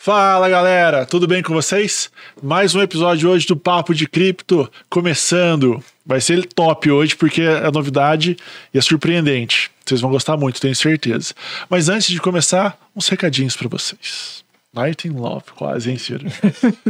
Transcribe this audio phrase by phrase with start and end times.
[0.00, 2.08] Fala galera, tudo bem com vocês?
[2.40, 5.82] Mais um episódio hoje do Papo de Cripto começando.
[6.06, 8.36] Vai ser top hoje porque é novidade
[8.72, 9.72] e é surpreendente.
[9.84, 11.34] Vocês vão gostar muito, tenho certeza.
[11.68, 14.44] Mas antes de começar, uns recadinhos para vocês.
[14.74, 16.26] Night in Love, quase, hein, Ciro?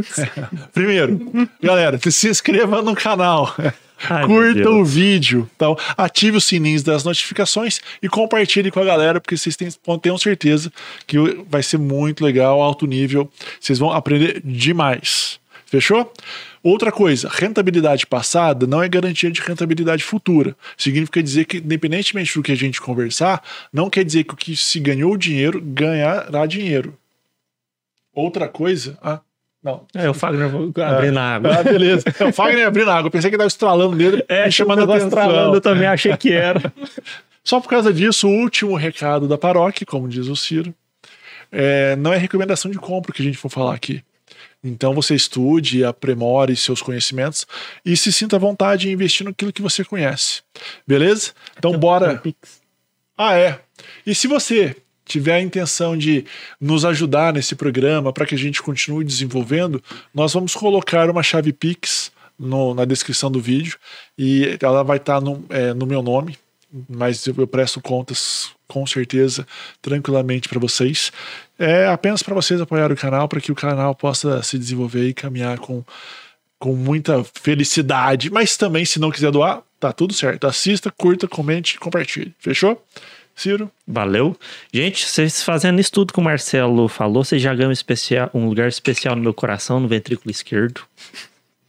[0.73, 3.55] Primeiro, galera, se inscreva no canal.
[4.09, 9.19] Ai, Curta o vídeo, então, ative os sininhos das notificações e compartilhe com a galera,
[9.19, 9.69] porque vocês têm,
[10.01, 10.71] tenham certeza
[11.05, 11.17] que
[11.49, 13.29] vai ser muito legal, alto nível.
[13.59, 15.39] Vocês vão aprender demais.
[15.65, 16.11] Fechou?
[16.63, 20.55] Outra coisa, rentabilidade passada não é garantia de rentabilidade futura.
[20.75, 24.57] Significa dizer que, independentemente do que a gente conversar, não quer dizer que o que
[24.57, 26.97] se ganhou dinheiro ganhará dinheiro.
[28.19, 28.97] Outra coisa.
[29.01, 29.21] Ah,
[29.63, 29.85] não.
[29.93, 31.21] É o Fagner abrindo é.
[31.21, 31.59] água.
[31.59, 32.03] Ah, beleza.
[32.19, 33.07] É o Fagner abrindo água.
[33.07, 34.23] Eu pensei que estava estralando dele.
[34.27, 35.07] É, chamando a atenção.
[35.07, 36.73] estralando, eu também achei que era.
[37.43, 40.73] Só por causa disso, o último recado da paróquia, como diz o Ciro,
[41.51, 44.03] é, não é recomendação de compra que a gente for falar aqui.
[44.63, 47.47] Então você estude, aprimore seus conhecimentos
[47.85, 50.41] e se sinta à vontade em investir naquilo que você conhece.
[50.85, 51.31] Beleza?
[51.57, 52.21] Então bora.
[53.17, 53.59] Ah, é.
[54.05, 54.75] E se você
[55.09, 56.23] tiver a intenção de
[56.61, 61.51] nos ajudar nesse programa para que a gente continue desenvolvendo, nós vamos colocar uma chave
[61.51, 63.77] Pix no, na descrição do vídeo
[64.17, 66.37] e ela vai estar tá no, é, no meu nome,
[66.87, 69.47] mas eu, eu presto contas com certeza
[69.81, 71.11] tranquilamente para vocês.
[71.57, 75.13] É apenas para vocês apoiar o canal, para que o canal possa se desenvolver e
[75.13, 75.83] caminhar com,
[76.59, 78.29] com muita felicidade.
[78.29, 80.45] Mas também, se não quiser doar, tá tudo certo.
[80.45, 82.33] Assista, curta, comente compartilhe.
[82.37, 82.79] Fechou?
[83.39, 83.71] Ciro.
[83.87, 84.35] Valeu.
[84.73, 88.67] Gente, vocês fazendo isso tudo que o Marcelo falou, vocês já ganham especial, um lugar
[88.67, 90.81] especial no meu coração, no ventrículo esquerdo.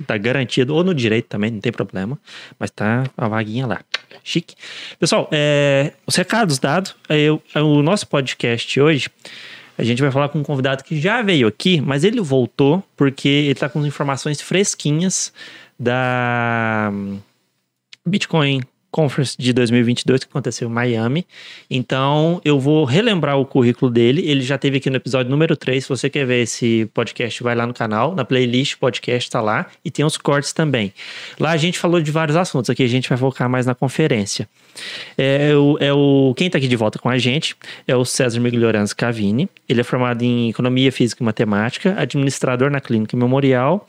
[0.07, 2.19] Tá garantido, ou no direito também, não tem problema.
[2.59, 3.81] Mas tá a vaguinha lá.
[4.25, 4.55] Chique.
[4.99, 6.97] Pessoal, é, os recados dados.
[7.09, 9.09] Eu, o nosso podcast hoje,
[9.77, 13.29] a gente vai falar com um convidado que já veio aqui, mas ele voltou porque
[13.29, 15.33] ele tá com informações fresquinhas
[15.78, 16.91] da
[18.05, 21.27] Bitcoin Conference de 2022 que aconteceu em Miami.
[21.71, 24.23] Então, eu vou relembrar o currículo dele.
[24.28, 25.84] Ele já teve aqui no episódio número 3.
[25.84, 29.67] Se você quer ver esse podcast, vai lá no canal, na playlist podcast está lá
[29.84, 30.93] e tem os cortes também.
[31.39, 32.69] Lá a gente falou de vários assuntos.
[32.71, 34.49] Aqui a gente vai focar mais na conferência.
[35.17, 37.56] É, o, é o quem está aqui de volta com a gente
[37.87, 39.49] é o César Miglioranz Cavini.
[39.69, 43.89] Ele é formado em Economia Física e Matemática, administrador na Clínica Memorial.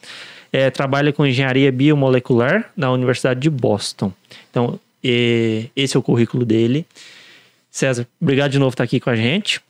[0.53, 4.11] É, trabalha com engenharia biomolecular na Universidade de Boston.
[4.49, 6.85] Então, e esse é o currículo dele.
[7.69, 9.61] César, obrigado de novo por estar aqui com a gente.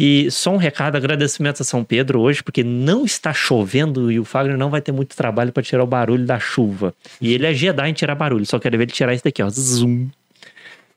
[0.00, 4.24] E só um recado, agradecimento a São Pedro hoje, porque não está chovendo e o
[4.24, 6.94] Fagner não vai ter muito trabalho para tirar o barulho da chuva.
[7.20, 9.48] E ele é Jedi em tirar barulho, só quero ver ele tirar isso daqui, ó.
[9.48, 10.08] Zoom.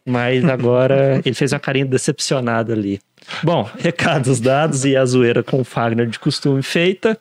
[0.06, 3.00] Mas agora ele fez uma carinha decepcionada ali.
[3.44, 7.18] Bom, recados dados e a zoeira com o Fagner de costume feita.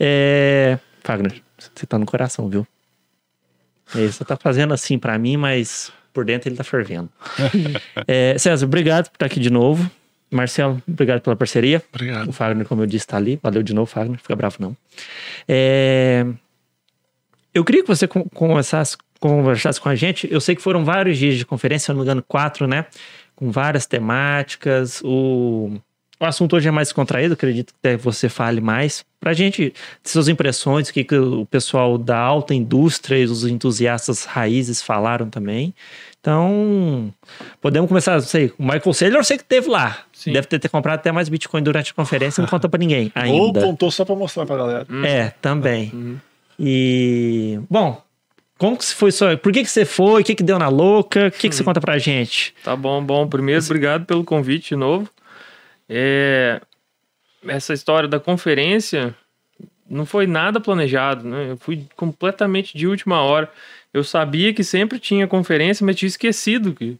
[0.00, 0.76] É...
[1.04, 2.66] Fagner, você tá no coração, viu?
[3.94, 7.08] Ele só tá fazendo assim para mim, mas por dentro ele tá fervendo.
[8.06, 9.90] é, César, obrigado por estar aqui de novo.
[10.30, 11.82] Marcelo, obrigado pela parceria.
[11.92, 12.28] Obrigado.
[12.28, 13.38] O Fagner, como eu disse, tá ali.
[13.42, 14.18] Valeu de novo, Fagner.
[14.18, 14.76] Fica bravo, não.
[15.46, 16.26] É...
[17.52, 20.26] Eu queria que você começasse, conversasse com a gente.
[20.32, 22.86] Eu sei que foram vários dias de conferência, se não me engano, quatro, né?
[23.36, 25.02] Com várias temáticas.
[25.04, 25.78] O
[26.24, 29.04] o assunto hoje é mais contraído, acredito que você fale mais.
[29.18, 29.72] Para a gente,
[30.04, 35.28] suas impressões, o que, que o pessoal da alta indústria e os entusiastas raízes falaram
[35.28, 35.74] também.
[36.20, 37.12] Então,
[37.60, 40.04] podemos começar, não sei, o Michael Saylor eu sei que teve lá.
[40.12, 40.32] Sim.
[40.32, 43.10] Deve ter, ter, comprado até mais Bitcoin durante a conferência e não contou para ninguém
[43.14, 43.36] ainda.
[43.36, 44.86] Ou contou só para mostrar para galera.
[44.88, 45.04] Hum.
[45.04, 45.90] É, também.
[45.92, 46.16] Uhum.
[46.58, 48.00] E, bom,
[48.56, 49.36] como que foi só?
[49.36, 50.22] Por que, que você foi?
[50.22, 51.26] O que, que deu na louca?
[51.26, 51.64] O que, que você hum.
[51.64, 52.54] conta pra gente?
[52.62, 53.26] Tá bom, bom.
[53.26, 55.08] Primeiro, obrigado pelo convite de novo.
[55.94, 56.60] É,
[57.46, 59.14] essa história da conferência
[59.88, 61.50] não foi nada planejado, né?
[61.50, 63.50] Eu fui completamente de última hora.
[63.92, 66.96] Eu sabia que sempre tinha conferência, mas tinha esquecido que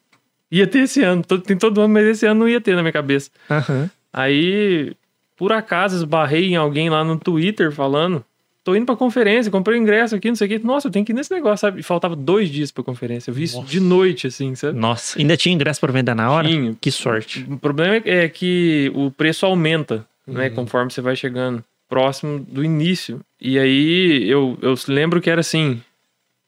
[0.50, 1.22] ia ter esse ano.
[1.22, 3.30] Tem todo ano, mas esse ano não ia ter na minha cabeça.
[3.48, 3.88] Uhum.
[4.12, 4.94] Aí,
[5.38, 8.22] por acaso, esbarrei em alguém lá no Twitter falando
[8.64, 10.66] tô indo pra conferência, comprei o ingresso aqui, não sei o que.
[10.66, 11.80] Nossa, eu tenho que ir nesse negócio, sabe?
[11.80, 13.30] E faltava dois dias pra conferência.
[13.30, 14.78] Eu vi isso de noite, assim, sabe?
[14.78, 16.48] Nossa, ainda tinha ingresso pra vender na hora?
[16.48, 16.74] Tinha.
[16.80, 17.46] Que sorte.
[17.48, 20.04] O problema é que o preço aumenta, né?
[20.26, 20.34] uhum.
[20.34, 20.50] né?
[20.50, 23.20] Conforme você vai chegando próximo do início.
[23.40, 25.82] E aí eu, eu lembro que era assim: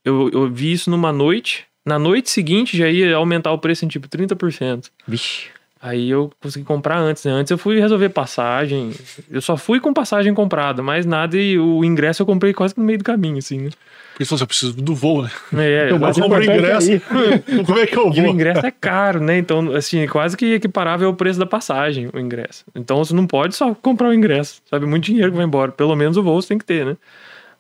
[0.05, 1.67] eu, eu vi isso numa noite.
[1.85, 4.91] Na noite seguinte já ia aumentar o preço em tipo 30%.
[5.07, 5.51] Vixe.
[5.87, 7.31] Aí eu consegui comprar antes, né?
[7.33, 8.93] Antes eu fui resolver passagem.
[9.31, 12.83] Eu só fui com passagem comprada, mais nada e o ingresso eu comprei quase no
[12.83, 13.71] meio do caminho, assim, né?
[14.13, 15.31] Porque você precisa do voo, né?
[15.53, 16.91] É, Eu compro importante ingresso.
[16.93, 16.99] é
[17.67, 18.33] Como é que eu E o vou?
[18.33, 19.37] ingresso é caro, né?
[19.37, 22.65] Então, assim, quase que equiparável ao preço da passagem, o ingresso.
[22.75, 24.87] Então, você não pode só comprar o ingresso, sabe?
[24.87, 25.71] Muito dinheiro que vai embora.
[25.71, 26.97] Pelo menos o voo você tem que ter, né?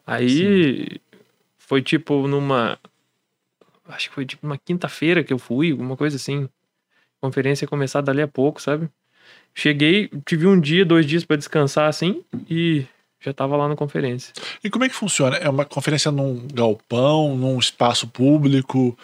[0.06, 0.98] Aí,
[1.58, 2.78] foi tipo numa...
[3.86, 6.48] Acho que foi tipo uma quinta-feira que eu fui, alguma coisa assim.
[7.24, 8.86] Conferência ia começar dali a pouco, sabe?
[9.54, 12.84] Cheguei, tive um dia, dois dias pra descansar, assim, e
[13.18, 14.30] já tava lá na conferência.
[14.62, 15.38] E como é que funciona?
[15.38, 18.94] É uma conferência num galpão, num espaço público?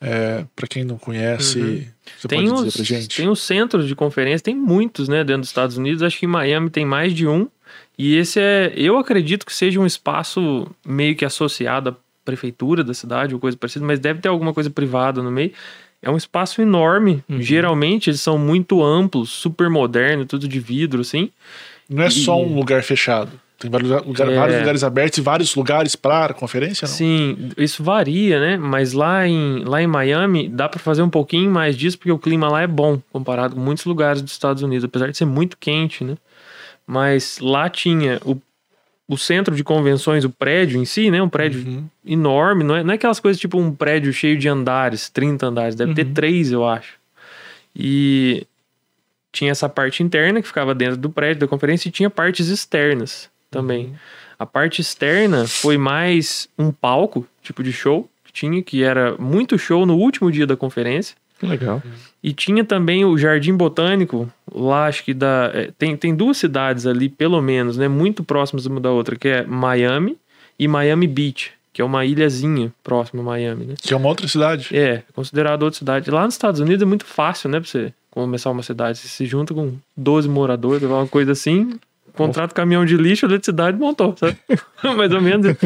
[0.00, 3.16] É, para quem não conhece, você Tem pode os, dizer pra gente?
[3.16, 6.02] tem os centros de conferência, tem muitos, né, dentro dos Estados Unidos.
[6.02, 7.46] Acho que em Miami tem mais de um.
[7.96, 12.94] E esse é, eu acredito que seja um espaço meio que associado à prefeitura da
[12.94, 15.52] cidade ou coisa parecida, mas deve ter alguma coisa privada no meio.
[16.02, 17.22] É um espaço enorme.
[17.28, 17.40] Uhum.
[17.42, 21.30] Geralmente eles são muito amplos, super moderno, tudo de vidro, assim.
[21.88, 23.30] Não é só E- um lugar fechado.
[23.58, 24.34] Tem vários, lugar- É.
[24.36, 26.94] vários lugares abertos e vários lugares para conferência, não?
[26.94, 28.56] Sim, isso varia, né?
[28.56, 32.18] Mas lá em, lá em Miami dá pra fazer um pouquinho mais disso, porque o
[32.18, 35.58] clima lá é bom, comparado com muitos lugares dos Estados Unidos, apesar de ser muito
[35.58, 36.16] quente, né?
[36.86, 38.40] Mas lá tinha o,
[39.12, 41.20] o centro de convenções, o prédio em si, né?
[41.20, 41.84] Um prédio Uhum.
[42.06, 45.74] enorme, não é, não é aquelas coisas tipo um prédio cheio de andares, 30 andares,
[45.74, 46.14] deve ter Uhum.
[46.14, 46.94] três, eu acho.
[47.74, 48.46] E
[49.32, 53.28] tinha essa parte interna que ficava dentro do prédio da conferência e tinha partes externas
[53.50, 53.94] também.
[54.38, 59.58] A parte externa foi mais um palco, tipo de show, que tinha, que era muito
[59.58, 61.16] show no último dia da conferência.
[61.42, 61.82] Legal.
[62.22, 65.50] E tinha também o Jardim Botânico, lá acho que da.
[65.54, 67.88] é, tem, tem duas cidades ali, pelo menos, né?
[67.88, 70.18] Muito próximas uma da outra, que é Miami
[70.58, 73.74] e Miami Beach, que é uma ilhazinha próxima a Miami, né?
[73.80, 74.68] Que é uma outra cidade.
[74.76, 76.10] É, considerado outra cidade.
[76.10, 78.98] Lá nos Estados Unidos é muito fácil, né, pra você começar uma cidade.
[78.98, 81.78] Você se junta com 12 moradores, uma coisa assim,
[82.14, 84.36] contrata caminhão de lixo, eletricidade montou, sabe?
[84.96, 85.56] Mais ou menos.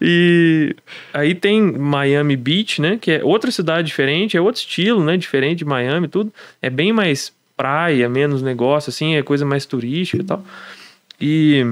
[0.00, 0.74] E
[1.12, 5.58] aí tem Miami Beach, né, que é outra cidade diferente, é outro estilo, né, diferente
[5.58, 6.32] de Miami, tudo.
[6.60, 10.44] É bem mais praia, menos negócio, assim, é coisa mais turística e tal.
[11.20, 11.64] E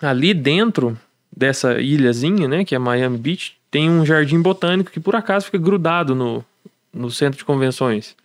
[0.00, 0.98] ali dentro
[1.34, 5.58] dessa ilhazinha, né, que é Miami Beach, tem um jardim botânico que por acaso fica
[5.58, 6.44] grudado no,
[6.92, 8.16] no centro de convenções.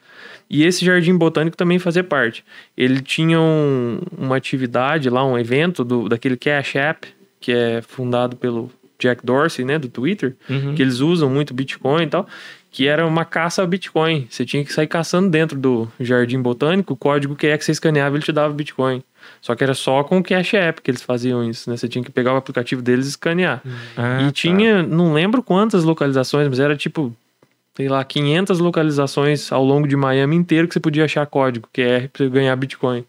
[0.54, 2.44] E esse jardim botânico também fazia parte.
[2.76, 7.08] Ele tinha um- uma atividade lá, um evento do, daquele Cash App,
[7.40, 8.70] que é fundado pelo
[9.00, 10.76] Jack Dorsey, né, do Twitter, Uhum.
[10.76, 12.28] que eles usam muito Bitcoin e tal,
[12.70, 14.28] que era uma caça ao Bitcoin.
[14.30, 17.72] Você tinha que sair caçando dentro do jardim botânico, o código que é que você
[17.72, 19.02] escaneava, ele te dava Bitcoin.
[19.42, 21.78] Só que era só com o Cash App que eles faziam isso, né?
[21.78, 23.62] Você tinha que pegar o aplicativo deles e escanear.
[23.96, 24.32] Ah, e tá.
[24.34, 27.16] tinha, não lembro quantas localizações, mas era tipo,
[27.76, 32.08] sei lá, 500 localizações ao longo de Miami inteiro que você podia achar código QR
[32.10, 33.04] pra você ganhar Bitcoin.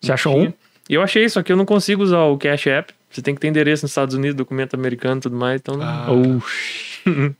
[0.00, 0.52] Você achou Tinha- um?
[0.88, 2.92] Eu achei, só que eu não consigo usar o Cash App.
[3.10, 5.76] Você tem que ter endereço nos Estados Unidos, documento americano e tudo mais, então...
[5.76, 7.02] não- Ah, Oxi.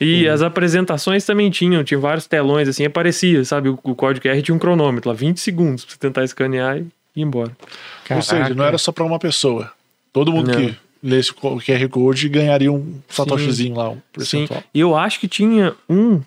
[0.00, 3.68] E as apresentações também tinham, tinha vários telões, assim, aparecia, sabe?
[3.68, 6.80] O, o código QR tinha um cronômetro lá, 20 segundos pra você tentar escanear e
[7.16, 7.52] ir embora.
[8.10, 8.64] Ou seja, não Caraca.
[8.68, 9.70] era só para uma pessoa.
[10.12, 10.56] Todo mundo Não.
[10.58, 14.62] que lesse o QR Code ganharia um satoshizinho lá, um Sim, percentual.
[14.72, 16.20] e eu acho que tinha um.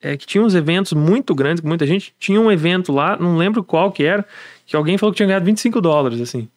[0.00, 2.14] É que tinha uns eventos muito grandes, muita gente.
[2.18, 4.24] Tinha um evento lá, não lembro qual que era,
[4.64, 6.48] que alguém falou que tinha ganhado 25 dólares, assim,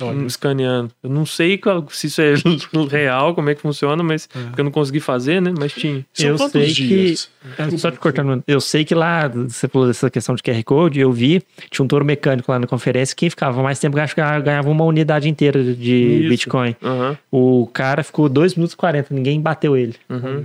[0.00, 0.90] Olha, escaneando.
[1.02, 2.34] Eu não sei qual- se isso é
[2.90, 4.42] real, como é que funciona, mas É.
[4.44, 5.54] porque eu não consegui fazer, né?
[5.58, 6.04] Mas tinha.
[6.12, 7.30] São eu quantos sei dias?
[7.70, 11.00] que- Só te cortando, eu sei que lá, você falou dessa questão de QR Code,
[11.00, 14.20] eu vi, tinha um touro mecânico lá na conferência, quem ficava mais tempo acho que
[14.42, 16.28] ganhava uma unidade inteira de Isso.
[16.28, 16.76] Bitcoin.
[16.82, 17.16] Aham.
[17.30, 19.94] O cara ficou 2 minutos e 40, ninguém bateu ele.
[20.10, 20.44] uhum.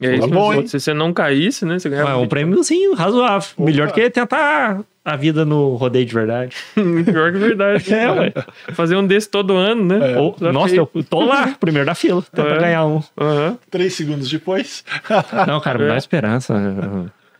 [0.00, 1.78] E aí, Tá se, bom, se você não caísse, né?
[1.78, 2.10] Você ganhava.
[2.10, 3.48] É um prêmiozinho razoável.
[3.56, 3.64] Opa.
[3.64, 6.56] Melhor que tentar a vida no rodeio de verdade.
[6.74, 7.84] Pior que verdade.
[7.94, 8.32] É, ué.
[8.72, 10.12] Fazer um desse todo ano, né?
[10.14, 10.18] É.
[10.18, 12.58] Ou- nossa, eu tô lá, primeiro da fila, tentar É.
[12.58, 13.02] ganhar um.
[13.18, 13.58] Aham.
[13.70, 14.84] Três segundos depois.
[15.46, 15.88] Não, cara, me É.
[15.88, 16.54] dá esperança.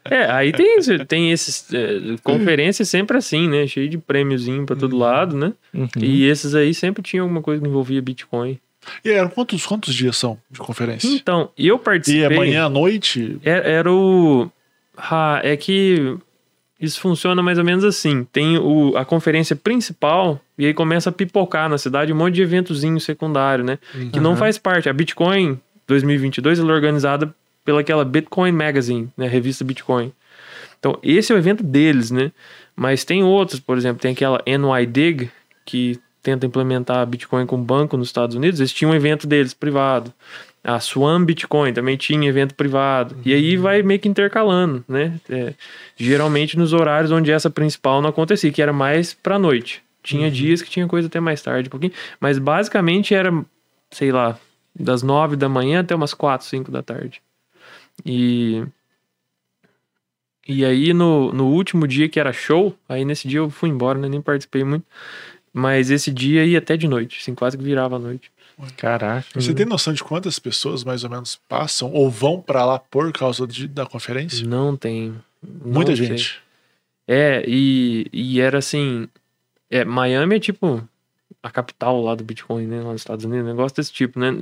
[0.09, 0.77] É, aí tem,
[1.09, 1.67] tem esses.
[1.73, 3.67] É, conferências sempre assim, né?
[3.67, 5.55] Cheio de prêmiozinho pra todo lado, né?
[5.73, 5.89] Uhum.
[5.99, 8.59] E esses aí sempre tinha alguma coisa que envolvia Bitcoin.
[9.05, 11.09] E eram quantos, quantos dias são de conferência?
[11.09, 12.25] Então, eu E participei.
[12.37, 13.39] amanhã à noite?
[13.43, 14.51] Era, era o.
[14.97, 16.17] Ah, é que
[16.81, 18.25] isso funciona mais ou menos assim.
[18.33, 22.43] Tem o, a conferência principal e aí começa a pipocar na cidade um monte de
[22.43, 23.79] eventozinho secundário, né?
[24.13, 24.37] Que não Uhum.
[24.37, 24.89] faz parte.
[24.89, 29.27] A Bitcoin 2022 ela é organizada pelaquela Bitcoin Magazine, né?
[29.27, 30.13] Revista Bitcoin.
[30.79, 32.31] Então, esse é o evento deles, né?
[32.77, 35.31] Mas tem outros, por exemplo, tem aquela NYDIG,
[35.65, 38.59] que tenta implementar Bitcoin com banco nos Estados Unidos.
[38.59, 40.13] Eles tinham um evento deles, privado.
[40.65, 43.15] A Swan Bitcoin também tinha evento privado.
[43.25, 45.21] E aí vai meio que intercalando, né?
[45.29, 45.53] É,
[45.95, 49.83] geralmente nos horários onde essa principal não acontecia, que era mais pra noite.
[50.03, 51.93] Tinha dias que tinha coisa até mais tarde, um pouquinho.
[52.19, 53.31] Mas basicamente era,
[53.91, 54.39] sei lá,
[54.75, 57.21] das nove da manhã até umas quatro, cinco da tarde.
[58.05, 58.65] E.
[60.47, 63.99] E aí, no, no último dia que era show, aí nesse dia eu fui embora,
[63.99, 64.09] né?
[64.09, 64.85] Nem participei muito.
[65.57, 68.31] Mas esse dia ia até de noite, assim, quase que virava a noite.
[68.77, 69.27] Caraca.
[69.35, 73.13] Você tem noção de quantas pessoas mais ou menos passam ou vão pra lá por
[73.13, 74.45] causa de- da conferência?
[74.47, 74.77] Não
[75.43, 76.07] não Muita sei.
[76.07, 76.41] gente.
[77.07, 79.09] É, e, e era assim.
[79.71, 80.83] É, Miami é tipo
[81.45, 82.81] a capital lá do Bitcoin, né?
[82.81, 84.35] Lá nos Estados Unidos, negócio desse tipo, né?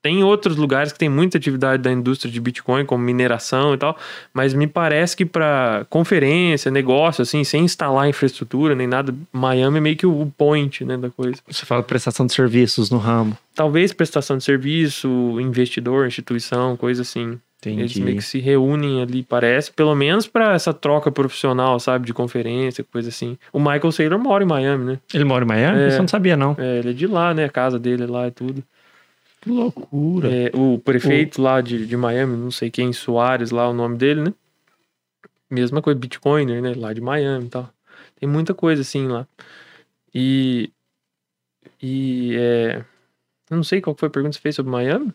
[0.00, 3.94] Tem outros lugares que tem muita atividade da indústria de Bitcoin, como mineração e tal,
[4.32, 9.80] mas me parece que para conferência, negócio, assim, sem instalar infraestrutura nem nada, Miami é
[9.80, 11.36] meio que o point, né, da coisa.
[11.46, 13.36] Você fala prestação de serviços no ramo.
[13.54, 15.08] Talvez prestação de serviço,
[15.38, 17.38] investidor, instituição, coisa assim.
[17.64, 18.02] Eles Entendi.
[18.02, 22.84] meio que se reúnem ali, parece, pelo menos para essa troca profissional, sabe, de conferência,
[22.84, 23.36] coisa assim.
[23.52, 25.00] O Michael Saylor mora em Miami, né?
[25.12, 25.80] Ele mora em Miami?
[25.80, 25.88] É.
[25.88, 26.54] Isso eu não sabia, não.
[26.58, 27.44] É, ele é de lá, né?
[27.44, 28.62] A casa dele é lá e tudo.
[29.40, 30.28] Que loucura.
[30.32, 34.22] É, o prefeito lá de, de Miami, não sei quem, Soares, lá o nome dele,
[34.22, 34.34] né?
[35.50, 36.74] Mesma coisa, Bitcoiner, né?
[36.76, 37.70] Lá de Miami e tal.
[38.18, 39.26] Tem muita coisa assim lá.
[40.14, 40.70] E.
[41.82, 42.84] E é.
[43.50, 45.12] Eu não sei qual foi a pergunta que você fez sobre Miami.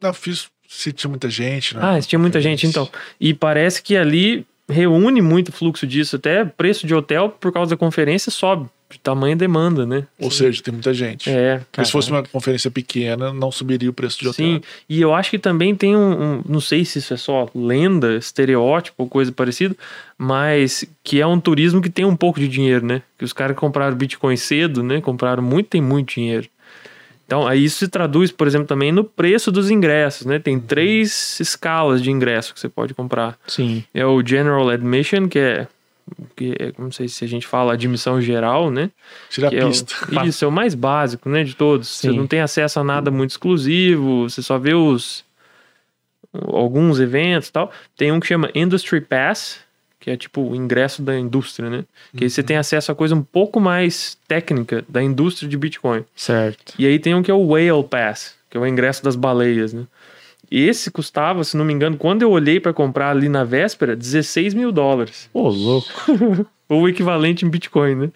[0.00, 1.80] Não, fiz se tinha muita gente, né?
[1.82, 2.88] Ah, se tinha muita gente, então.
[3.20, 6.16] E parece que ali reúne muito fluxo disso.
[6.16, 8.68] Até preço de hotel, por causa da conferência, sobe.
[8.90, 10.06] De tamanha demanda, né?
[10.20, 11.30] Ou seja, tem muita gente.
[11.30, 11.62] É.
[11.70, 14.44] Porque se fosse uma conferência pequena, não subiria o preço de hotel.
[14.46, 17.48] Sim, e eu acho que também tem um, um- Não sei se isso é só
[17.54, 19.74] lenda, estereótipo ou coisa parecida,
[20.18, 23.00] mas que é um turismo que tem um pouco de dinheiro, né?
[23.18, 25.00] Que os caras compraram Bitcoin cedo, né?
[25.00, 26.46] Compraram muito, tem muito dinheiro.
[27.32, 30.38] Então, aí isso se traduz, por exemplo, também no preço dos ingressos, né?
[30.38, 33.38] Tem três escalas de ingresso que você pode comprar.
[33.46, 33.82] Sim.
[33.94, 35.66] É o General Admission, que é.
[36.36, 38.90] Que é, não sei se a gente fala admissão geral, né?
[39.30, 39.94] Tira a Que é o- pista.
[40.28, 41.88] isso, é o mais básico, né, de todos.
[41.88, 42.16] Você Sim.
[42.18, 45.24] não tem acesso a nada muito exclusivo, você só vê os
[46.34, 47.72] alguns eventos e tal.
[47.96, 49.60] Tem um que chama Industry Pass,
[50.02, 51.84] que é tipo o ingresso da indústria, né?
[52.16, 56.04] Que aí você tem acesso a coisa um pouco mais técnica da indústria de Bitcoin.
[56.16, 56.74] Certo.
[56.76, 59.72] E aí tem um que é o Whale Pass, que é o ingresso das baleias,
[59.72, 59.84] né?
[60.50, 64.54] Esse custava, se não me engano, quando eu olhei para comprar ali na véspera, 16
[64.54, 65.30] mil dólares.
[65.32, 65.88] Ô, louco.
[66.68, 68.10] Ou o equivalente em Bitcoin, né?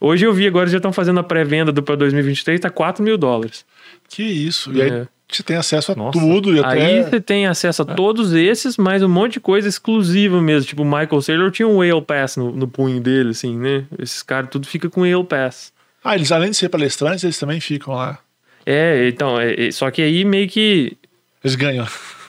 [0.00, 3.16] Hoje eu vi, agora já estão fazendo a pré-venda do para 2023, tá 4 mil
[3.16, 3.64] dólares.
[4.08, 4.72] Que isso.
[4.72, 5.08] E aí É.
[5.30, 6.18] você tem acesso a Nossa.
[6.18, 7.02] tudo e Aí até.
[7.10, 10.66] você tem acesso a todos esses, mas um monte de coisa exclusiva mesmo.
[10.68, 13.84] Tipo, o Michael Saylor tinha um Whale Pass no, no punho dele, assim, né?
[13.98, 15.72] Esses caras tudo fica com Whale Pass.
[16.02, 18.18] Ah, eles além de ser palestrantes, eles também ficam lá.
[18.64, 20.96] É, então, é- é- só que aí meio que.
[21.44, 21.86] Eles ganham.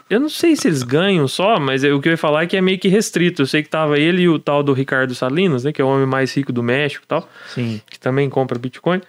[0.10, 2.48] Eu não sei se eles ganham só, mas é- o que eu ia falar é
[2.48, 3.44] que é meio que restrito.
[3.44, 5.72] Eu sei que tava ele e o tal do Ricardo Salinas, né?
[5.72, 7.30] Que é o homem mais rico do México e tal.
[7.54, 7.80] Sim.
[7.90, 9.02] que também compra Bitcoin,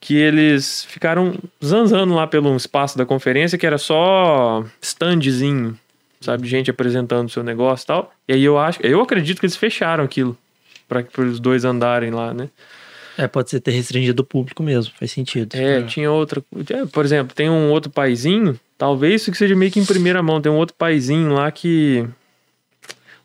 [0.00, 1.34] que eles ficaram
[1.64, 5.78] zanzando lá pelo espaço da conferência, que era só standzinho,
[6.20, 6.46] sabe?
[6.46, 8.12] Gente apresentando o seu negócio e tal.
[8.28, 10.36] E aí eu acho, eu acredito que eles fecharam aquilo
[10.88, 12.48] para os dois andarem lá, né?
[13.18, 15.54] É, pode ser ter restringido o público mesmo, faz sentido.
[15.54, 16.44] É, tinha outra.
[16.70, 20.22] é, por exemplo, tem um outro paizinho, talvez isso que seja meio que em primeira
[20.22, 22.06] mão, tem um outro paizinho lá que.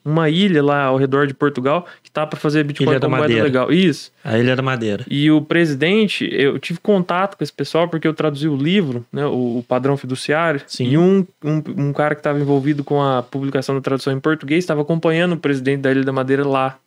[0.04, 3.44] Uma ilha lá ao redor de Portugal que tá para fazer Bitcoin Ilha como moeda
[3.44, 3.72] legal.
[3.72, 4.12] Isso.
[4.24, 5.06] A Ilha da Madeira.
[5.08, 9.26] E o presidente, eu tive contato com esse pessoal porque eu traduzi o livro, né,
[9.26, 10.62] o, o padrão fiduciário.
[10.66, 10.86] Sim.
[10.86, 14.64] E um, um, um cara que estava envolvido com a publicação da tradução em português
[14.64, 16.80] estava acompanhando o presidente da Ilha da Madeira lá,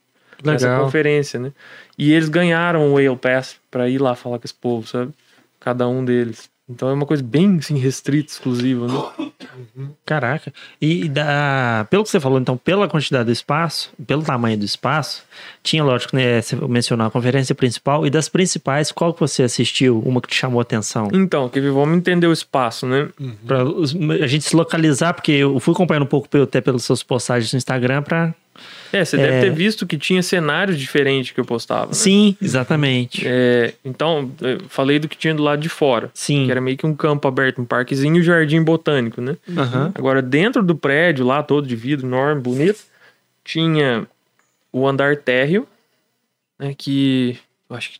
[0.42, 0.84] nessa Legal.
[0.84, 1.52] conferência, né?
[1.96, 5.12] E eles ganharam o Whale Pass para ir lá falar com esse povo, sabe?
[5.60, 6.50] Cada um deles.
[6.68, 9.30] Então é uma coisa bem assim, restrita, exclusiva, né?
[10.06, 10.52] Caraca.
[10.80, 15.24] E da, pelo que você falou, então, pela quantidade do espaço, pelo tamanho do espaço,
[15.62, 20.00] tinha, lógico, né, você mencionou a conferência principal, e das principais, qual que você assistiu?
[20.06, 21.08] Uma que te chamou a atenção?
[21.12, 23.08] Então, que vamos entender o espaço, né?
[23.46, 27.02] Pra os- a gente se localizar, porque eu fui acompanhando um pouco até pelas suas
[27.02, 28.34] postagens no Instagram pra...
[28.94, 31.88] É, você deve ter visto que tinha cenários diferentes que eu postava.
[31.88, 31.94] Né?
[31.94, 33.22] Sim, exatamente.
[33.26, 36.10] É, então, eu falei do que tinha do lado de fora.
[36.14, 36.44] Sim.
[36.44, 39.36] Que era meio que um campo aberto, um parquezinho e um jardim botânico, né?
[39.56, 39.92] Aham.
[39.94, 42.80] Agora, dentro do prédio, lá todo de vidro, enorme, bonito,
[43.44, 44.06] tinha
[44.72, 45.66] o andar térreo,
[46.58, 46.74] né?
[46.76, 47.36] Que
[47.68, 47.98] eu acho que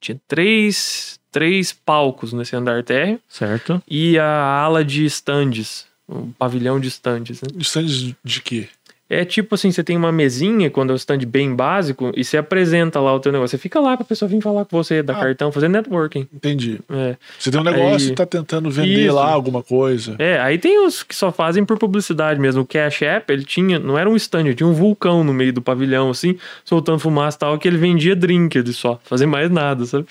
[0.00, 3.82] tinha três, três palcos nesse andar térreo Certo.
[3.86, 7.48] e a ala de estandes, um pavilhão de estandes, né?
[7.58, 8.68] Stands de quê?
[9.12, 12.36] É tipo assim, você tem uma mesinha, quando é um stand bem básico, e você
[12.36, 13.58] apresenta lá o teu negócio.
[13.58, 15.20] Você fica lá pra pessoa vir falar com você, dar Ah.
[15.20, 16.28] cartão, fazer networking.
[16.32, 16.78] Entendi.
[16.88, 17.16] É.
[17.36, 19.14] Você tem um negócio Aí- e tá tentando vender Isso.
[19.16, 20.14] lá alguma coisa.
[20.16, 22.62] É, aí tem os que só fazem por publicidade mesmo.
[22.62, 25.52] O Cash App, ele tinha, não era um stand, ele tinha um vulcão no meio
[25.52, 29.50] do pavilhão, assim, soltando fumaça e tal, que ele vendia drink ali só, fazer mais
[29.50, 30.06] nada, sabe?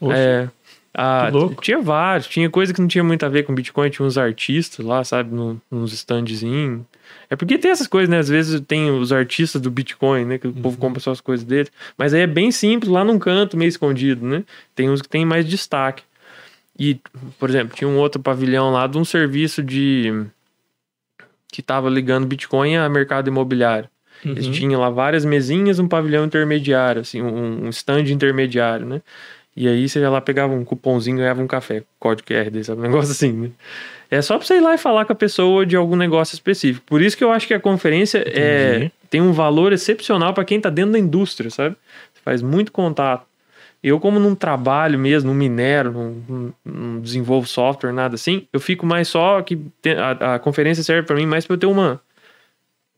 [0.00, 0.48] Poxa, É,
[0.94, 1.28] ah,
[1.60, 4.86] tinha vários, tinha coisa que não tinha muito a ver com Bitcoin, tinha uns artistas
[4.86, 6.80] lá, sabe, no, nos standzinhos.
[7.30, 8.18] É porque tem essas coisas, né?
[8.18, 10.38] Às vezes tem os artistas do Bitcoin, né?
[10.38, 11.68] Que o povo compra só as coisas dele.
[11.96, 14.44] Mas aí é bem simples, lá num canto, meio escondido, né?
[14.74, 16.02] Tem uns que tem mais destaque.
[16.78, 16.98] E,
[17.38, 20.24] por exemplo, tinha um outro pavilhão lá de um serviço de.
[21.52, 23.88] que tava ligando Bitcoin a mercado imobiliário.
[24.24, 24.52] Eles Uhum.
[24.52, 29.00] tinham lá várias mesinhas, um pavilhão intermediário, assim, um, um stand intermediário, né?
[29.56, 32.66] E aí você ia lá, pegava um cupomzinho e ganhava um café, código QR desse,
[32.66, 32.80] sabe?
[32.80, 33.50] Um negócio assim, né?
[34.10, 36.84] É só pra você ir lá e falar com a pessoa de algum negócio específico.
[36.86, 40.60] Por isso que eu acho que a conferência é, tem um valor excepcional para quem
[40.60, 41.76] tá dentro da indústria, sabe?
[42.14, 43.26] Você faz muito contato.
[43.82, 45.92] Eu, como não trabalho mesmo, não minero,
[46.64, 49.60] não, desenvolvo software, nada assim, eu fico mais só que
[49.96, 52.00] a, a conferência serve para mim mais para eu ter uma.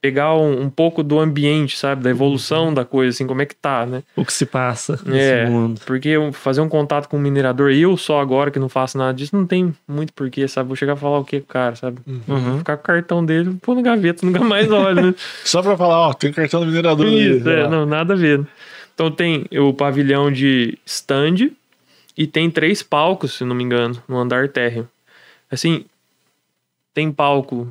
[0.00, 2.02] Pegar um, um pouco do ambiente, sabe?
[2.02, 4.02] Da evolução da coisa, assim, como é que tá, né?
[4.16, 5.46] O que se passa nesse É.
[5.46, 5.80] mundo.
[5.84, 9.36] Porque fazer um contato com um minerador, eu só agora que não faço nada disso,
[9.36, 10.68] não tem muito porquê, sabe?
[10.68, 11.98] Vou chegar a falar o que com o cara, sabe?
[12.06, 12.58] Uhum.
[12.58, 15.14] Ficar com o cartão dele, pôr no gaveta, nunca mais olho, né?
[15.44, 17.36] Só pra falar, ó, tem cartão do minerador ali.
[17.36, 18.46] Isso, sei é, não, nada a ver.
[18.94, 21.50] Então tem o pavilhão de stand
[22.16, 24.88] e tem três palcos, se não me engano, no andar térreo.
[25.50, 25.84] Assim,
[26.94, 27.68] tem palco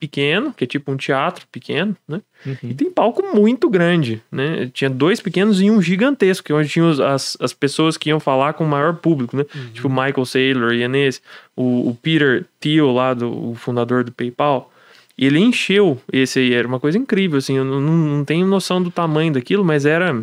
[0.00, 2.22] pequeno, que é tipo um teatro pequeno, né?
[2.44, 2.74] E Uhum.
[2.74, 4.70] tem palco muito grande, né?
[4.72, 8.08] Tinha dois pequenos e um gigantesco, que é onde tinha os- as, as pessoas que
[8.08, 9.44] iam falar com o maior público, né?
[9.74, 11.20] Tipo o Michael Saylor ia nesse,
[11.54, 14.72] o, o Peter Thiel lá, do, o fundador do PayPal.
[15.18, 18.82] E ele encheu esse aí, era uma coisa incrível, assim, eu não, não- tenho noção
[18.82, 20.18] do tamanho daquilo, mas era...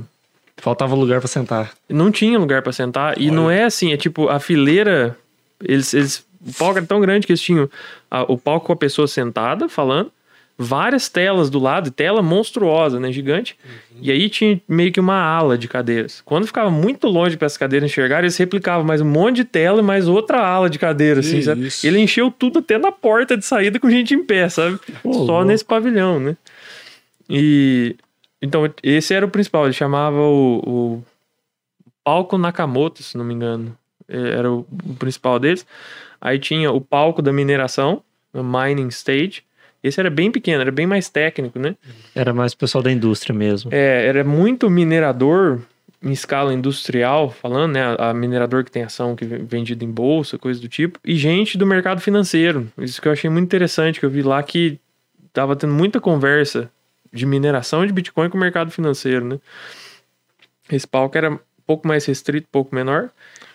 [0.60, 1.72] Faltava lugar pra sentar.
[1.88, 5.16] Não tinha lugar pra sentar, e não é assim, é tipo, a fileira,
[5.64, 5.94] eles...
[5.94, 7.70] eles o palco era tão grande que eles tinham
[8.10, 10.12] a- o palco com a pessoa sentada, falando,
[10.60, 13.56] várias telas do lado, e tela monstruosa, né, gigante.
[14.01, 16.20] E aí tinha meio que uma ala de cadeiras.
[16.25, 19.82] Quando ficava muito longe para as cadeiras enxergarem, eles replicavam mais um monte de tela
[19.82, 21.68] e mais outra ala de cadeira, assim, sabe?
[21.84, 24.80] Ele encheu tudo até na porta de saída com gente em pé, sabe?
[25.04, 25.44] Pô, Só louco.
[25.46, 26.36] nesse pavilhão, né?
[27.30, 27.96] E
[28.42, 29.66] então esse era o principal.
[29.66, 31.04] Ele chamava o, o
[32.04, 34.65] palco Nakamoto, se não me engano, era o,
[34.98, 35.65] principal deles.
[36.20, 38.02] Aí tinha o palco da mineração,
[38.34, 39.43] o mining stage.
[39.84, 41.76] Esse era bem pequeno, era bem mais técnico, né?
[42.15, 43.70] Era mais o pessoal da indústria mesmo.
[43.74, 45.62] É, era muito minerador
[46.02, 47.96] em escala industrial, falando, né?
[48.00, 51.58] A minerador que tem ação que é vendida em bolsa, coisa do tipo, e gente
[51.58, 52.72] do mercado financeiro.
[52.78, 54.80] Isso que eu achei muito interessante, que eu vi lá que
[55.34, 56.70] tava tendo muita conversa
[57.12, 59.39] de mineração de Bitcoin com o mercado financeiro, né?
[60.72, 63.10] Esse palco era um pouco mais restrito, um pouco menor.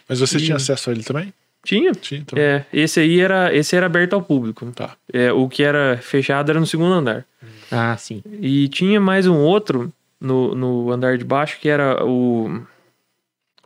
[0.09, 1.33] Mas você E- tinha acesso a ele também?
[1.65, 1.93] Tinha.
[1.93, 2.45] Tinha também.
[2.45, 4.71] É, esse aí era, esse era aberto ao público.
[4.75, 4.97] Tá.
[5.13, 7.25] É, o que era fechado era no segundo andar.
[7.71, 8.23] Ah, sim.
[8.41, 12.63] E tinha mais um outro no, no andar de baixo que era o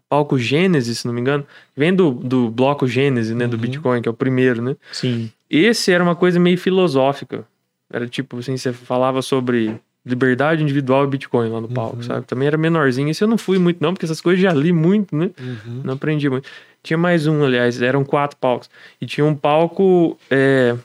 [0.09, 1.47] palco Gênesis, se não me engano.
[1.77, 3.47] Vem do, do bloco Gênesis, né?
[3.47, 3.63] Do Uhum.
[3.63, 4.77] Bitcoin, que é o primeiro, né?
[4.93, 5.31] Sim.
[5.51, 7.45] Esse era uma coisa meio filosófica.
[7.91, 9.75] Era tipo assim, você falava sobre
[10.07, 12.03] liberdade individual e Bitcoin lá no palco, Uhum.
[12.05, 12.27] sabe?
[12.27, 13.11] Também era menorzinho.
[13.11, 15.31] Esse eu não fui muito não, porque essas coisas eu já li muito, né?
[15.39, 15.81] Uhum.
[15.85, 16.49] Não aprendi muito.
[16.83, 18.71] Tinha mais um, aliás, eram quatro palcos.
[19.01, 20.77] E tinha um palco, é,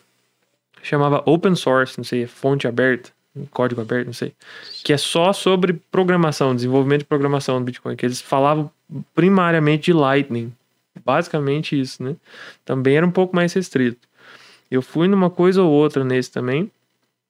[0.82, 3.12] chamava Open Source, não sei, fonte aberta,
[3.52, 4.34] código aberto, não sei.
[4.84, 7.96] Que é só sobre programação, desenvolvimento de programação no Bitcoin.
[7.96, 8.72] Que eles falavam
[9.14, 10.52] primariamente de Lightning.
[11.06, 12.16] Basicamente isso, né?
[12.66, 14.00] Também era um pouco mais restrito.
[14.70, 16.72] Eu fui numa coisa ou outra nesse também.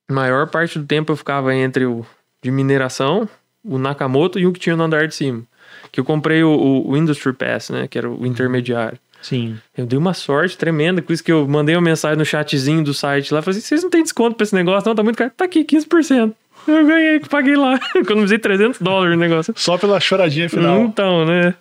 [0.09, 2.05] Maior parte do tempo eu ficava entre o
[2.43, 3.29] de mineração,
[3.63, 5.43] o Nakamoto e o que tinha no andar de cima.
[5.91, 7.87] Que eu comprei o, o- Industry Pass, né?
[7.87, 8.97] Que era o intermediário.
[9.21, 9.57] Sim.
[9.77, 12.93] Eu dei uma sorte tremenda, por isso que eu mandei uma mensagem no chatzinho do
[12.93, 13.41] site lá.
[13.41, 14.87] Falei assim, vocês não tem desconto pra esse negócio?
[14.89, 15.31] Não, tá muito caro.
[15.37, 16.33] Tá aqui, 15%.
[16.67, 17.79] Eu ganhei, paguei lá.
[17.95, 19.53] Economizei 300 dólares no negócio.
[19.55, 20.81] Só pela choradinha final.
[20.81, 21.53] Então, né?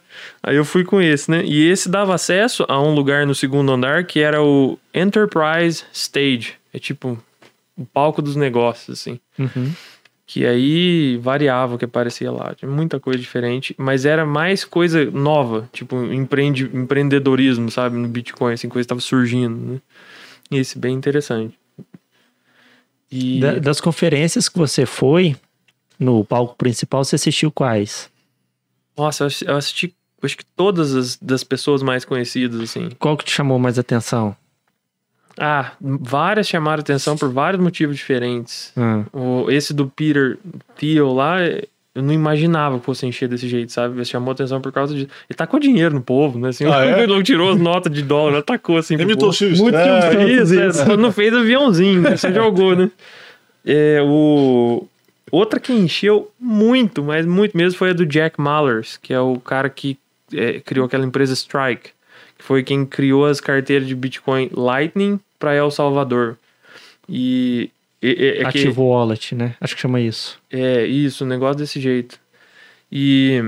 [0.43, 1.43] Aí eu fui com esse, né?
[1.45, 6.55] E esse dava acesso a um lugar no segundo andar que era o Enterprise Stage.
[6.73, 7.19] É tipo
[7.81, 9.19] o palco dos negócios, assim.
[9.39, 9.73] Uhum.
[10.27, 12.55] Que aí variava o que aparecia lá.
[12.55, 17.97] Tinha muita coisa diferente, mas era mais coisa nova, tipo empreende, empreendedorismo, sabe?
[17.97, 19.81] No Bitcoin, assim, coisa estava surgindo, né?
[20.51, 21.59] E esse bem interessante.
[23.11, 25.35] E Da- das conferências que você foi
[25.99, 28.09] no palco principal, você assistiu quais?
[28.97, 32.91] nossa, eu assi- eu assisti acho que todas as das pessoas mais conhecidas, assim.
[32.99, 34.37] Qual que te chamou mais atenção?
[35.39, 38.73] Ah, várias chamaram atenção por vários motivos diferentes.
[38.77, 40.39] Ah, O, esse do Peter
[40.77, 41.39] Thiel lá,
[41.95, 43.97] eu não imaginava que fosse encher desse jeito, sabe?
[43.97, 45.09] Ele chamou atenção por causa disso.
[45.29, 46.49] Ele tacou dinheiro no povo, né?
[46.51, 47.03] Assim, Ah, é?
[47.05, 48.95] ele tirou as notas de dólar, ele tacou assim.
[48.95, 49.33] Imitou.
[49.33, 49.77] Silvio Muito.
[49.79, 50.85] Silvio Isso, é, Isso.
[50.85, 52.17] só não fez aviãozinho, né?
[52.17, 52.91] Você jogou, né?
[53.65, 54.87] É, o...
[55.31, 59.39] Outra que encheu muito, mas muito mesmo, foi a do Jack Mallers, que é o
[59.39, 59.97] cara que
[60.35, 61.91] é, criou aquela empresa Strike,
[62.41, 66.37] que foi quem criou as carteiras de Bitcoin Lightning para El Salvador.
[67.09, 67.71] E.
[68.03, 69.55] é- é- é que- Ativo Wallet, né?
[69.61, 70.39] Acho que chama isso.
[70.51, 72.19] é, isso, um negócio desse jeito.
[72.91, 73.43] E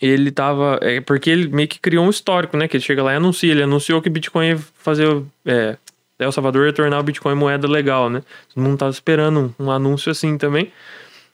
[0.00, 0.78] ele tava.
[0.80, 2.68] É, porque ele meio que criou um histórico, né?
[2.68, 3.50] Que ele chega lá e anuncia.
[3.50, 5.22] Ele anunciou que Bitcoin ia fazer.
[5.44, 5.76] É,
[6.18, 8.22] El Salvador ia tornar o Bitcoin moeda legal, né?
[8.54, 10.70] Todo mundo tava esperando um, um anúncio assim também.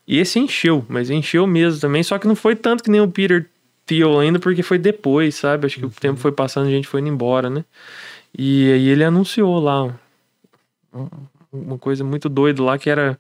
[0.09, 2.03] E esse encheu, mas encheu mesmo também.
[2.03, 3.47] Só que não foi tanto que nem o Peter
[3.87, 5.67] Thiel ainda, porque foi depois, sabe?
[5.67, 7.65] Acho que o tempo foi passando e a gente foi indo embora, né?
[8.37, 9.85] E aí ele anunciou lá
[10.93, 11.09] um-
[11.53, 13.19] uma coisa muito doida lá que era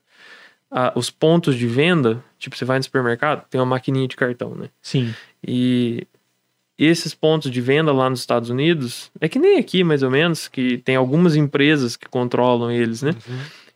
[0.74, 2.24] ah, os pontos de venda.
[2.38, 4.70] Tipo, você vai no supermercado, tem uma maquininha de cartão, né?
[4.80, 5.12] Sim.
[5.46, 6.06] E
[6.78, 10.48] esses pontos de venda lá nos Estados Unidos, é que nem aqui mais ou menos,
[10.48, 13.10] que tem algumas empresas que controlam eles, né?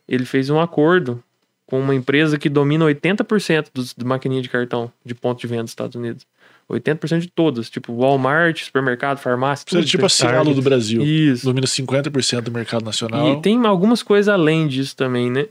[0.07, 1.23] Ele fez um acordo
[1.67, 5.63] com uma empresa que domina 80% dos, de maquininha de cartão de ponto de venda
[5.63, 6.25] dos Estados Unidos.
[6.69, 9.89] 80% de todas, tipo Walmart, supermercado, farmácia, Seria tudo.
[9.89, 11.01] tipo a Cielo do Brasil.
[11.01, 11.45] Isso.
[11.45, 13.33] Domina 50% do mercado nacional.
[13.33, 15.45] E tem algumas coisas além disso também, né?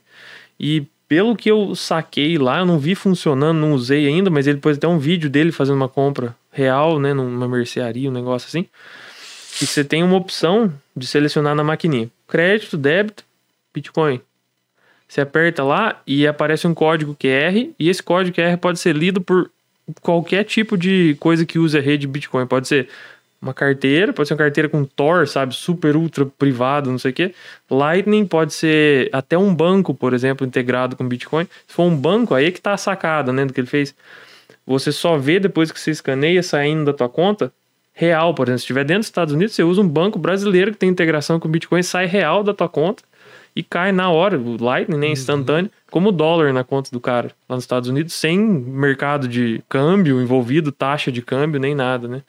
[0.61, 4.57] E pelo que eu saquei lá, eu não vi funcionando, não usei ainda, mas ele
[4.57, 7.14] depois tem um vídeo dele fazendo uma compra real, né?
[7.14, 8.66] Numa mercearia, um negócio assim.
[9.62, 13.24] E você tem uma opção de selecionar na maquininha: crédito, débito,
[13.72, 14.20] Bitcoin.
[15.09, 19.20] Você aperta lá e aparece um código QR, e esse código QR pode ser lido
[19.20, 19.50] por
[20.01, 22.46] qualquer tipo de coisa que use a rede Bitcoin.
[22.46, 22.88] Pode ser
[23.40, 27.14] uma carteira, pode ser uma carteira com Tor, sabe, super ultra privado, não sei o
[27.14, 27.35] quê.
[27.70, 31.46] Lightning pode ser até um banco, por exemplo, integrado com Bitcoin.
[31.66, 33.94] Se for um banco, aí é que tá a sacada, né, do que ele fez.
[34.66, 37.53] Você só vê depois que você escaneia saindo da tua conta
[37.92, 38.59] real, por exemplo.
[38.59, 41.49] Se estiver dentro dos Estados Unidos, você usa um banco brasileiro que tem integração com
[41.49, 43.03] Bitcoin, sai real da tua conta
[43.55, 44.37] e cai na hora.
[44.38, 48.38] O Lightning, né, instantâneo, como dólar na conta do cara lá nos Estados Unidos, sem
[48.38, 52.22] mercado de câmbio envolvido, taxa de câmbio, nem nada, né?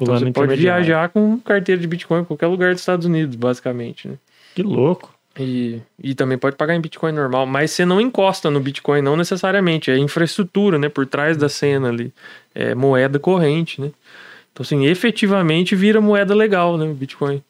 [0.00, 4.08] Então você pode viajar com carteira de Bitcoin em qualquer lugar dos Estados Unidos, basicamente,
[4.08, 4.14] né?
[4.54, 5.12] Que louco.
[5.38, 9.16] E, e também pode pagar em Bitcoin normal, mas você não encosta no Bitcoin, não
[9.16, 9.90] necessariamente.
[9.90, 10.88] É infraestrutura, né?
[10.88, 12.12] Por trás da cena ali.
[12.54, 13.90] É moeda corrente, né?
[14.52, 16.86] Então, assim, efetivamente vira moeda legal, né?
[16.86, 17.42] O Bitcoin.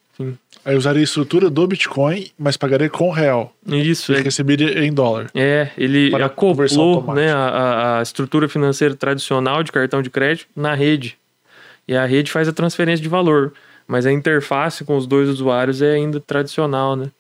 [0.69, 3.55] Aí usaria a estrutura do Bitcoin, mas pagaria com real.
[3.67, 5.31] Isso, E receberia em dólar.
[5.35, 10.11] é ele Para conversão acoplou né, a, a- a estrutura financeira tradicional de cartão de
[10.11, 11.17] crédito na rede.
[11.89, 13.55] E a rede faz a transferência de valor.
[13.87, 17.11] Mas a interface com os dois usuários é ainda tradicional, né?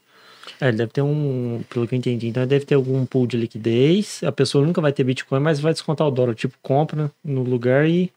[0.60, 3.26] É, ele deve ter um, pelo que eu entendi, então ele deve ter algum pool
[3.26, 4.20] de liquidez.
[4.22, 6.34] A pessoa nunca vai ter Bitcoin, mas vai descontar o dólar.
[6.34, 8.12] Tipo, compra no lugar e,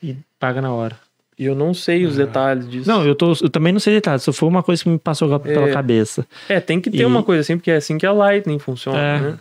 [0.00, 0.96] e paga na hora.
[1.38, 2.88] E eu não sei os detalhes disso.
[2.88, 4.22] Não, eu, tô, eu também não sei detalhes.
[4.22, 5.72] Só foi uma coisa que me passou pela É.
[5.72, 6.24] cabeça.
[6.48, 8.98] É, tem que ter E- uma coisa assim, porque é assim que a Lightning funciona,
[8.98, 9.20] É.
[9.20, 9.38] né?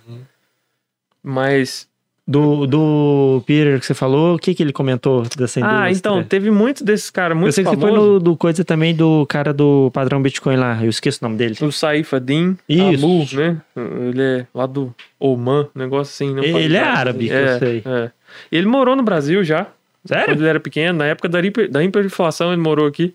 [1.21, 1.91] Mas.
[2.25, 5.81] Do, do Peter que você falou, o que, que ele comentou dessa indústria?
[5.83, 8.63] Ah, então, teve muitos desses caras muito eu sei que você foi no do coisa
[8.63, 10.81] também do cara do padrão Bitcoin lá.
[10.81, 11.57] Eu esqueço o nome dele.
[11.61, 13.05] O Saif Adin Isso.
[13.05, 13.61] Amu, né?
[13.75, 16.33] Ele é lá do Oman, negócio assim.
[16.33, 17.83] Não Ele faz é árabe, que é, eu sei.
[17.85, 18.11] é.
[18.49, 19.67] Ele morou no Brasil já,
[20.05, 20.25] Sério?
[20.27, 20.99] quando ele era pequeno.
[20.99, 23.13] Na época da, hiper, da hiperinflação ele morou aqui.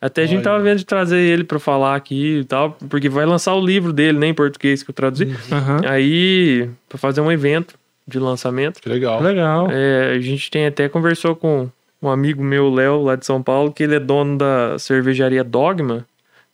[0.00, 0.44] Até a gente Olha.
[0.44, 3.92] tava vendo de trazer ele pra falar aqui e tal, porque vai lançar o livro
[3.92, 5.34] dele, né, em português, que eu traduzi.
[5.50, 5.80] Aham.
[5.84, 7.74] Aí, pra fazer um evento
[8.06, 8.80] de lançamento.
[8.80, 9.20] Que legal.
[9.20, 9.68] Legal.
[9.70, 11.68] É, a gente tem até conversou com
[12.00, 16.04] um amigo meu, Léo, lá de São Paulo, que ele é dono da cervejaria Dogma,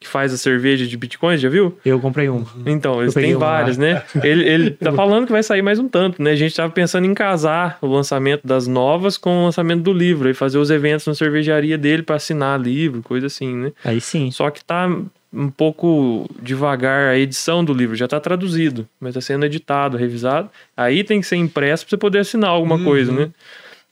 [0.01, 1.77] que faz a cerveja de bitcoins, já viu?
[1.85, 2.45] Eu comprei um.
[2.65, 3.53] Então, eles têm uma lá.
[3.59, 4.03] várias, né?
[4.23, 6.31] Ele, ele tá falando que vai sair mais um tanto, né?
[6.31, 10.31] A gente tava pensando em casar o lançamento das novas com o lançamento do livro
[10.31, 13.73] e fazer os eventos na cervejaria dele para assinar livro, coisa assim, né?
[13.85, 14.31] Aí sim.
[14.31, 14.89] Só que tá
[15.33, 20.49] um pouco devagar a edição do livro, já tá traduzido, mas tá sendo editado, revisado.
[20.77, 23.31] Aí tem que ser impresso pra você poder assinar alguma coisa, né?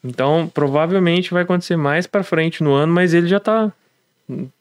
[0.04, 3.72] Então, provavelmente vai acontecer mais pra frente no ano, mas ele já tá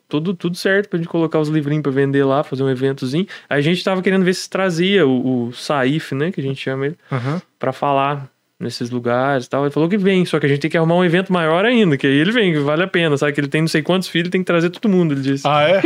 [0.07, 3.27] tudo, tudo certo pra gente colocar os livrinhos pra vender lá, fazer um eventozinho.
[3.49, 6.87] A gente tava querendo ver se trazia o, o Saif, né, que a gente chama
[6.87, 7.41] ele, Aham.
[7.59, 8.27] pra falar
[8.59, 9.63] nesses lugares e tal.
[9.65, 11.97] Ele falou que vem, só que a gente tem que arrumar um evento maior ainda,
[11.97, 13.33] que aí ele vem, que vale a pena, sabe?
[13.33, 15.45] Que ele tem não sei quantos filhos, tem que trazer todo mundo, ele disse.
[15.47, 15.81] Ah, é?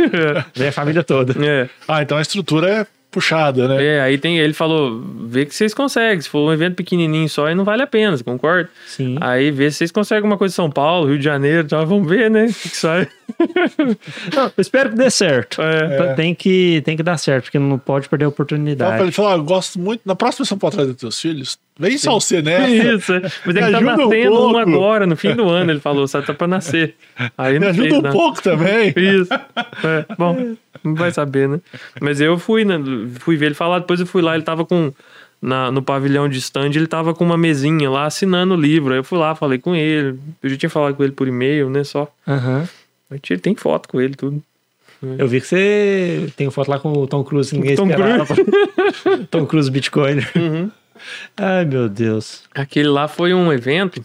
[0.54, 1.34] Vem a família toda.
[1.44, 1.68] É.
[1.88, 3.84] Ah, então a estrutura é puxada, né?
[3.84, 6.20] É, aí tem, ele falou, vê que vocês conseguem.
[6.20, 8.68] Se for um evento pequenininho só, aí não vale a pena, você concorda?
[8.86, 9.16] Sim.
[9.20, 12.08] Aí vê se vocês conseguem alguma coisa em São Paulo, Rio de Janeiro, então vamos
[12.08, 12.44] ver, né?
[12.46, 13.08] O que, que sai.
[14.34, 15.62] Não, eu espero que dê certo.
[15.62, 16.14] É.
[16.14, 19.02] Tem, que, tem que dar certo, porque não pode perder a Então, oportunidade.
[19.02, 20.02] ele falou: ah, eu gosto muito.
[20.04, 21.58] Na próxima você pode trazer teus filhos.
[21.78, 22.68] Vem só você, né?
[22.70, 23.20] Isso, é.
[23.46, 26.34] mas ele tá um nascendo um agora, no fim do ano, ele falou, só tá
[26.34, 26.94] pra nascer.
[27.38, 28.12] Aí Me não ajuda sei, um não.
[28.12, 28.92] pouco também.
[28.96, 29.32] Isso.
[29.32, 31.60] É, bom, não vai saber, né?
[32.00, 32.76] Mas eu fui, né?
[33.20, 34.92] Fui ver ele falar, depois eu fui lá, ele tava com.
[35.42, 38.92] Na, no pavilhão de stand, ele tava com uma mesinha lá assinando o livro.
[38.92, 40.18] Aí eu fui lá, falei com ele.
[40.42, 41.82] Eu já tinha falado com ele por e-mail, né?
[41.82, 42.06] Só.
[42.28, 42.68] Aham.
[43.22, 44.42] Tinha- tem foto com ele, tudo.
[45.18, 48.34] Eu vi que você tem foto lá com o Tom Cruise, ninguém Tom esperava.
[49.30, 50.18] Tom Cruise Bitcoin.
[50.36, 50.70] Uhum.
[51.38, 52.42] Ai, meu Deus.
[52.54, 54.04] Aquele lá foi um evento,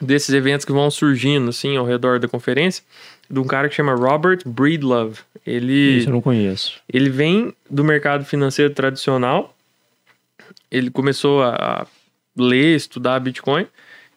[0.00, 2.82] desses eventos que vão surgindo, assim, ao redor da conferência,
[3.30, 5.20] de um cara que chama Robert Breedlove.
[5.46, 5.98] Ele.
[5.98, 6.80] Isso eu não conheço.
[6.92, 9.54] Ele vem do mercado financeiro tradicional.
[10.70, 11.86] Ele começou a, a
[12.36, 13.66] ler, estudar Bitcoin.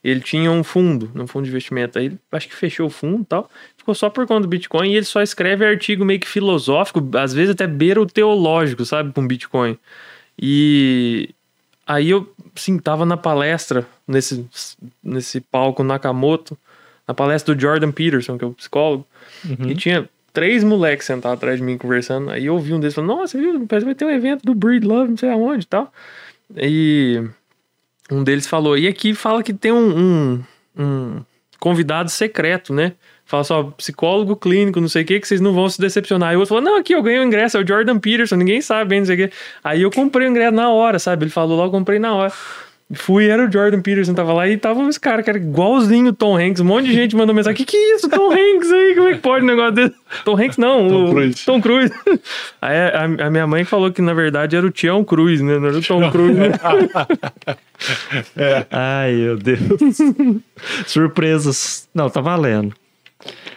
[0.03, 1.99] Ele tinha um fundo, um fundo de investimento.
[1.99, 3.49] Aí ele, acho que fechou o fundo e tal.
[3.77, 4.91] Ficou só por conta do Bitcoin.
[4.91, 9.11] E ele só escreve artigo meio que filosófico, às vezes até beira o teológico, sabe,
[9.13, 9.77] com Bitcoin.
[10.41, 11.29] E
[11.85, 14.47] aí eu, sim, tava na palestra, nesse,
[15.03, 16.57] nesse palco Nakamoto,
[17.09, 19.03] na palestra do Jordan Peterson, que é o psicólogo.
[19.43, 19.71] Uhum.
[19.71, 22.29] E tinha três moleques sentados atrás de mim conversando.
[22.29, 23.65] Aí eu ouvi um deles falando: Nossa, viu?
[23.65, 25.91] Parece que vai ter um evento do Breed Love, não sei aonde e tal.
[26.55, 27.23] E
[28.11, 30.43] um deles falou: E aqui fala que tem um, um,
[30.77, 31.21] um
[31.59, 32.93] convidado secreto, né?
[33.25, 36.29] Fala só, psicólogo clínico, não sei o que, que vocês não vão se decepcionar.
[36.29, 38.61] Aí o outro falou: Não, aqui eu ganhei o ingresso, é o Jordan Peterson, ninguém
[38.61, 39.35] sabe bem, não sei o que.
[39.63, 41.23] Aí eu comprei o ingresso na hora, sabe?
[41.23, 42.31] Ele falou lá, eu comprei na hora.
[42.91, 46.13] Fui, era o Jordan Peterson, tava lá e tava uns caras que era igualzinho o
[46.13, 46.59] Tom Hanks.
[46.59, 48.95] Um monte de gente mandou mensagem: Que que é isso, Tom Hanks aí?
[48.95, 49.93] Como é que pode um negócio desse?
[50.25, 51.45] Tom Hanks não, Tom o Cruise.
[51.45, 51.93] Tom Cruise.
[52.59, 55.59] Aí a, a minha mãe falou que na verdade era o Tião Cruz, né?
[55.59, 56.33] Não era o Tom Cruise.
[56.33, 56.49] né?
[58.71, 59.59] Ai, meu Deus.
[60.87, 61.87] Surpresas.
[61.93, 62.73] Não, tá valendo.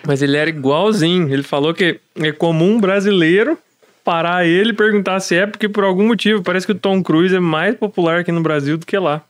[0.07, 1.33] Mas ele era igualzinho.
[1.33, 3.57] Ele falou que é comum um brasileiro
[4.05, 7.35] parar ele e perguntar se é, porque por algum motivo parece que o Tom Cruise
[7.35, 9.23] é mais popular aqui no Brasil do que lá.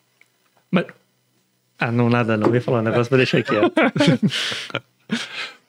[0.71, 0.87] Mas...
[1.79, 2.49] Ah, não, nada não.
[2.49, 3.73] Eu ia falar um negócio pra deixar quieto.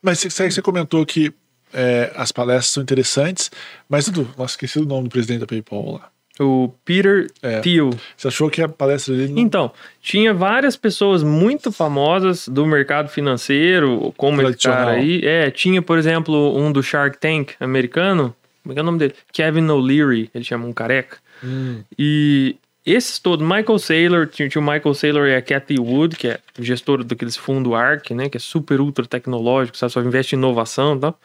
[0.02, 1.34] Mas você, você comentou que
[1.74, 3.50] é, as palestras são interessantes,
[3.89, 6.10] mas Dudu, nossa, esqueci o nome do presidente da PayPal lá.
[6.39, 7.60] O Peter É.
[7.62, 7.92] Thiel.
[8.18, 9.42] Você achou que a palestra dele não...
[9.42, 15.22] Então, tinha várias pessoas muito famosas do mercado financeiro, como esse cara aí.
[15.24, 18.36] É, tinha, por exemplo, um do Shark Tank americano.
[18.63, 19.13] Como é que é o nome dele?
[19.32, 21.17] Kevin O'Leary, ele chama um careca.
[21.43, 26.15] Hum, E esses todos, Michael Saylor, tinha, tinha o Michael Saylor e a Cathy Wood,
[26.15, 28.30] que é gestora daqueles fundos ARC, né?
[28.30, 29.91] Que é super ultra tecnológico, sabe?
[29.93, 31.19] Só investe em inovação e tal.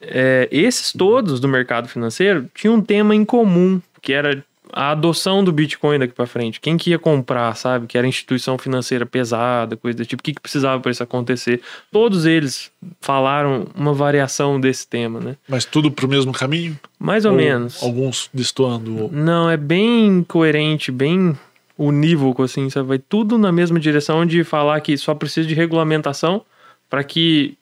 [0.00, 5.42] É, esses todos do mercado financeiro tinham um tema em comum, que era a adoção
[5.42, 6.60] do Bitcoin daqui para frente.
[6.60, 7.86] Quem que ia comprar, sabe?
[7.86, 10.20] Que era instituição financeira pesada, coisa do tipo.
[10.20, 11.60] O que, que precisava para isso acontecer?
[11.90, 15.36] Todos eles falaram uma variação desse tema, né?
[15.48, 16.78] mas tudo pro mesmo caminho?
[16.98, 17.82] Mais ou, menos.
[17.82, 19.10] Alguns destoando.
[19.12, 21.36] Não, é bem coerente, bem
[21.78, 22.88] unívoco, assim, sabe?
[22.88, 26.42] Vai tudo na mesma direção de falar que só precisa de regulamentação
[26.88, 27.56] para que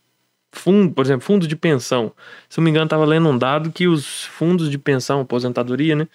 [0.52, 2.12] fundo, por exemplo, fundo de pensão.
[2.48, 6.08] Se não me engano, estava lendo um dado que os fundos de pensão, aposentadoria, né,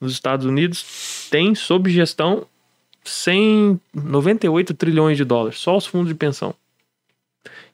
[0.00, 2.46] nos Estados Unidos têm sob gestão
[3.04, 6.54] 198 trilhões de dólares, só os fundos de pensão.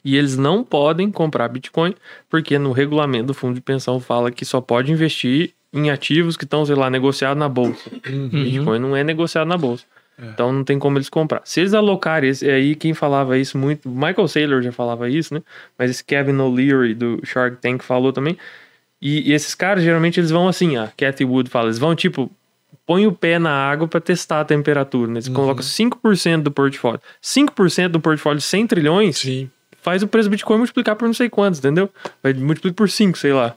[0.05, 1.95] E eles não podem comprar Bitcoin,
[2.31, 6.45] porque no regulamento do fundo de pensão fala que só pode investir em ativos que
[6.45, 7.91] estão, sei lá, negociados na bolsa.
[8.45, 9.85] Bitcoin não é negociado na bolsa.
[10.19, 11.43] Então não tem como eles comprar.
[11.45, 15.43] Se eles alocarem, esse, aí quem falava isso muito, Michael Saylor já falava isso, né?
[15.79, 18.39] Mas esse Kevin O'Leary do Shark Tank falou também.
[19.01, 22.31] E, e esses caras geralmente eles vão assim, a Cathy Wood fala, eles vão tipo
[22.87, 25.15] põe o pé na água para testar a temperatura, né?
[25.15, 27.01] Eles colocam 5% do portfólio.
[27.23, 29.51] 5% do portfólio de 100 trilhões Sim.
[29.83, 31.91] faz o preço do Bitcoin multiplicar por não sei quantos, entendeu?
[32.23, 33.57] Vai multiplicar por 5, sei lá.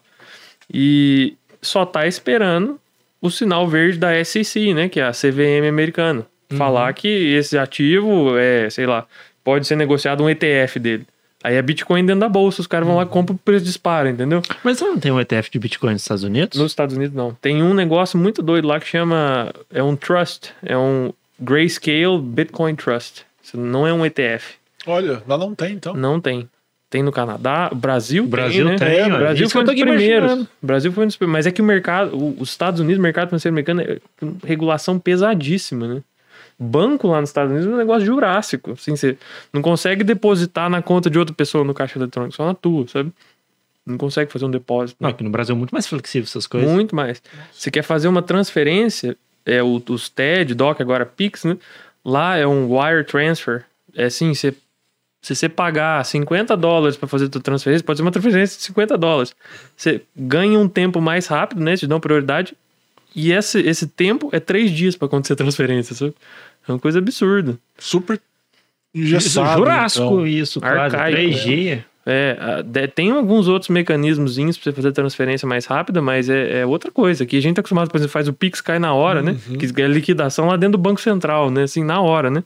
[0.73, 2.79] E só tá esperando
[3.21, 4.89] o sinal verde da SEC, né?
[4.89, 6.25] Que é a CVM americana.
[6.57, 9.05] Falar que esse ativo é, sei lá,
[9.43, 11.05] pode ser negociado um ETF dele.
[11.43, 14.09] Aí é Bitcoin dentro da bolsa, os caras vão lá e compram o preço dispara,
[14.09, 14.41] entendeu?
[14.63, 16.59] Mas não tem um ETF de Bitcoin nos Estados Unidos?
[16.59, 17.33] Nos Estados Unidos não.
[17.41, 19.53] Tem um negócio muito doido lá que chama.
[19.71, 20.51] É um trust.
[20.65, 23.25] É um Grayscale Bitcoin Trust.
[23.41, 24.55] Isso não é um ETF.
[24.85, 25.93] Olha, lá não tem, então.
[25.93, 26.49] Não tem.
[26.89, 28.77] Tem no Canadá, o Brasil, Brasil tem, né?
[28.77, 30.25] tem, É, Brasil foi um dos primeiros.
[30.25, 30.49] imaginando.
[30.61, 31.37] Brasil foi um dos primeiros.
[31.39, 33.99] Mas é que o mercado, os Estados Unidos, o mercado financeiro americano, é
[34.45, 36.01] regulação pesadíssima, né?
[36.59, 38.71] Banco lá nos Estados Unidos é um negócio jurássico.
[38.71, 39.17] Assim, você
[39.53, 43.13] não consegue depositar na conta de outra pessoa no caixa eletrônico, só na tua, sabe?
[43.85, 44.97] Não consegue fazer um depósito.
[44.99, 46.69] Não, aqui no Brasil é muito mais flexível essas coisas.
[46.69, 47.21] Muito mais.
[47.51, 51.57] Você quer fazer uma transferência, é o, os TED, DOC, agora Pix, né?
[52.03, 53.65] Lá é um wire transfer.
[53.95, 54.53] É assim, você,
[55.21, 58.97] se você pagar 50 dólares para fazer tua transferência, pode ser uma transferência de 50
[58.97, 59.33] dólares.
[59.77, 61.75] Você ganha um tempo mais rápido, né?
[61.77, 62.53] Te dão prioridade.
[63.15, 65.95] E esse, esse tempo é três dias para acontecer a transferência.
[65.95, 66.13] Sabe?
[66.67, 67.57] É uma coisa absurda.
[67.77, 68.19] Super
[68.93, 69.57] engessado.
[69.59, 70.27] Jurássico então.
[70.27, 70.95] isso, quase.
[70.95, 71.83] Arcaico, 3G.
[72.05, 76.61] É, a- de- tem alguns outros mecanismos pra você fazer transferência mais rápida, mas é,
[76.61, 77.23] é outra coisa.
[77.23, 79.37] Aqui a gente tá acostumado, por exemplo, faz o Pix cai na hora, né?
[79.59, 81.63] Que é liquidação lá dentro do Banco Central, né?
[81.63, 82.43] Assim, na hora, né?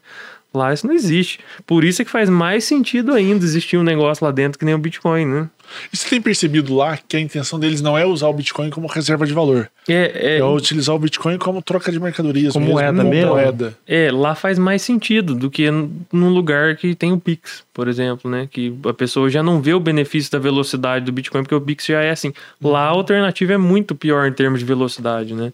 [0.53, 1.39] Lá isso não existe.
[1.65, 4.75] Por isso é que faz mais sentido ainda existir um negócio lá dentro que nem
[4.75, 5.49] o Bitcoin, né?
[5.91, 8.87] E você tem percebido lá que a intenção deles não é usar o Bitcoin como
[8.87, 9.69] reserva de valor.
[9.87, 12.53] É, é, É, utilizar o Bitcoin como troca de mercadorias.
[12.53, 13.31] Como moeda mesmo.
[13.31, 13.77] moeda.
[13.87, 18.29] é, lá faz mais sentido do que num lugar que tem o Pix, por exemplo,
[18.29, 18.47] né?
[18.49, 21.85] Que a pessoa já não vê o benefício da velocidade do Bitcoin, porque o Pix
[21.85, 22.33] já é assim.
[22.61, 25.53] Lá a alternativa é muito pior em termos de velocidade, né?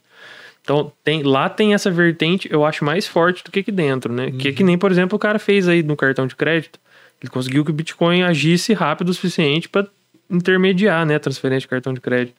[0.61, 4.31] Então, tem, lá tem essa vertente, eu acho, mais forte do que aqui dentro, né?
[4.31, 6.79] Que é que nem, por exemplo, o cara fez aí no cartão de crédito.
[7.21, 9.87] Ele conseguiu que o Bitcoin agisse rápido o suficiente para
[10.29, 11.17] intermediar, né?
[11.19, 12.35] Transferência de cartão de crédito.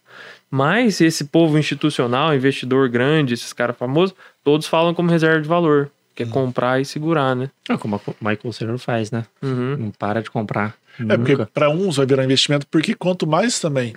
[0.51, 5.91] Mas esse povo institucional, investidor grande, esses caras famosos, todos falam como reserva de valor.
[6.15, 7.49] Que é comprar e segurar, né?
[7.69, 9.25] É como o Michael Saylor faz, né?
[9.41, 9.77] Uhum.
[9.79, 10.75] Não para de comprar.
[10.99, 11.49] É porque Nunca.
[11.55, 13.95] para uns vai virar investimento, porque quanto mais também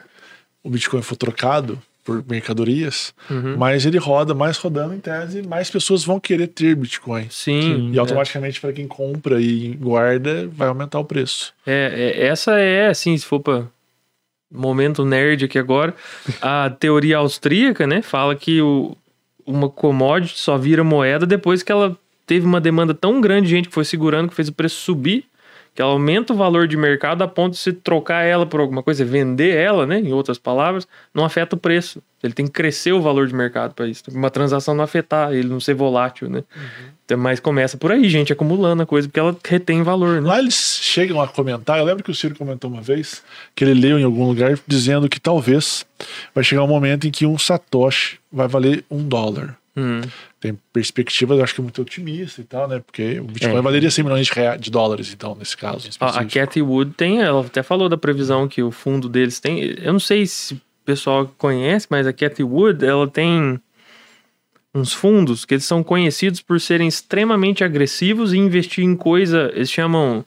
[0.64, 3.58] o Bitcoin for trocado por mercadorias, Uhum.
[3.58, 7.28] mais ele roda, mais rodando em tese, mais pessoas vão querer ter Bitcoin.
[7.30, 7.92] Sim.
[7.92, 11.54] E automaticamente para quem compra e guarda, vai aumentar o preço.
[11.66, 13.64] É, é, essa é, assim, se for pra
[14.54, 15.96] momento nerd aqui agora,
[16.42, 18.96] a teoria austríaca, né, fala que o,
[19.46, 23.68] uma commodity só vira moeda depois que ela teve uma demanda tão grande de gente
[23.68, 25.26] que foi segurando que fez o preço subir,
[25.74, 28.84] que ela aumenta o valor de mercado a ponto de se trocar ela por alguma
[28.84, 32.02] coisa, vender ela, né, em outras palavras, não afeta o preço.
[32.22, 34.04] Ele tem que crescer o valor de mercado para isso.
[34.12, 36.44] Uma transação não afetar, ele não ser volátil, né?
[37.04, 40.28] Então, Mas começa por aí, gente acumulando a coisa, porque ela retém valor, né?
[40.28, 43.22] Lá eles chegam a comentar, eu lembro que o Ciro comentou uma vez,
[43.54, 45.86] que ele leu em algum lugar dizendo que talvez
[46.34, 49.58] vai chegar um momento em que um Satoshi vai valer um dólar.
[49.76, 50.02] Hum.
[50.40, 52.80] Tem perspectivas, acho que muito otimista e tal, né?
[52.80, 53.62] Porque o Bitcoin É.
[53.62, 55.90] valeria 100 milhões de, rea- de dólares, então, nesse caso.
[56.00, 56.26] A, a.
[56.26, 59.62] Cathy Wood tem, ela até falou da previsão que o fundo deles tem.
[59.82, 63.60] Eu não sei se o pessoal conhece, mas a Cathy Wood, ela tem
[64.76, 69.72] uns fundos que eles são conhecidos por serem extremamente agressivos e investir em coisa, eles
[69.72, 70.26] chamam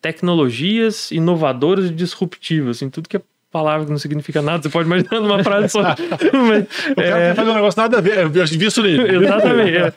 [0.00, 4.86] tecnologias inovadoras e disruptivas, em tudo que é palavra que não significa nada, você pode
[4.86, 5.82] imaginar numa frase só.
[5.82, 9.24] Mas, O cara quer fazer um negócio nada a ver, eu vi isso nele.
[9.24, 9.76] Exatamente.
[9.76, 9.92] é.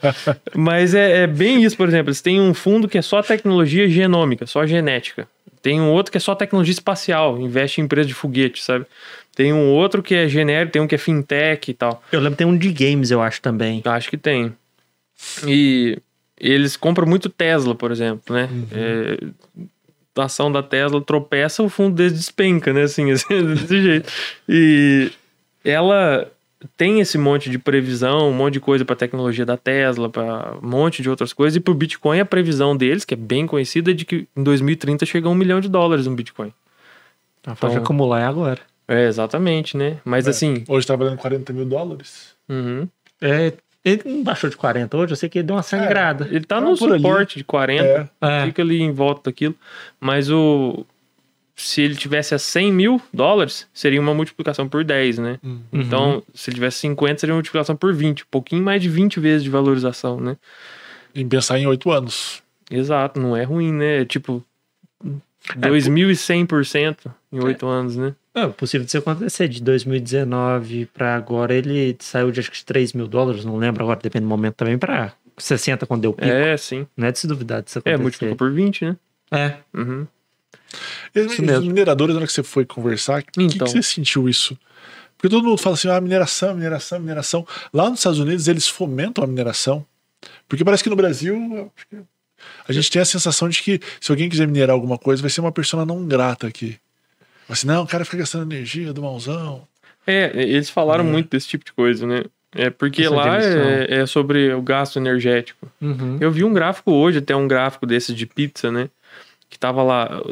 [0.56, 2.10] Mas é, é bem isso, por exemplo.
[2.10, 5.28] Eles têm um fundo que é só tecnologia genômica, só genética.
[5.62, 8.86] Tem um outro que é só tecnologia espacial, investe em empresa de foguete, sabe?
[9.36, 12.04] Tem um outro que é genérico, tem um que é fintech e tal.
[12.12, 13.82] Eu lembro que tem um de games, eu acho também.
[13.86, 14.54] Acho que tem.
[15.46, 15.98] E
[16.40, 18.50] eles compram muito Tesla, por exemplo, né?
[18.72, 19.18] É,
[20.18, 22.84] a ação da Tesla tropeça, o fundo deles despenca, né?
[22.84, 24.12] Assim, assim, desse jeito.
[24.48, 25.12] E
[25.64, 26.30] ela
[26.78, 30.68] tem esse monte de previsão, um monte de coisa para tecnologia da Tesla, para um
[30.68, 31.56] monte de outras coisas.
[31.56, 34.44] E para o Bitcoin, a previsão deles, que é bem conhecida, é de que em
[34.44, 36.54] 2030 chega a um milhão de dólares um Bitcoin.
[37.46, 38.60] A Então- acumular é agora.
[38.88, 39.98] É, exatamente, né?
[40.04, 40.64] Mas assim.
[40.68, 42.36] Hoje tá valendo 40 mil dólares.
[42.50, 42.88] uhum.
[43.22, 46.28] É, ele não baixou de 40 hoje, eu sei que ele deu uma sangrada.
[46.32, 47.02] Ele tá Ah, no por ali.
[47.02, 48.10] suporte de 40.
[48.22, 48.42] É.
[48.42, 48.46] É.
[48.46, 49.56] fica ali em volta daquilo.
[50.00, 50.86] Mas o.
[51.56, 55.38] Se ele tivesse a 100 mil dólares, seria uma multiplicação por 10, né?
[55.44, 55.62] Uhum.
[55.72, 58.22] Então, se ele tivesse 50, seria uma multiplicação por 20.
[58.24, 60.38] Um pouquinho mais de 20 vezes de valorização, né?
[61.14, 62.42] Em pensar em 8 anos.
[62.70, 64.02] Exato, não é ruim, né?
[64.02, 64.44] É tipo.
[65.58, 68.14] 2.100% em 8 anos, né?
[68.34, 69.48] É possível disso acontecer.
[69.48, 73.84] De 2019 pra agora, ele saiu de acho que de 3 mil dólares, não lembro
[73.84, 76.30] agora, depende do momento também, pra 60 quando deu pico.
[76.30, 76.88] É, sim.
[76.96, 78.02] Não é de se duvidar disso É, acontecer.
[78.02, 78.98] multiplicou por 20, né?
[79.32, 79.56] É.
[79.74, 80.08] Uhum.
[81.14, 83.66] E Isso mineradores, na hora que você foi conversar, que, Então.
[83.68, 84.58] que você sentiu isso?
[85.18, 87.46] Porque todo mundo fala assim, ah, mineração, mineração, mineração.
[87.74, 89.86] Lá nos Estados Unidos, eles fomentam a mineração.
[90.48, 91.98] Porque parece que no Brasil, que
[92.68, 95.42] a gente tem a sensação de que se alguém quiser minerar alguma coisa, vai ser
[95.42, 96.78] uma pessoa não grata aqui.
[97.52, 99.68] Assim, não, o cara fica gastando energia do mauzão.
[100.08, 101.08] É, eles falaram É.
[101.08, 102.24] muito desse tipo de coisa, né?
[102.54, 105.72] É porque Essa lá é, é sobre o gasto energético.
[105.80, 106.18] Uhum.
[106.20, 108.90] Eu vi um gráfico hoje, até um gráfico desses de pizza, né?
[109.52, 110.24] Que tava lá.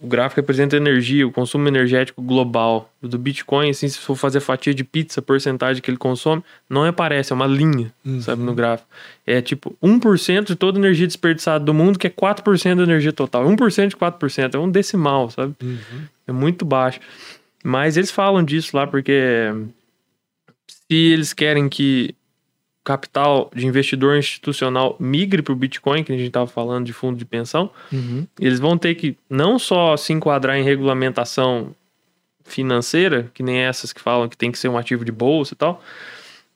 [0.00, 2.90] O gráfico representa a energia, o consumo energético global.
[3.02, 7.32] Do Bitcoin, assim, se for fazer fatia de pizza, porcentagem que ele consome, não aparece,
[7.32, 8.88] é uma linha, sabe, no gráfico.
[9.26, 13.12] É tipo 1% de toda a energia desperdiçada do mundo, que é 4% da energia
[13.12, 13.44] total.
[13.44, 15.54] 1% de 4%, é um decimal, sabe?
[16.26, 16.98] É muito baixo.
[17.62, 19.52] Mas eles falam disso lá porque
[20.66, 22.14] se eles querem que
[22.84, 27.16] capital de investidor institucional migre para o Bitcoin, que a gente estava falando de fundo
[27.16, 28.26] de pensão, Uhum.
[28.40, 31.74] eles vão ter que não só se enquadrar em regulamentação
[32.44, 35.56] financeira, que nem essas que falam que tem que ser um ativo de bolsa e
[35.56, 35.82] tal,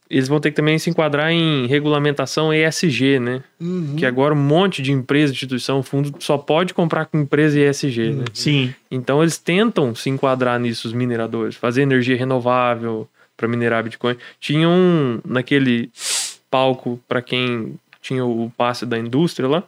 [0.09, 3.43] eles vão ter que também se enquadrar em regulamentação ESG, né?
[3.61, 3.97] Uhum.
[3.97, 8.25] Que agora um monte de empresa, instituição, fundo só pode comprar com empresa ESG, né?
[8.33, 8.73] Sim.
[8.91, 14.17] Então eles tentam se enquadrar nisso, os mineradores, fazer energia renovável para minerar Bitcoin.
[14.41, 15.91] Tinha um naquele
[16.51, 19.63] palco para quem tinha o passe da indústria lá,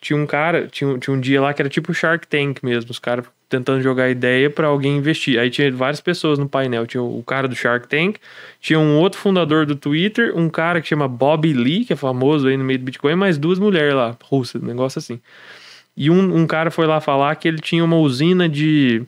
[0.00, 2.90] tinha um cara, tinha, um- tinha um dia lá que era tipo Shark Tank mesmo,
[2.90, 5.38] os caras tentando jogar ideia para alguém investir.
[5.38, 8.16] Aí tinha várias pessoas no painel, tinha o cara do Shark Tank,
[8.60, 12.46] tinha um outro fundador do Twitter, um cara que chama Bob Lee, que é famoso
[12.46, 15.20] aí no meio do Bitcoin, mais duas mulheres lá, russas, um negócio assim.
[15.96, 19.02] E um, um cara foi lá falar que ele tinha uma usina de.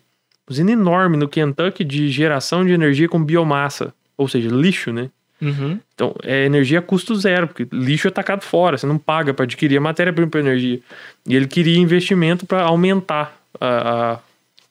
[0.50, 3.94] usina enorme no Kentucky de geração de energia com biomassa.
[4.18, 5.08] Ou seja, lixo, né?
[5.42, 5.78] Uhum.
[5.92, 9.44] Então, é energia a custo zero, porque lixo é tacado fora, você não paga para
[9.44, 10.78] adquirir a matéria-prima para energia.
[11.26, 14.20] E ele queria investimento para aumentar a,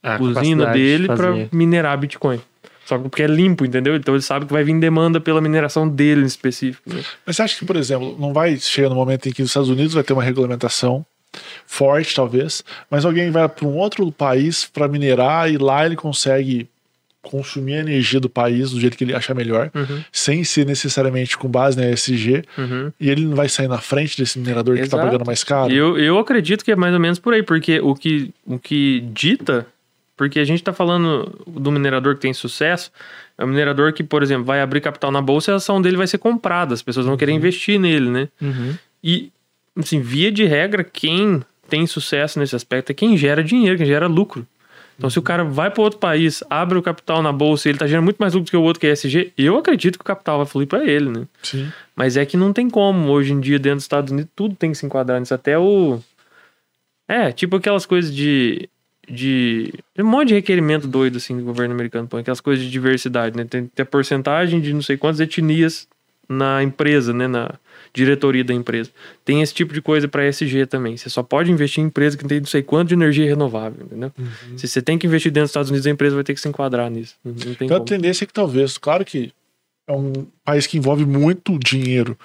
[0.02, 2.40] a A usina capacidade de dele para minerar Bitcoin.
[2.86, 3.96] Só que porque é limpo, entendeu?
[3.96, 6.94] Então ele sabe que vai vir demanda pela mineração dele em específico.
[6.94, 7.02] né?
[7.26, 9.70] Mas você acha que, por exemplo, não vai chegar no momento em que os Estados
[9.70, 11.06] Unidos vai ter uma regulamentação
[11.66, 16.68] forte, talvez, mas alguém vai para um outro país para minerar e lá ele consegue
[17.22, 21.38] consumir a energia do país do jeito que ele achar melhor, Uhum, sem ser necessariamente
[21.38, 22.92] com base na ESG, uhum.
[23.00, 25.12] e ele não vai sair na frente desse minerador que está Exato.
[25.12, 25.72] pagando mais caro.
[25.72, 29.02] Eu, eu acredito que é mais ou menos por aí, porque o que, o que
[29.14, 29.68] dita,
[30.18, 32.92] porque a gente tá falando do minerador que tem sucesso,
[33.38, 35.98] é um minerador que, por exemplo, vai abrir capital na bolsa e a ação dele
[35.98, 38.28] vai ser comprada, as pessoas vão querer investir nele, né?
[38.42, 38.76] Uhum.
[39.04, 39.32] E,
[39.78, 44.08] assim, via de regra, quem tem sucesso nesse aspecto é quem gera dinheiro, quem gera
[44.08, 44.46] lucro.
[45.02, 47.80] Então, se o cara vai para outro país, abre o capital na bolsa e ele
[47.80, 50.06] tá gerando muito mais lucro que o outro que é ESG, eu acredito que o
[50.06, 51.26] capital vai fluir para ele, né?
[51.41, 51.72] Sim.
[51.95, 53.10] Mas é que não tem como.
[53.10, 55.34] Hoje em dia, dentro dos Estados Unidos, tudo tem que se enquadrar nisso.
[55.34, 55.99] Até o.
[57.08, 58.70] É, tipo aquelas coisas de.
[59.10, 59.74] de.
[59.97, 62.22] Um monte de requerimento doido, assim, do governo americano põe.
[62.22, 63.43] Aquelas coisas de diversidade, né?
[63.43, 65.88] Tem que ter porcentagem de não sei quantas etnias
[66.30, 67.28] na empresa, né?
[67.28, 67.56] Na
[67.94, 68.89] diretoria da empresa.
[69.26, 70.96] Tem esse tipo de coisa para ESG também.
[70.98, 74.12] Você só pode investir em empresa que tem não sei quanto de energia renovável, entendeu?
[74.56, 76.48] Se você tem que investir dentro dos Estados Unidos, a empresa vai ter que se
[76.48, 77.16] enquadrar nisso.
[77.26, 77.86] Então a como.
[77.86, 79.32] tendência é que talvez, claro que
[79.88, 82.18] é um país que envolve muito dinheiro,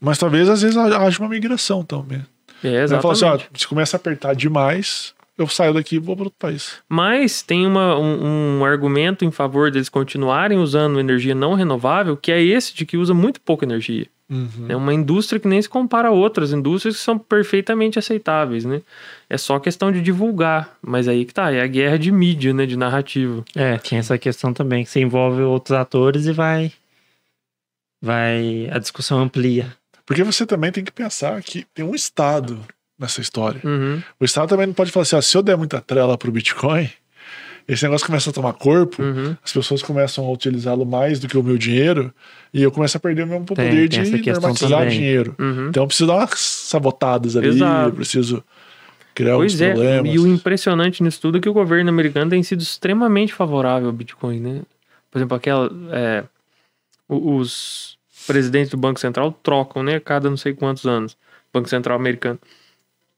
[0.00, 2.24] mas talvez às vezes haja uma migração também.
[2.62, 3.42] É, Vai falar exatamente.
[3.42, 6.76] assim, ó, se começa a apertar demais, eu saio daqui e vou para outro país.
[6.88, 12.30] Mas tem uma, um, um argumento em favor deles continuarem usando energia não renovável, que
[12.30, 14.06] é esse de que usa muito pouca energia.
[14.30, 14.66] Uhum.
[14.68, 18.80] É uma indústria que nem se compara a outras indústrias que são perfeitamente aceitáveis, né?
[19.28, 20.76] É só questão de divulgar.
[20.80, 22.64] Mas aí que tá, é a guerra de mídia, né?
[22.66, 23.44] De narrativa.
[23.54, 26.72] É, tinha essa questão também, que você envolve outros atores e vai.
[28.02, 28.68] Vai.
[28.70, 29.74] A discussão amplia.
[30.06, 32.60] Porque você também tem que pensar que tem um Estado
[32.98, 33.60] nessa história.
[33.64, 34.02] Uhum.
[34.20, 36.90] O Estado também não pode falar assim, ó, se eu der muita trela pro Bitcoin,
[37.66, 39.36] esse negócio começa a tomar corpo, Uhum.
[39.42, 42.12] as pessoas começam a utilizá-lo mais do que o meu dinheiro,
[42.52, 44.98] e eu começo a perder o meu poder tem de questão normatizar também.
[44.98, 45.34] dinheiro.
[45.38, 45.68] Uhum.
[45.68, 47.88] Então eu preciso dar umas sabotadas ali, Exato.
[47.88, 48.44] eu preciso
[49.14, 50.14] criar Pois é, problemas.
[50.14, 53.92] e o impressionante nisso tudo é que o governo americano tem sido extremamente favorável ao
[53.92, 54.62] Bitcoin, né?
[55.10, 55.70] Por exemplo, aquela.
[55.92, 56.24] é,
[57.08, 57.96] os
[58.26, 59.96] presidentes do Banco Central trocam, né?
[59.96, 61.16] a Cada não sei quantos anos.
[61.52, 62.38] Banco Central americano.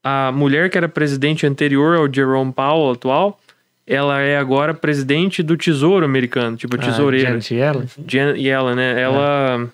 [0.03, 3.39] A mulher que era presidente anterior ao Jerome Powell atual,
[3.87, 7.29] ela é agora presidente do Tesouro americano, tipo a tesoureira.
[7.29, 7.87] A Janet Yellen.
[8.05, 9.01] Jan Yellen, né?
[9.01, 9.69] Ela,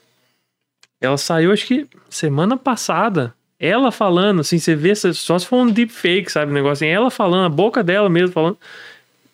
[1.02, 3.34] ela saiu, acho que semana passada.
[3.60, 6.52] Ela falando, assim, você vê, só se for um deepfake, sabe?
[6.52, 8.58] Um negócio assim, ela falando, a boca dela mesmo falando.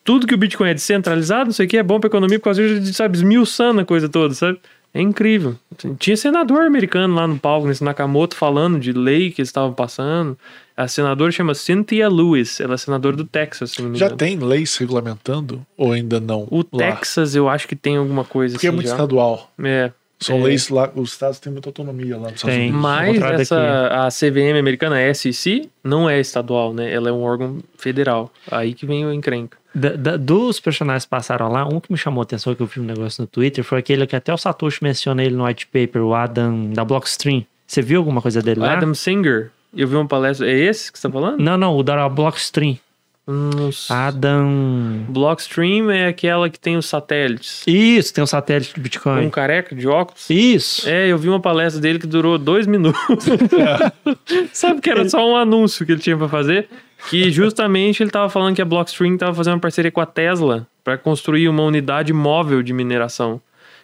[0.04, 2.46] Tudo que o Bitcoin é descentralizado, não sei o que, é bom pra economia por
[2.46, 4.60] causa de, sabe, esmiuçando a coisa toda, sabe?
[4.94, 5.56] É incrível.
[6.00, 10.38] Tinha senador americano lá no palco, nesse Nakamoto, falando de lei que eles estavam passando.
[10.82, 14.38] A senadora chama Cynthia Lewis, ela é senadora do Texas, se não me Já tem
[14.38, 16.48] leis regulamentando ou ainda não?
[16.50, 16.78] O lá?
[16.96, 18.94] Texas, eu acho que tem alguma coisa Porque é assim muito já.
[18.94, 19.52] estadual.
[19.62, 19.92] É.
[20.22, 20.44] São É.
[20.44, 22.64] leis lá, os estados têm muita autonomia lá nos Estados Tem.
[22.70, 22.82] Unidos.
[22.82, 26.92] Mas essa, a CVM americana, a SEC, não é estadual, né?
[26.92, 28.32] Ela é um órgão federal.
[28.52, 29.58] Aí que vem o encrenca.
[29.74, 32.66] Da- da- dos personagens que passaram lá, um que me chamou a atenção, que eu
[32.66, 35.68] vi um negócio no Twitter, foi aquele que até o Satoshi menciona ele no white
[35.68, 37.46] paper, o Adam da Blockstream.
[37.68, 38.74] Você viu alguma coisa dele O lá?
[38.74, 40.50] Adam Singer, eu vi uma palestra.
[40.50, 41.40] É esse que você tá falando?
[41.40, 42.78] Não, não, o da Blockstream.
[43.32, 43.94] Nossa.
[43.94, 45.06] Adam.
[45.08, 47.64] Blockstream é aquela que tem os satélites.
[47.68, 49.30] Isso, tem um satélite do Um Bitcoin.
[49.30, 50.28] careca de óculos.
[50.32, 50.90] Isso.
[50.90, 53.00] É, eu vi uma palestra dele que durou dois minutos.
[54.52, 56.68] Sabe que era só um anúncio que ele tinha pra fazer?
[57.08, 60.68] Que justamente ele tava falando que a Blockstream tava fazendo uma parceria com a Tesla
[60.84, 63.40] para construir uma unidade móvel de mineração.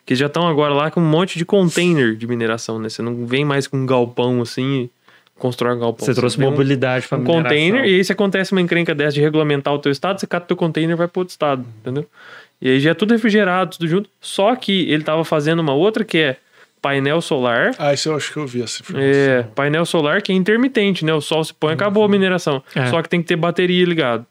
[0.07, 2.89] Que já estão agora lá com um monte de container de mineração, né?
[2.89, 4.89] Você não vem mais com um galpão assim
[5.37, 6.05] constrói um galpão.
[6.05, 9.13] Você trouxe tem um- mobilidade para um container, e aí se acontece uma encrenca dessa
[9.13, 11.65] de regulamentar o teu estado, você cata o teu container e vai para outro estado,
[11.81, 12.05] entendeu?
[12.61, 14.09] E aí já é tudo refrigerado, tudo junto.
[14.21, 16.37] Só que ele tava fazendo uma outra que é
[16.81, 17.71] painel solar.
[17.77, 19.09] Ah, isso eu acho que eu vi essa informação.
[19.11, 21.13] É, painel solar que é intermitente, né?
[21.13, 22.63] O sol se põe, acabou a mineração.
[22.75, 22.85] É.
[22.87, 24.25] Só que tem que ter bateria ligado.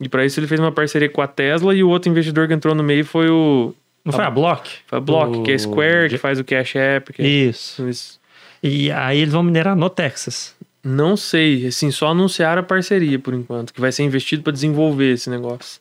[0.00, 2.54] E para isso ele fez uma parceria com a Tesla e o outro investidor que
[2.54, 4.70] entrou no meio foi o Não foi a Block?
[4.86, 7.12] foi a Block, O- que é Square, que faz o Cash App.
[7.12, 7.88] Que é Isso.
[7.88, 8.17] isso.
[8.62, 10.54] E aí eles vão minerar no Texas.
[10.82, 15.12] Não sei, assim, só anunciaram a parceria por enquanto, que vai ser investido para desenvolver
[15.12, 15.80] esse negócio.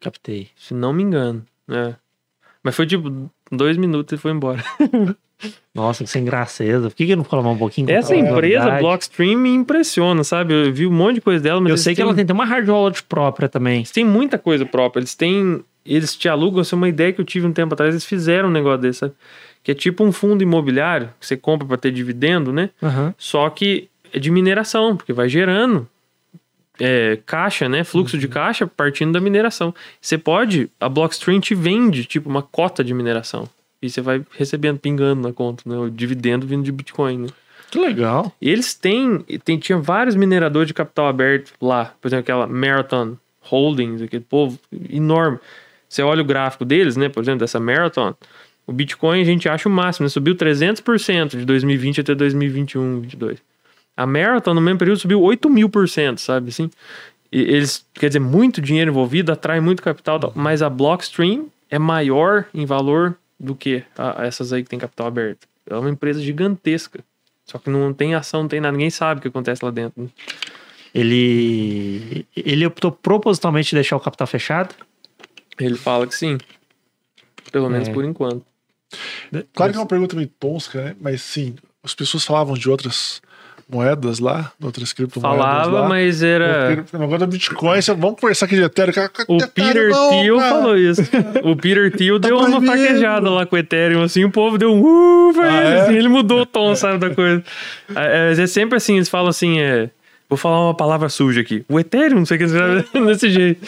[0.00, 0.48] Captei.
[0.56, 1.44] Se não me engano.
[1.68, 1.94] É.
[2.62, 4.62] Mas foi tipo dois minutos e foi embora.
[5.74, 6.88] Nossa, que sem graceza.
[6.88, 7.90] Por que, que não falava um pouquinho?
[7.90, 10.54] Essa empresa, Blockstream, me impressiona, sabe?
[10.54, 12.44] Eu vi um monte de coisa dela, mas Eu sei que têm- ela tem, uma
[12.44, 13.78] hard wallet própria também.
[13.78, 15.00] Eles têm muita coisa própria.
[15.00, 15.62] Eles têm.
[15.84, 16.60] Eles te alugam.
[16.60, 17.92] Essa é uma ideia que eu tive um tempo atrás.
[17.92, 19.14] Eles fizeram um negócio desse, sabe?
[19.64, 22.70] Que é tipo um fundo imobiliário que você compra para ter dividendo, né?
[22.82, 23.14] Aham.
[23.18, 25.88] Só que é de mineração, porque vai gerando
[26.78, 27.82] é, caixa, né?
[27.82, 29.74] Fluxo de caixa partindo da mineração.
[30.00, 30.70] Você pode.
[30.78, 33.48] A Blockstream te vende, tipo, uma cota de mineração.
[33.80, 35.76] E você vai recebendo, pingando na conta, né?
[35.76, 37.28] O dividendo vindo de Bitcoin, né?
[37.70, 38.32] Que legal.
[38.40, 41.92] E eles têm, tem, tinha vários mineradores de capital aberto lá.
[42.00, 44.58] Por exemplo, aquela Marathon Holdings, aquele povo
[44.88, 45.38] enorme.
[45.88, 47.08] Você olha o gráfico deles, né?
[47.08, 48.14] Por exemplo, dessa Marathon.
[48.66, 50.08] O Bitcoin a gente acha o máximo, né?
[50.08, 53.38] Subiu 300% de 2020 até 2021, 2022.
[53.96, 56.70] A Marathon no mesmo período subiu 8 mil por cento, sabe assim?
[57.30, 60.32] E eles, quer dizer, muito dinheiro envolvido, atrai muito capital, tal.
[60.34, 65.06] mas a Blockstream é maior em valor do que a- essas aí que tem capital
[65.08, 65.46] aberto.
[65.68, 67.00] É uma empresa gigantesca.
[67.44, 70.02] Só que não tem ação, não tem nada, ninguém sabe o que acontece lá dentro.
[70.02, 70.08] né?
[70.94, 74.74] Ele, ele optou propositalmente de deixar o capital fechado.
[75.58, 76.38] Ele fala que sim.
[77.52, 77.92] Pelo menos É.
[77.92, 78.44] por enquanto.
[79.54, 80.96] Claro que é uma pergunta meio tosca, né?
[81.00, 83.20] Mas sim, as pessoas falavam de outras
[83.68, 85.88] moedas lá, outras criptomoedas Falava, lá.
[85.88, 86.76] mas era.
[87.18, 88.92] Do Bitcoin, vamos conversar aqui de Ethereum.
[89.26, 91.02] O Peter Thiel falou isso.
[91.42, 92.72] O Peter Thiel Tá deu uma proibido.
[92.72, 95.80] fraquejada lá com o Ethereum, assim, o povo deu um uh Ah, ele, é?
[95.80, 97.42] assim, ele mudou o tom, sabe, da coisa.
[97.96, 99.88] É, é, é sempre assim, eles falam assim, é,
[100.28, 102.46] vou falar uma palavra suja aqui, o Ethereum, não sei o que,
[103.06, 103.66] desse jeito.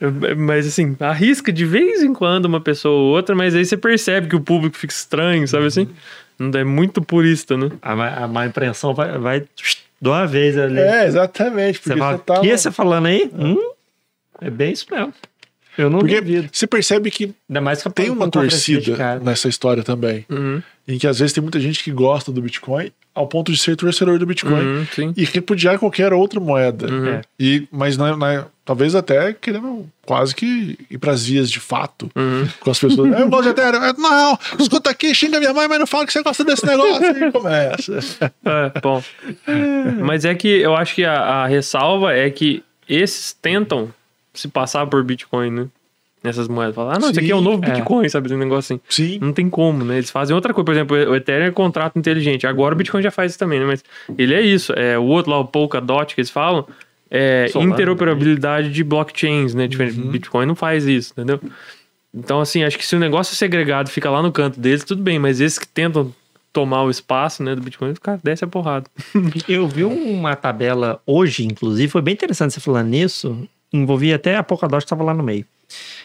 [0.00, 3.76] É, Mas assim, arrisca de vez em quando uma pessoa ou outra, mas aí você
[3.76, 5.88] percebe que o público fica estranho, sabe assim?
[6.38, 7.70] Não É muito purista, né?
[7.82, 9.40] A, má- a má impressão vai, vai
[10.00, 10.78] de uma vez ali.
[10.80, 11.78] É, exatamente.
[11.78, 12.40] você Porque fala, você tava...
[12.40, 13.30] o que você falando aí?
[13.34, 13.72] Hum,
[14.40, 15.12] é bem isso mesmo.
[15.80, 16.48] Eu não Porque duvido.
[16.52, 19.24] você percebe que Ainda mais que tem uma torcida dedicada.
[19.24, 20.24] nessa história também.
[20.28, 23.58] Uhum, Em que às vezes tem muita gente que gosta do Bitcoin ao ponto de
[23.58, 26.86] ser torcedor do Bitcoin uhum, e repudiar qualquer outra moeda.
[26.92, 27.08] Uhum.
[27.08, 27.20] É.
[27.38, 32.46] E, mas na- na- talvez até querendo quase que ir pras vias de fato Uhum.
[32.60, 33.18] com as pessoas.
[33.18, 33.82] eu gosto de Ethereum.
[33.84, 37.26] É, Não, escuta aqui, xinga minha mãe, mas não fala que você gosta desse negócio.
[37.28, 37.98] E começa.
[38.44, 39.02] É, bom.
[40.02, 43.92] Mas é que eu acho que a, a ressalva é que esses tentam
[44.32, 45.66] se passar por Bitcoin, né?
[46.22, 46.74] Nessas moedas.
[46.74, 47.70] Falar, ah, não, isso aqui é o Sim, novo é.
[47.70, 48.26] Bitcoin, sabe?
[48.26, 48.80] Esse negócio assim.
[48.88, 49.18] Sim.
[49.20, 49.96] Não tem como, né?
[49.96, 50.66] Eles fazem outra coisa.
[50.66, 52.46] Por exemplo, o Ethereum é contrato inteligente.
[52.46, 53.64] Agora o Bitcoin já faz isso também, né?
[53.64, 53.82] Mas
[54.18, 54.72] ele é isso.
[54.74, 56.66] É, o outro lá, o Polkadot, que eles falam,
[57.10, 59.66] é Solano, interoperabilidade de blockchains, né?
[59.66, 59.98] Diferente.
[59.98, 61.40] Bitcoin não faz isso, entendeu?
[62.12, 65.02] Então, assim, acho que se o negócio é segregado fica lá no canto deles, tudo
[65.02, 65.18] bem.
[65.18, 66.12] Mas esses que tentam
[66.52, 68.86] tomar o espaço, né, do Bitcoin, o cara desce a porrada.
[69.48, 73.48] Eu vi uma tabela hoje, inclusive, foi bem interessante você falando nisso.
[73.72, 75.46] Envolvia até a Polkadot estava lá no meio.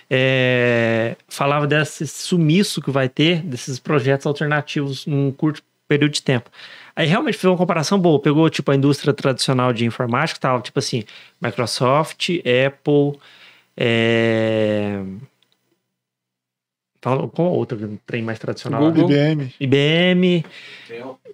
[0.10, 6.50] É, falava desse sumiço que vai ter desses projetos alternativos num curto período de tempo.
[6.96, 8.20] Aí realmente fez uma comparação boa.
[8.20, 11.04] Pegou tipo a indústria tradicional de informática, tava tipo assim,
[11.42, 12.30] Microsoft,
[12.68, 13.20] Apple,
[13.78, 15.02] é...
[17.02, 18.82] Qual a outra trem mais tradicional?
[18.82, 19.12] Google.
[19.12, 19.54] IBM.
[19.60, 20.46] IBM,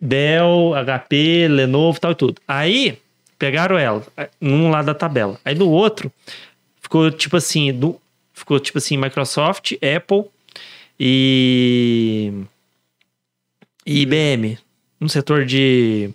[0.02, 2.42] Dell, HP, Lenovo, tal e tudo.
[2.46, 3.00] Aí
[3.42, 4.06] pegaram ela
[4.40, 5.40] num lado da tabela.
[5.44, 6.12] Aí no outro
[6.80, 8.00] ficou tipo assim, do,
[8.32, 10.26] ficou tipo assim Microsoft, Apple
[11.00, 12.32] e,
[13.84, 14.60] e IBM
[15.00, 16.12] no setor de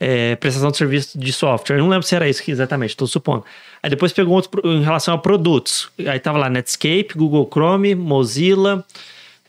[0.00, 1.76] é, prestação de serviço de software.
[1.76, 3.44] Eu não lembro se era isso exatamente, estou supondo.
[3.82, 5.90] Aí depois pegou outro em relação a produtos.
[5.98, 8.82] Aí tava lá Netscape, Google Chrome, Mozilla,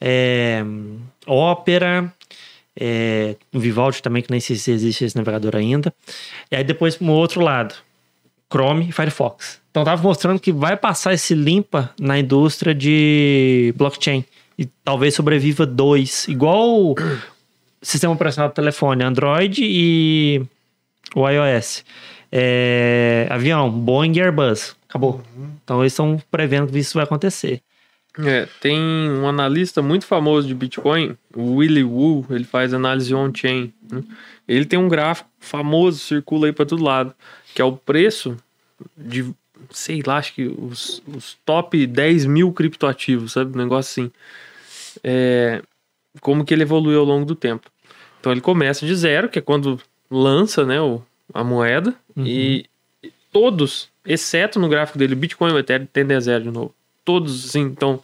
[0.02, 0.62] é,
[1.26, 2.14] Opera,
[2.80, 5.94] é, o Vivaldi também, que nem sei se existe esse navegador ainda.
[6.52, 7.76] E aí depois no outro lado,
[8.52, 9.62] Chrome e Firefox.
[9.72, 14.26] Então tava mostrando que vai passar esse limpa na indústria de blockchain.
[14.58, 16.28] E talvez sobreviva dois.
[16.28, 16.96] Igual o
[17.82, 20.44] sistema operacional do telefone, Android e
[21.16, 21.86] o iOS.
[22.32, 24.76] É, avião, Boeing e Airbus.
[24.88, 25.22] Acabou.
[25.64, 27.62] Então eles estão prevendo que isso vai acontecer.
[28.20, 33.74] É, tem um analista muito famoso de Bitcoin, o Willy Woo, ele faz análise on-chain.
[33.89, 34.03] Né?
[34.47, 37.14] Ele tem um gráfico famoso, circula aí para todo lado,
[37.55, 38.36] que é o preço
[38.97, 39.34] de,
[39.70, 43.55] sei lá, acho que os, os top 10 mil criptoativos, sabe?
[43.55, 44.12] Um negócio assim.
[45.03, 45.62] É,
[46.20, 47.72] como que ele evoluiu ao longo do tempo.
[48.20, 51.01] Então ele começa de zero, que é quando lança né, o,
[51.34, 52.26] a moeda, uhum.
[52.26, 52.66] e
[53.32, 56.76] todos, exceto no gráfico dele, Bitcoin e o Ethereum tendem a zero de novo.
[57.04, 58.02] Todos, assim, então,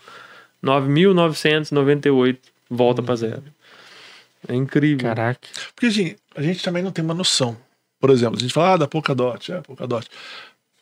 [0.63, 2.37] 9.998
[2.69, 3.05] volta uhum.
[3.05, 3.43] para zero.
[4.47, 5.07] É incrível.
[5.07, 5.47] Caraca.
[5.73, 7.57] Porque, assim, a gente também não tem uma noção.
[7.99, 10.07] Por exemplo, a gente fala ah, da Polkadot, é, Polkadot.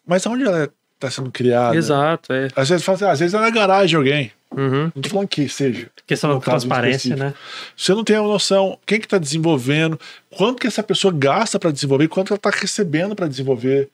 [0.05, 1.75] Mas aonde ela está sendo criada?
[1.75, 2.49] Exato, é.
[2.55, 4.31] Às vezes, fala assim, ah, às vezes é na garagem de alguém.
[4.55, 4.91] Uhum.
[4.95, 5.89] Não tô falando que seja.
[6.07, 7.33] Questão da transparência, né?
[7.75, 9.99] Você não tem a noção quem que está desenvolvendo,
[10.29, 13.89] quanto que essa pessoa gasta para desenvolver, quanto ela está recebendo para desenvolver.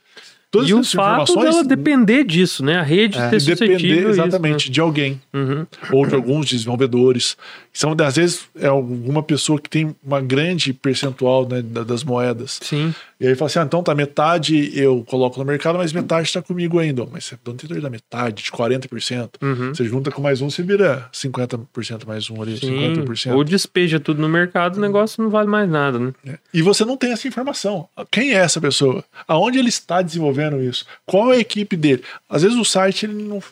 [0.51, 2.77] Todas e o fato dela depender disso, né?
[2.77, 4.73] A rede é, ter depender exatamente isso, né?
[4.73, 5.65] de alguém uhum.
[5.93, 7.37] ou de alguns desenvolvedores.
[7.71, 12.59] São às vezes é alguma pessoa que tem uma grande percentual né, das moedas.
[12.61, 12.93] Sim.
[13.21, 16.41] E aí fala assim: ah, então tá metade eu coloco no mercado, mas metade está
[16.41, 17.05] comigo ainda.
[17.05, 19.29] Mas você não tem da metade, de 40%.
[19.39, 19.75] Uhum.
[19.75, 22.95] Você junta com mais um, você vira 50% mais um ali, Sim.
[22.95, 23.35] 50%.
[23.35, 26.13] Ou despeja tudo no mercado, o negócio não vale mais nada, né?
[26.25, 26.39] É.
[26.51, 27.87] E você não tem essa informação.
[28.09, 29.03] Quem é essa pessoa?
[29.27, 30.87] Aonde ele está desenvolvendo isso?
[31.05, 32.03] Qual é a equipe dele?
[32.27, 33.43] Às vezes o site ele não,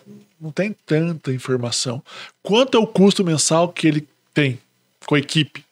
[0.41, 2.01] não tem tanta informação.
[2.41, 4.57] Quanto é o custo mensal que ele tem
[5.05, 5.63] com a equipe?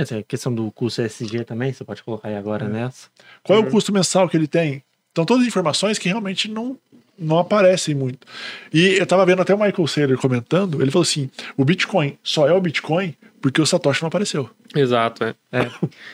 [0.00, 2.68] Essa é a questão do custo SG também, você pode colocar aí agora é.
[2.68, 3.08] nessa.
[3.42, 3.70] Qual é o uhum.
[3.70, 4.82] custo mensal que ele tem?
[5.12, 6.78] Então, todas as informações que realmente não,
[7.18, 8.26] não aparecem muito.
[8.72, 12.48] E eu estava vendo até o Michael Saylor comentando, ele falou assim: o Bitcoin só
[12.48, 14.50] é o Bitcoin porque o Satoshi não apareceu.
[14.74, 15.34] Exato, é.
[15.52, 15.70] é.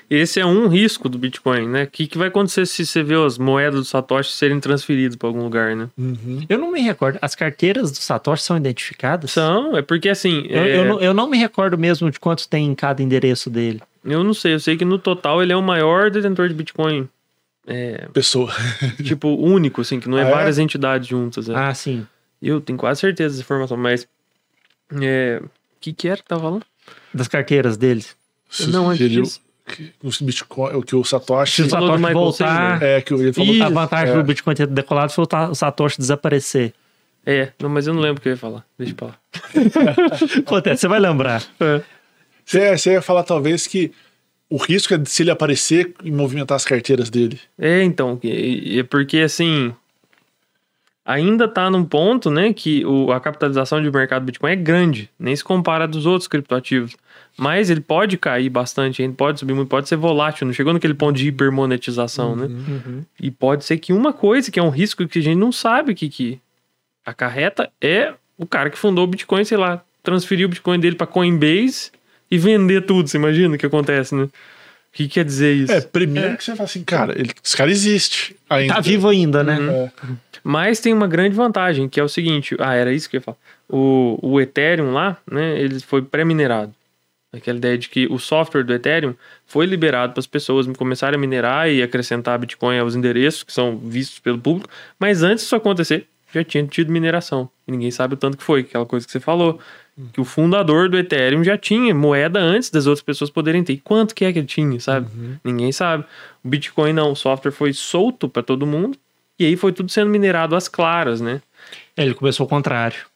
[0.09, 1.83] Esse é um risco do Bitcoin, né?
[1.85, 5.29] O que, que vai acontecer se você vê as moedas do Satoshi serem transferidas para
[5.29, 5.89] algum lugar, né?
[5.99, 6.45] Uhum.
[6.49, 7.18] Eu não me recordo.
[7.20, 9.33] As carteiras do Satoshi são identificadas?
[9.33, 10.47] São, é porque assim.
[10.49, 10.77] Eu, é...
[10.77, 13.83] eu, não, eu não me recordo mesmo de quantos tem em cada endereço dele.
[14.05, 17.09] Eu não sei, eu sei que no total ele é o maior detentor de Bitcoin.
[17.66, 18.07] É...
[18.12, 18.53] Pessoa.
[19.03, 21.49] tipo, único, assim, que não é ah, é várias entidades juntas.
[21.49, 21.55] É.
[21.55, 22.07] Ah, sim.
[22.41, 24.07] Eu tenho quase certeza dessa informação, mas.
[25.03, 25.43] É.
[25.43, 25.49] O
[25.81, 26.64] que, que era que tava falando?
[27.12, 28.16] Das carteiras deles.
[28.68, 29.41] Não, antes disso.
[29.66, 34.14] Que, o Bitcoin, que o Satoshi, o Satoshi voltar, é que ele falou a vantagem
[34.14, 34.16] é.
[34.16, 36.72] do Bitcoin ter decolado foi o Satoshi desaparecer.
[37.24, 38.64] É, não, mas eu não lembro o que eu ia falar.
[38.78, 39.18] Deixa pra lá.
[40.39, 41.43] Acontece, você vai lembrar.
[41.59, 41.82] É.
[42.45, 43.91] Você, você ia falar talvez que
[44.49, 47.41] o risco é de se ele aparecer e movimentar as carteiras dele.
[47.59, 49.74] É, então, é porque assim,
[51.07, 55.09] ainda está num ponto, né, que o, a capitalização de mercado do Bitcoin é grande,
[55.17, 56.97] nem se compara dos outros criptoativos.
[57.39, 60.95] Mas ele pode cair bastante, ainda pode subir muito, pode ser volátil, não chegou naquele
[60.95, 62.47] ponto de hipermonetização, uhum, né?
[62.47, 63.05] Uhum.
[63.21, 65.95] E pode ser que uma coisa que é um risco que a gente não sabe
[65.95, 66.41] que, que
[67.05, 71.07] acarreta é o cara que fundou o Bitcoin, sei lá, transferir o Bitcoin dele para
[71.07, 71.91] Coinbase
[72.31, 73.09] e vender tudo.
[73.09, 74.29] Você imagina o que acontece, né?
[74.97, 75.73] O que quer dizer isso?
[75.73, 76.37] É, primeiro é.
[76.39, 78.35] que você fala assim, cara, ele, esse cara existe.
[78.49, 78.77] Ainda.
[78.77, 79.59] Tá vivo ainda, né?
[79.59, 79.71] Uhum.
[79.71, 79.93] É.
[80.43, 83.23] Mas tem uma grande vantagem, que é o seguinte: ah, era isso que eu ia
[83.23, 83.37] falar.
[83.69, 86.75] O, o Ethereum lá, né, ele foi pré-minerado.
[87.31, 91.21] Aquela ideia de que o software do Ethereum foi liberado para as pessoas começarem a
[91.21, 94.71] minerar e acrescentar Bitcoin aos endereços que são vistos pelo público.
[94.99, 97.51] Mas antes disso acontecer, já tinha tido mineração.
[97.69, 99.61] E ninguém sabe o tanto que foi, aquela coisa que você falou.
[100.13, 103.73] Que o fundador do Ethereum já tinha moeda antes das outras pessoas poderem ter.
[103.73, 105.09] E quanto que é que ele tinha, sabe?
[105.17, 105.37] Uhum.
[105.43, 106.05] Ninguém sabe.
[106.45, 108.99] O Bitcoin não, o software foi solto para todo mundo
[109.39, 111.41] e aí foi tudo sendo minerado às claras, né?
[111.97, 113.07] Ele começou ao contrário.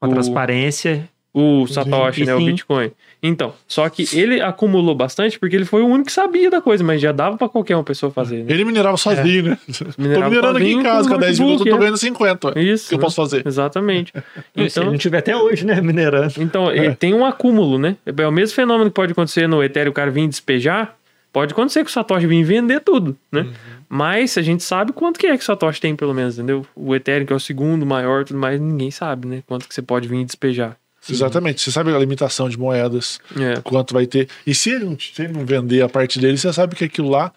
[0.00, 0.12] Com a o...
[0.12, 1.08] transparência.
[1.38, 2.34] O Satoshi, né?
[2.34, 2.90] O Bitcoin.
[3.22, 6.82] Então, só que ele acumulou bastante porque ele foi o único que sabia da coisa,
[6.82, 8.44] mas já dava para qualquer uma pessoa fazer.
[8.44, 8.46] Né?
[8.48, 9.50] Ele minerava sozinho, é.
[9.50, 9.58] né?
[9.98, 12.58] Minerava tô minerando aqui em casa, com 10 minutos eu tô ganhando 50.
[12.58, 12.88] Isso.
[12.88, 13.46] que eu posso fazer?
[13.46, 14.14] Exatamente.
[14.56, 15.80] Então, Se ele não tiver até hoje, né?
[15.82, 16.32] Minerando.
[16.38, 16.94] Então, é.
[16.94, 17.96] tem um acúmulo, né?
[18.06, 20.96] É o mesmo fenômeno que pode acontecer no Ethereum, o cara vir despejar.
[21.32, 23.42] Pode acontecer que o Satoshi vir vender tudo, né?
[23.42, 23.52] Uhum.
[23.88, 26.64] Mas a gente sabe quanto que é que o Satoshi tem, pelo menos, entendeu?
[26.74, 29.42] O Ethereum, que é o segundo maior, tudo mais, ninguém sabe, né?
[29.46, 30.78] Quanto que você pode vir despejar.
[31.12, 31.60] Exatamente.
[31.60, 33.60] Você sabe a limitação de moedas, é.
[33.60, 34.28] quanto vai ter.
[34.46, 37.08] E se ele, não, se ele não vender a parte dele, você sabe que aquilo
[37.08, 37.32] lá.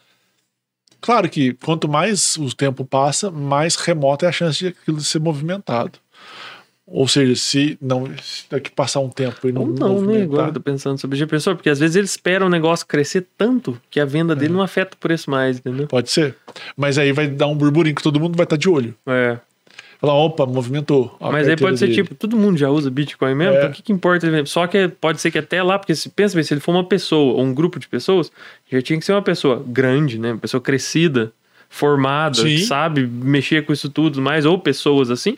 [1.01, 5.19] Claro que quanto mais o tempo passa, mais remota é a chance de aquilo ser
[5.19, 5.97] movimentado.
[6.91, 9.61] Ou seja, se não se daqui passar um tempo e não.
[9.61, 10.23] Ou não, né?
[10.23, 13.27] Agora eu tô pensando sobre a pessoa, porque às vezes ele espera o negócio crescer
[13.37, 14.55] tanto que a venda dele é.
[14.55, 15.87] não afeta o preço mais, entendeu?
[15.87, 16.35] Pode ser.
[16.75, 18.95] Mas aí vai dar um burburinho que todo mundo vai estar tá de olho.
[19.05, 19.37] É.
[19.99, 21.15] Falar, opa, movimentou.
[21.19, 22.03] Mas aí pode ser dele.
[22.03, 23.57] tipo, todo mundo já usa Bitcoin mesmo, é.
[23.57, 24.45] então o que, que importa?
[24.45, 26.85] Só que pode ser que até lá, porque se pensa bem, se ele for uma
[26.85, 28.31] pessoa ou um grupo de pessoas,
[28.71, 30.31] já tinha que ser uma pessoa grande, né?
[30.31, 31.33] Uma pessoa crescida,
[31.69, 32.59] formada, Sim.
[32.59, 35.37] sabe mexer com isso tudo mais, ou pessoas assim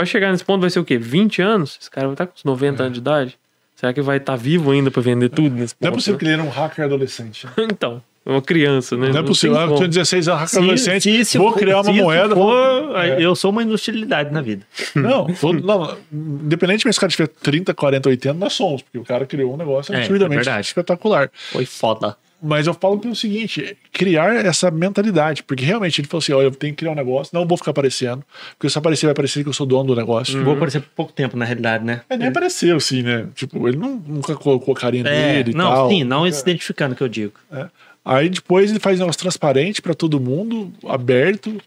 [0.00, 0.96] vai chegar nesse ponto, vai ser o quê?
[0.96, 1.78] 20 anos?
[1.78, 3.38] Esse cara vai estar com uns 90 anos de idade?
[3.76, 5.84] Será que vai estar vivo ainda pra vender tudo nesse ponto?
[5.84, 6.18] Não é possível né?
[6.18, 7.46] que ele era um hacker adolescente.
[7.58, 9.08] Então, é uma criança, né?
[9.10, 9.58] Não é possível.
[9.58, 12.34] Ah, eu tenho 16 anos, Se- adolescente, se isso vou for- criar uma se moeda.
[12.34, 13.22] for, É.
[13.24, 14.64] Eu sou uma inutilidade na vida.
[14.94, 19.04] Não, todo, não, independentemente se o cara tiver 30, 40, 80, nós somos, porque o
[19.04, 21.30] cara criou um negócio É, absurdamente é espetacular.
[21.52, 22.16] Foi foda.
[22.42, 26.50] Mas eu falo pelo seguinte: criar essa mentalidade, porque realmente ele falou assim: olha, eu
[26.50, 28.24] tenho que criar um negócio, não vou ficar aparecendo,
[28.58, 30.42] porque se aparecer, vai parecer que eu sou dono do negócio.
[30.42, 32.00] Vou aparecer por pouco tempo, na realidade, né?
[32.08, 33.26] É, nem apareceu, assim, né?
[33.34, 35.88] Tipo, ele não, nunca colocou a carinha É, dele e não, tal.
[35.90, 37.34] sim, não se identificando que eu digo.
[37.52, 37.66] É.
[38.12, 41.60] Aí depois ele faz um negócio transparente pra todo mundo, aberto.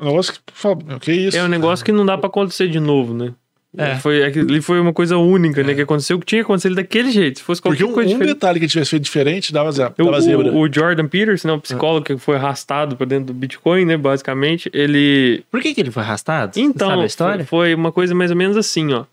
[0.00, 1.36] Um negócio que, fala, meu, que isso?
[1.36, 3.32] É um negócio que não dá pra acontecer de novo, né?
[3.76, 3.96] É.
[3.96, 5.74] Foi, aquilo foi uma coisa única, né?
[5.74, 7.38] Que aconteceu, que tinha acontecido daquele jeito.
[7.40, 8.34] Se fosse Porque qualquer um, coisa um diferente.
[8.34, 10.52] detalhe que ele tivesse feito diferente dava, ze- O, dava zebra.
[10.52, 13.96] o, o Jordan Peterson, né, o psicólogo que foi arrastado pra dentro do Bitcoin, né?
[13.96, 15.44] Basicamente, ele.
[15.50, 16.54] Por que, que ele foi arrastado?
[16.54, 17.44] Você Então, sabe a história?
[17.44, 19.04] foi foi uma coisa mais ou menos assim, ó.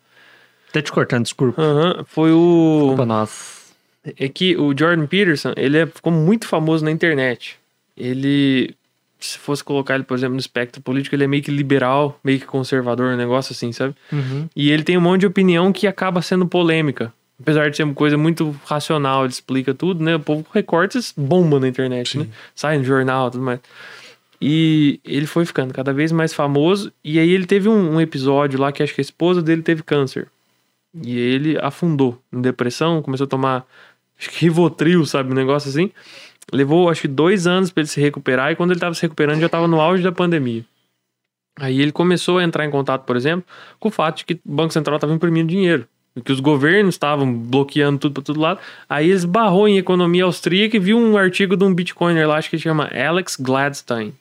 [0.70, 1.60] Até te cortando, desculpa.
[1.62, 2.78] Aham, foi o.
[2.82, 3.61] Desculpa nós.
[4.18, 7.58] É que o Jordan Peterson, ele é- ficou muito famoso na internet.
[7.96, 8.74] Ele,
[9.20, 12.40] se fosse colocar ele, por exemplo, no espectro político, ele é meio que liberal, meio
[12.40, 13.94] que conservador, um negócio assim, sabe?
[14.12, 14.50] Uhum.
[14.56, 17.14] E ele tem um monte de opinião que acaba sendo polêmica.
[17.40, 20.16] Apesar de ser uma coisa muito racional, ele explica tudo, né?
[20.16, 22.28] O povo recorta e bomba na internet, né?
[22.56, 23.60] Sai no jornal e tudo mais.
[24.40, 26.92] E ele foi ficando cada vez mais famoso.
[27.04, 29.84] E aí ele teve um, um episódio lá que acho que a esposa dele teve
[29.84, 30.28] câncer.
[31.04, 33.66] E ele afundou em depressão, começou a tomar
[34.22, 35.32] acho que Rivotril, sabe?
[35.32, 35.92] Um negócio assim.
[36.54, 38.52] Levou acho que dois anos pra ele se recuperar.
[38.52, 40.64] E quando ele tava se recuperando, já tava no auge da pandemia.
[41.60, 43.46] Aí ele começou a entrar em contato, por exemplo,
[43.80, 45.88] com o fato de que o Banco Central estava imprimindo dinheiro.
[46.24, 48.60] Que os governos estavam bloqueando tudo para todo lado.
[48.90, 52.50] Aí eles barrou em economia austríaca e viu um artigo de um bitcoiner lá, acho
[52.50, 54.14] que chama Alex Gladstein.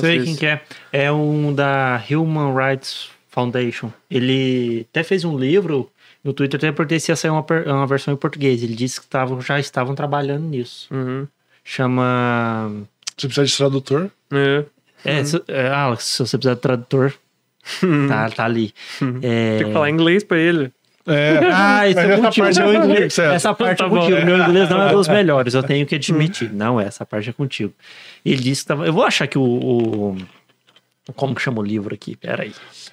[0.00, 0.24] Sei desse.
[0.24, 0.62] quem que é.
[0.92, 3.92] É um da Human Rights Foundation.
[4.10, 5.90] Ele até fez um livro
[6.22, 8.62] no Twitter, até perguntei se ia sair uma, uma versão em português.
[8.62, 10.86] Ele disse que tavam, já estavam trabalhando nisso.
[10.92, 11.26] Uhum.
[11.64, 12.70] Chama.
[13.16, 14.10] Você precisa de tradutor?
[14.32, 14.64] É.
[15.04, 17.14] É, se- é, Alex, se você precisar de tradutor,
[18.08, 18.72] tá, tá ali.
[19.22, 19.58] É...
[19.58, 20.70] Tem que falar inglês para ele.
[21.06, 21.38] É.
[21.52, 22.44] Ah, isso Mas é essa contigo.
[22.46, 23.34] parte eu entendi, certo.
[23.34, 24.00] Essa parte Tá é bom.
[24.00, 24.24] contigo.
[24.26, 26.52] Meu inglês não é dos melhores, eu tenho que admitir.
[26.52, 27.72] Não, essa parte é contigo.
[28.24, 28.86] Ele disse que tava.
[28.86, 29.42] Eu vou achar que o.
[29.42, 30.16] o-
[31.12, 32.16] Como que chama o livro aqui?
[32.16, 32.52] Pera aí.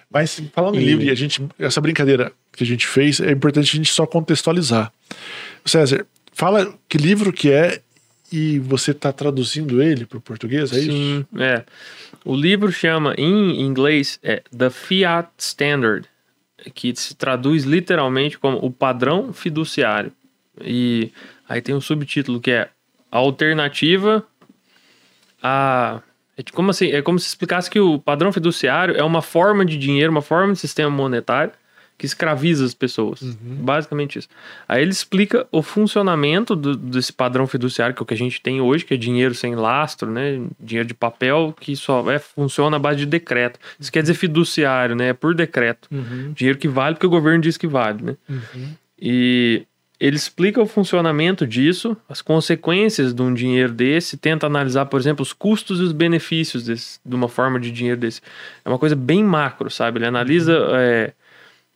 [0.09, 3.31] Mas falando em E- livro, e a gente, essa brincadeira que a gente fez, é
[3.31, 4.91] importante a gente só contextualizar.
[5.65, 7.81] César, fala que livro que é
[8.31, 10.91] e você está traduzindo ele para o português, é isso?
[10.91, 11.63] Sim, é.
[12.25, 16.05] O livro chama, em inglês, é The Fiat Standard,
[16.73, 20.11] que se traduz literalmente como o padrão fiduciário.
[20.61, 21.11] E
[21.47, 22.69] aí tem um subtítulo que é
[23.09, 24.25] alternativa
[25.41, 26.01] a...
[26.37, 26.91] É como assim?
[26.91, 30.53] É como se explicasse que o padrão fiduciário é uma forma de dinheiro, uma forma
[30.53, 31.51] de sistema monetário
[31.97, 33.21] que escraviza as pessoas.
[33.41, 34.27] Basicamente isso.
[34.69, 38.39] Aí ele explica o funcionamento do- desse padrão fiduciário, que é o que a gente
[38.39, 40.39] tem hoje, que é dinheiro sem lastro, né?
[40.59, 43.59] Dinheiro de papel que só é, funciona à base de decreto.
[43.79, 45.07] Isso quer dizer fiduciário, né?
[45.09, 45.89] É por decreto.
[46.35, 48.15] Dinheiro que vale porque o governo diz que vale, né?
[49.01, 49.65] E
[49.99, 55.23] ele explica o funcionamento disso, as consequências de um dinheiro desse, tenta analisar, por exemplo,
[55.23, 58.21] os custos e os benefícios desse, de uma forma de dinheiro desse.
[58.63, 59.97] É uma coisa bem macro, sabe?
[59.97, 61.13] Ele analisa é,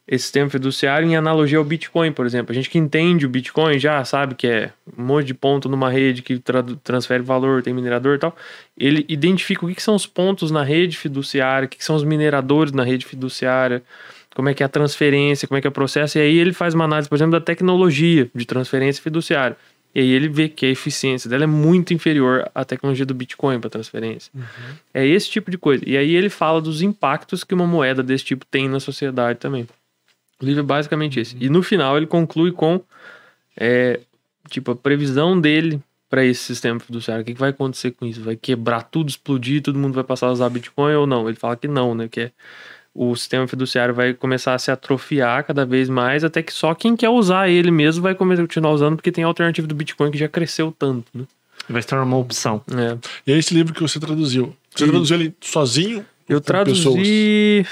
[0.07, 2.51] esse sistema fiduciário em analogia ao Bitcoin, por exemplo.
[2.51, 5.89] A gente que entende o Bitcoin já sabe que é um monte de ponto numa
[5.89, 6.39] rede que
[6.83, 8.35] transfere valor, tem minerador e tal.
[8.77, 11.95] Ele identifica o que, que são os pontos na rede fiduciária, o que, que são
[11.95, 13.81] os mineradores na rede fiduciária,
[14.35, 16.17] como é que é a transferência, como é que é o processo.
[16.17, 19.57] E aí ele faz uma análise, por exemplo, da tecnologia de transferência fiduciária.
[19.93, 23.59] E aí ele vê que a eficiência dela é muito inferior à tecnologia do Bitcoin
[23.59, 24.31] para transferência.
[24.93, 25.83] É esse tipo de coisa.
[25.85, 29.67] E aí ele fala dos impactos que uma moeda desse tipo tem na sociedade também.
[30.41, 31.35] O livro é basicamente esse.
[31.39, 32.81] E no final ele conclui com
[33.57, 33.99] é,
[34.49, 37.21] tipo a previsão dele para esse sistema fiduciário.
[37.21, 38.21] O que, que vai acontecer com isso?
[38.21, 41.27] Vai quebrar tudo, explodir, todo mundo vai passar a usar Bitcoin ou não?
[41.27, 42.07] Ele fala que não, né?
[42.07, 42.31] Que é,
[42.93, 46.95] o sistema fiduciário vai começar a se atrofiar cada vez mais, até que só quem
[46.95, 50.11] quer usar ele mesmo vai começar a continuar usando, porque tem a alternativa do Bitcoin
[50.11, 51.23] que já cresceu tanto, né?
[51.69, 52.61] Vai se tornar uma opção.
[52.71, 52.97] É.
[53.25, 54.55] E é esse livro que você traduziu.
[54.75, 54.91] Você Sim.
[54.91, 56.05] traduziu ele sozinho?
[56.31, 56.83] Eu pessoas?
[56.95, 57.65] traduzi,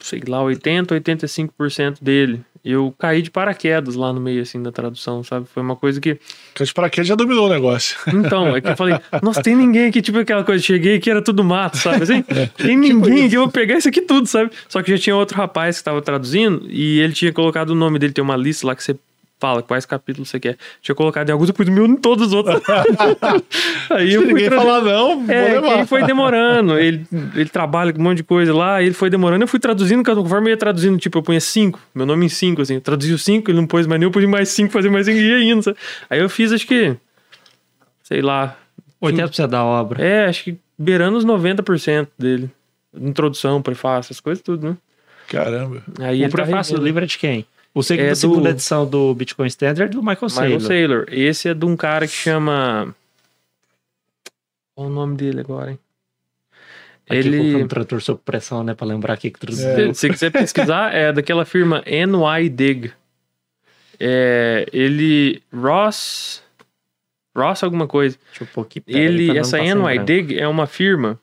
[0.00, 2.40] sei lá, 80, 85% dele.
[2.64, 5.46] Eu caí de paraquedas lá no meio, assim, da tradução, sabe?
[5.52, 6.18] Foi uma coisa que...
[6.54, 7.98] Porque de paraquedas já dominou o negócio.
[8.08, 11.20] Então, é que eu falei, nossa, tem ninguém aqui, tipo aquela coisa, cheguei que era
[11.20, 12.02] tudo mato, sabe?
[12.02, 12.46] Assim, É.
[12.46, 14.50] tem ninguém aqui, eu vou pegar isso aqui tudo, sabe?
[14.66, 17.98] Só que já tinha outro rapaz que estava traduzindo e ele tinha colocado o nome
[17.98, 18.96] dele, tem uma lista lá que você
[19.44, 20.56] fala quais capítulos você quer.
[20.80, 22.62] Tinha colocado em alguns, eu pus meu em todos os outros.
[23.90, 26.78] aí eu Se fui ninguém tra- falar não, É, ele foi demorando.
[26.84, 29.42] Ele, ele trabalha com um monte de coisa lá, ele foi demorando.
[29.44, 32.62] Eu fui traduzindo, conforme eu ia traduzindo, tipo, eu punha cinco, meu nome em cinco,
[32.62, 32.74] assim.
[32.74, 35.06] Eu traduzi os cinco, ele não pôs mais nenhum, eu pus mais cinco, fazer mais
[35.06, 35.76] cinco e sabe?
[36.08, 36.96] Aí eu fiz, acho que,
[38.02, 38.56] sei lá.
[39.02, 40.02] 80% da obra.
[40.02, 42.50] É, acho que beirando os 90% dele.
[42.98, 44.76] Introdução, prefácio, essas coisas tudo, né?
[45.28, 45.82] Caramba.
[46.00, 46.86] Aí o tá prefácio do revendo.
[46.86, 47.46] livro é de quem?
[47.74, 50.60] O É a do- segunda edição do Bitcoin Standard é do Michael Michael Saylor.
[50.60, 51.06] Saylor.
[51.08, 52.94] Esse é de um cara que chama.
[54.74, 55.78] Qual o nome dele agora, hein?
[57.08, 57.56] Aqui Ele.
[57.62, 58.74] um trator sob pressão, né?
[58.74, 59.92] Pra lembrar aqui que traduziu.
[59.94, 62.92] Se quiser pesquisar, é daquela firma NY Dig.
[64.00, 65.42] É, ele.
[65.52, 66.42] Ross.
[67.36, 68.16] Ross alguma coisa.
[68.30, 68.80] Deixa eu pôr aqui.
[68.80, 70.04] pera, Ele, pra não essa passar em NY branco.
[70.04, 71.18] Dig é uma firma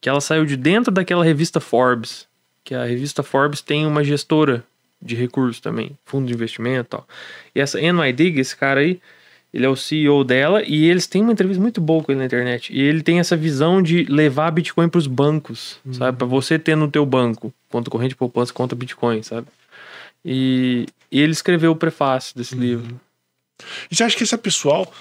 [0.00, 2.26] que ela saiu de dentro daquela revista Forbes.
[2.64, 4.64] Que a revista Forbes tem uma gestora
[5.00, 7.08] de recursos também, fundo de investimento e tal.
[7.54, 9.00] E essa NY Dig, esse cara aí,
[9.52, 12.26] ele é o CEO dela e eles têm uma entrevista muito boa com ele na
[12.26, 12.72] internet.
[12.72, 16.18] E ele tem essa visão de levar Bitcoin para os bancos, sabe?
[16.18, 19.46] Para você ter no teu banco conta corrente, poupança, conta Bitcoin, sabe?
[20.24, 23.00] E, e ele escreveu o prefácio desse livro.
[23.90, 24.92] E você acha que esse pessoal.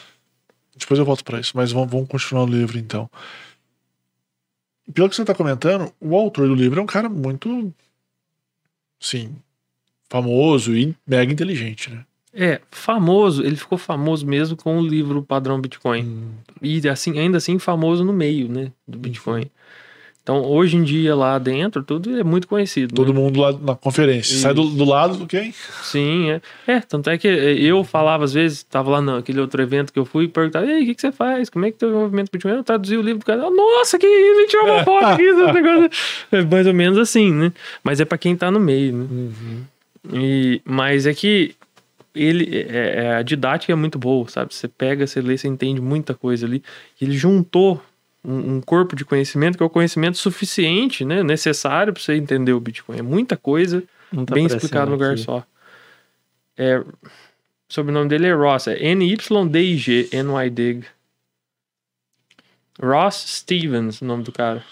[0.76, 3.10] Depois eu volto pra isso, mas vamos, vamos continuar o livro então.
[4.93, 7.74] Pelo que você tá comentando, o autor do livro é um cara muito.
[9.00, 9.36] Sim.
[10.10, 12.03] Famoso e mega inteligente, né?
[12.34, 16.30] É, famoso, ele ficou famoso mesmo com o livro Padrão Bitcoin.
[16.62, 19.49] E assim, ainda assim famoso no meio, né, do Bitcoin.
[20.22, 22.93] Então, hoje em dia lá dentro, tudo é muito conhecido.
[22.93, 23.20] Todo né?
[23.20, 24.38] mundo lá na conferência.
[24.38, 25.53] Sai do, do lado do quem?
[25.82, 26.41] Sim, é.
[26.68, 30.03] É, tanto é que eu falava às vezes, tava lá naquele outro evento que eu
[30.03, 31.49] fui e perguntava, ei, o que, que você faz?
[31.49, 32.55] Como é que teu movimento Bitcoin?
[32.55, 35.89] Eu traduzi o livro do cara, nossa, que tirou uma foto aqui, esse negócio.
[36.34, 37.53] É mais ou menos assim, né?
[37.82, 39.08] Mas é pra quem tá no meio, né?
[40.14, 41.55] E, mas é que
[42.16, 44.53] ele é, é- a didática é muito boa, sabe?
[44.53, 46.64] Você pega, você lê, você entende muita coisa ali.
[46.99, 47.82] Ele juntou
[48.24, 51.24] um, um corpo de conhecimento que é o conhecimento suficiente, né?
[51.24, 52.99] Necessário para você entender o Bitcoin.
[52.99, 53.84] É muita coisa
[54.26, 55.22] tá bem explicado no lugar aqui.
[55.22, 55.45] só.
[56.55, 56.88] É, o
[57.70, 60.86] sobrenome dele é Ross, é N-Y-D-I-G, N-Y-Dig.
[62.82, 64.64] Ross Stevens, o nome do cara.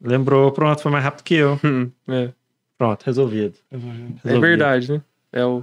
[0.00, 1.60] Lembrou, pronto, foi mais rápido que eu.
[2.08, 2.32] é.
[2.80, 3.54] Pronto, resolvido.
[3.70, 4.40] É Resolvido.
[4.40, 5.02] verdade, né?
[5.30, 5.62] É o.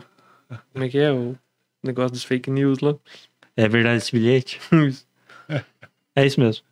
[0.72, 1.12] Como é que é?
[1.12, 1.36] O
[1.84, 2.94] negócio dos fake news lá.
[3.56, 4.60] É verdade esse bilhete?
[6.16, 6.64] É isso mesmo.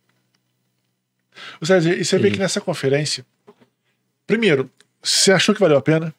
[1.62, 3.24] Ou seja, e você vê que nessa conferência.
[4.28, 4.70] Primeiro,
[5.02, 6.14] você achou que valeu a pena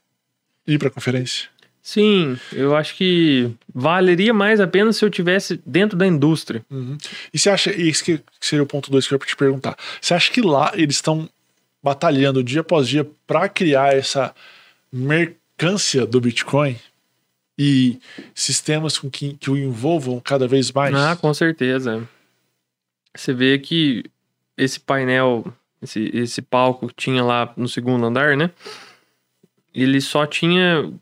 [0.67, 1.49] ir pra conferência?
[1.83, 6.65] Sim, eu acho que valeria mais a pena se eu tivesse dentro da indústria.
[7.35, 9.77] E você acha, e esse que seria o ponto 2 que eu ia te perguntar.
[10.01, 11.29] Você acha que lá eles estão
[11.83, 14.35] batalhando dia após dia para criar essa
[14.93, 16.77] mercância do Bitcoin
[17.59, 17.99] e
[18.35, 20.95] sistemas com que, que o envolvam cada vez mais?
[20.95, 22.07] Ah, com certeza.
[23.15, 24.05] Você vê que
[24.57, 25.45] esse painel,
[25.83, 28.51] esse, esse palco que tinha lá no segundo andar, né?
[29.75, 30.93] Ele só tinha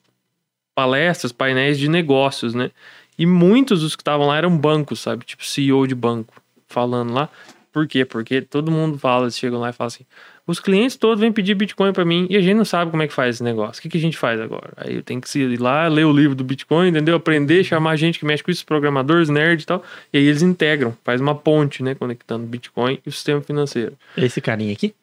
[0.74, 2.70] palestras, painéis de negócios, né?
[3.16, 5.24] E muitos dos que estavam lá eram bancos, sabe?
[5.24, 7.28] Tipo CEO de banco falando lá.
[7.72, 8.04] Por quê?
[8.04, 10.04] Porque todo mundo fala, chegam lá e falam assim:
[10.46, 13.08] os clientes todos vêm pedir Bitcoin pra mim e a gente não sabe como é
[13.08, 13.80] que faz esse negócio.
[13.80, 14.72] O que, que a gente faz agora?
[14.76, 17.16] Aí eu tenho que ir lá, ler o livro do Bitcoin, entendeu?
[17.16, 19.82] Aprender, chamar gente que mexe com isso, programadores, nerd e tal.
[20.12, 21.94] E aí eles integram, faz uma ponte, né?
[21.94, 23.96] Conectando Bitcoin e o sistema financeiro.
[24.16, 24.94] Esse carinha aqui?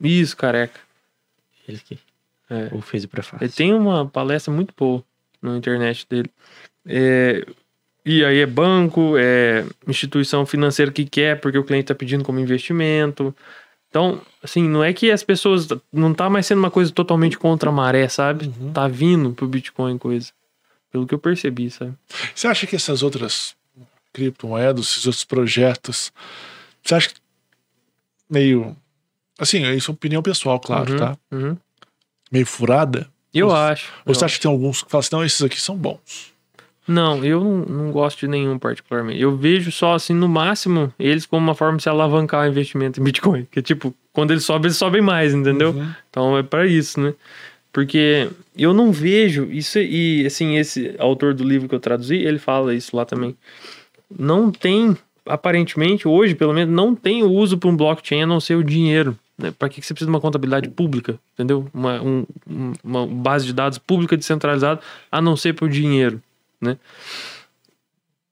[0.00, 0.80] Isso, careca.
[1.68, 1.98] Ele aqui.
[2.48, 2.70] É.
[2.72, 3.44] Ou fez o prefácio.
[3.44, 5.04] Ele tem uma palestra muito boa
[5.42, 6.30] na internet dele.
[6.86, 7.46] É,
[8.06, 12.40] e aí é banco, é instituição financeira que quer, porque o cliente está pedindo como
[12.40, 13.36] investimento.
[13.90, 15.66] Então, assim, não é que as pessoas.
[15.92, 18.52] Não tá mais sendo uma coisa totalmente contra a maré, sabe?
[18.74, 20.30] Tá vindo pro Bitcoin coisa.
[20.90, 21.94] Pelo que eu percebi, sabe?
[22.34, 23.54] Você acha que essas outras
[24.12, 26.12] criptomoedas, esses outros projetos,
[26.82, 27.16] você acha que
[28.28, 28.76] meio.
[29.38, 31.16] Assim, isso é opinião pessoal, claro, Uhum, tá?
[31.30, 31.56] uhum.
[32.30, 33.08] Meio furada?
[33.32, 33.90] Eu Ou- acho.
[34.04, 36.32] Ou eu você acha que tem alguns que falam assim, não, esses aqui são bons?
[36.88, 39.20] Não, eu não, não gosto de nenhum particularmente.
[39.20, 42.98] Eu vejo só, assim, no máximo, eles como uma forma de se alavancar o investimento
[43.00, 43.46] em Bitcoin.
[43.50, 45.70] Que, tipo, quando eles sobem, eles sobem mais, entendeu?
[45.72, 45.90] Uhum.
[46.08, 47.12] Então é pra isso, né?
[47.72, 52.38] Porque eu não vejo isso e assim esse autor do livro que eu traduzi, ele
[52.38, 53.36] fala isso lá também.
[54.18, 58.54] Não tem aparentemente hoje, pelo menos não tem uso para um blockchain a não ser
[58.56, 59.16] o dinheiro.
[59.36, 59.52] Né?
[59.56, 61.68] Para que que você precisa de uma contabilidade pública, entendeu?
[61.72, 64.80] Uma, um- um- uma base de dados pública descentralizada
[65.12, 66.20] a não ser para o dinheiro,
[66.60, 66.76] né?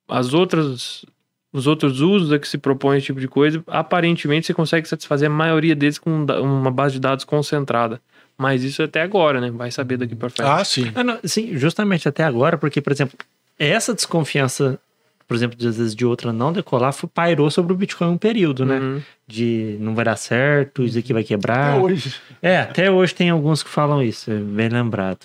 [0.08, 1.04] As outras
[1.52, 5.26] os outros usos a que se propõe esse tipo de coisa, aparentemente você consegue satisfazer
[5.30, 6.10] a maioria deles com
[6.42, 7.98] uma base de dados concentrada.
[8.36, 9.50] Mas isso até agora, né?
[9.50, 10.46] Vai saber daqui para frente.
[10.46, 10.92] Ah, sim.
[10.94, 13.16] Ah, não, sim, justamente até agora, porque, por exemplo,
[13.58, 14.78] essa desconfiança,
[15.26, 18.66] por exemplo, às vezes de outra não decolar, foi- pairou sobre o Bitcoin um período,
[18.66, 18.78] né?
[18.78, 19.02] Uhum.
[19.26, 21.72] De não vai dar certo, isso aqui vai quebrar.
[21.78, 22.14] Até hoje.
[22.42, 25.20] É, até hoje tem alguns que falam isso, é bem lembrado.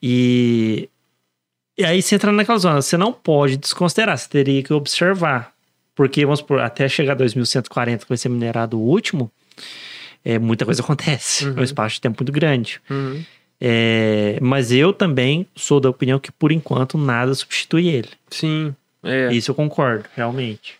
[0.00, 0.88] E,
[1.76, 5.52] e aí você entra naquela zona, você não pode desconsiderar, você teria que observar.
[5.94, 9.30] Porque, vamos supor, até chegar a 2140, que vai ser minerado o último,
[10.24, 11.46] é, muita coisa acontece.
[11.46, 11.58] Uhum.
[11.58, 12.80] É um espaço de tempo muito grande.
[12.88, 13.22] Uhum.
[13.60, 18.08] É, mas eu também sou da opinião que, por enquanto, nada substitui ele.
[18.30, 18.74] Sim.
[19.02, 19.32] É.
[19.32, 20.74] Isso eu concordo, realmente.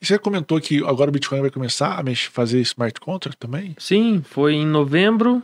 [0.00, 3.76] E você comentou que agora o Bitcoin vai começar a mexer, fazer smart contract também?
[3.78, 5.42] Sim, foi em novembro.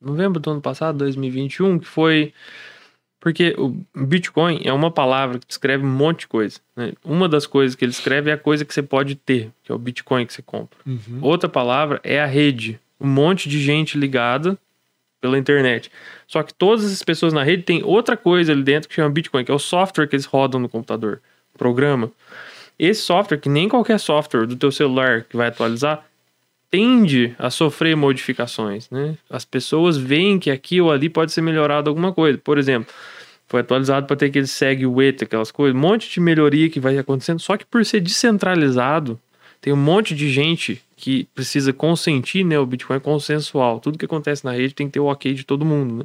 [0.00, 2.32] Novembro do ano passado, 2021, que foi.
[3.26, 6.60] Porque o Bitcoin é uma palavra que descreve um monte de coisa.
[6.76, 6.92] né?
[7.04, 9.74] Uma das coisas que ele escreve é a coisa que você pode ter, que é
[9.74, 10.78] o Bitcoin que você compra.
[10.86, 11.18] Uhum.
[11.22, 12.78] Outra palavra é a rede.
[13.00, 14.56] Um monte de gente ligada
[15.20, 15.90] pela internet.
[16.28, 19.44] Só que todas essas pessoas na rede têm outra coisa ali dentro que chama Bitcoin,
[19.44, 21.20] que é o software que eles rodam no computador,
[21.58, 22.12] programa.
[22.78, 26.06] Esse software, que nem qualquer software do teu celular que vai atualizar,
[26.70, 29.16] tende a sofrer modificações, né?
[29.28, 32.38] As pessoas veem que aqui ou ali pode ser melhorado alguma coisa.
[32.38, 32.94] Por exemplo,
[33.46, 36.98] foi atualizado para ter aquele segue weight, aquelas coisas, um monte de melhoria que vai
[36.98, 39.18] acontecendo, só que por ser descentralizado,
[39.60, 42.58] tem um monte de gente que precisa consentir, né?
[42.58, 43.80] O Bitcoin é consensual.
[43.80, 46.04] Tudo que acontece na rede tem que ter o ok de todo mundo,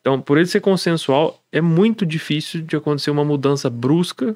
[0.00, 4.34] Então, por ele ser consensual, é muito difícil de acontecer uma mudança brusca,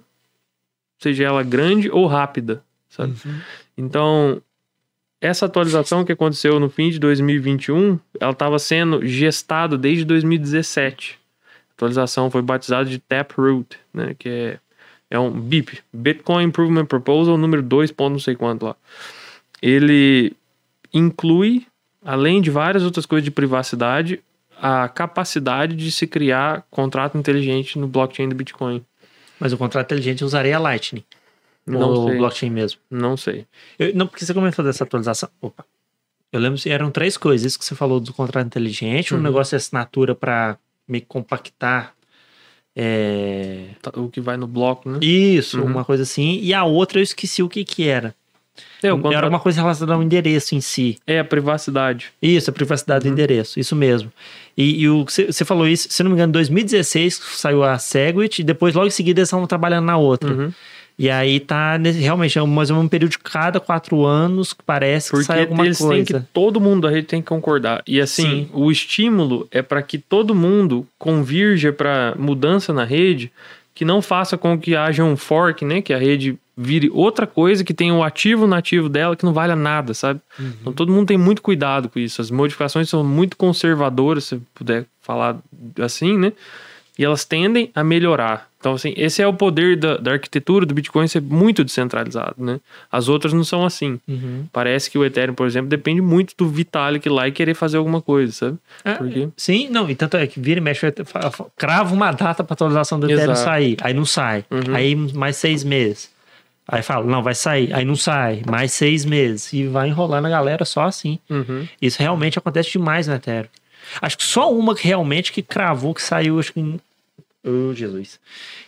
[0.98, 3.14] seja ela grande ou rápida, sabe?
[3.24, 3.40] Uhum.
[3.76, 4.42] Então,
[5.20, 11.18] essa atualização que aconteceu no fim de 2021, ela estava sendo gestada desde 2017.
[11.76, 14.58] Atualização foi batizada de Taproot, né, que é,
[15.10, 17.92] é um BIP, Bitcoin Improvement Proposal número 2.
[17.92, 18.76] ponto não sei quanto lá.
[19.62, 20.32] Ele
[20.92, 21.66] inclui,
[22.04, 24.20] além de várias outras coisas de privacidade,
[24.60, 28.84] a capacidade de se criar contrato inteligente no blockchain do Bitcoin.
[29.38, 31.04] Mas o contrato inteligente usaria Lightning.
[31.66, 32.18] Não ou sei.
[32.18, 32.80] blockchain mesmo.
[32.90, 33.44] Não sei.
[33.78, 35.28] Eu- não, porque você comentou dessa atualização.
[35.42, 35.64] Opa.
[36.32, 37.44] Eu lembro que eram três coisas.
[37.46, 39.22] Isso que você falou do contrato inteligente, um Uhum.
[39.22, 40.56] negócio de assinatura para
[40.88, 41.92] meio que compactar.
[42.74, 44.98] é, Tá- O que vai no bloco, né?
[45.00, 45.66] Isso, Uhum.
[45.66, 46.38] uma coisa assim.
[46.42, 48.14] E a outra eu esqueci o que que era.
[48.82, 50.98] É, Era uma coisa relacionada ao endereço em si.
[51.06, 52.12] é a privacidade.
[52.22, 54.10] Isso, a privacidade do endereço, isso mesmo.
[54.56, 57.78] E, o que você você falou isso, se não me engano, em 2016 saiu a
[57.78, 60.32] Segwit e depois logo em seguida eles estavam trabalhando na outra.
[60.32, 60.52] Uhum.
[60.98, 64.04] E aí tá nesse- realmente é um- mais ou menos um período de cada quatro
[64.06, 66.20] anos que parece que Porque sai alguma eles têm coisa.
[66.20, 67.82] que todo mundo da rede tem que concordar.
[67.86, 68.50] E assim, Sim.
[68.54, 73.30] o estímulo é para que todo mundo convirja para mudança na rede,
[73.74, 77.62] que não faça com que haja um fork, né, que a rede vire outra coisa
[77.62, 80.18] que tenha o ativo nativo dela que não valha nada, sabe?
[80.62, 82.22] Então todo mundo tem muito cuidado com isso.
[82.22, 85.36] As modificações são muito conservadoras, se puder falar
[85.82, 86.32] assim, né?
[86.98, 88.48] E elas tendem a melhorar.
[88.66, 92.58] Então, assim, esse é o poder da, da arquitetura do Bitcoin ser muito descentralizado, né?
[92.90, 94.00] As outras não são assim.
[94.08, 94.44] Uhum.
[94.52, 98.02] Parece que o Ethereum, por exemplo, depende muito do Vitalik lá e querer fazer alguma
[98.02, 98.58] coisa, sabe?
[98.84, 99.28] É, Por quê?
[99.36, 100.84] Sim, não, e tanto é que vira e mexe,
[101.56, 103.38] crava uma data para atualização do Ethereum Exato.
[103.38, 104.44] sair, aí não sai.
[104.50, 104.74] Uhum.
[104.74, 106.10] Aí mais seis meses.
[106.66, 109.52] Aí fala, não, vai sair, aí não sai, mais seis meses.
[109.52, 111.20] E vai enrolando a galera só assim.
[111.30, 111.68] Uhum.
[111.80, 113.48] Isso realmente acontece demais no Ethereum.
[114.02, 116.80] Acho que só uma que realmente que cravou, que saiu, acho que em.
[117.46, 118.18] Oh, Jesus.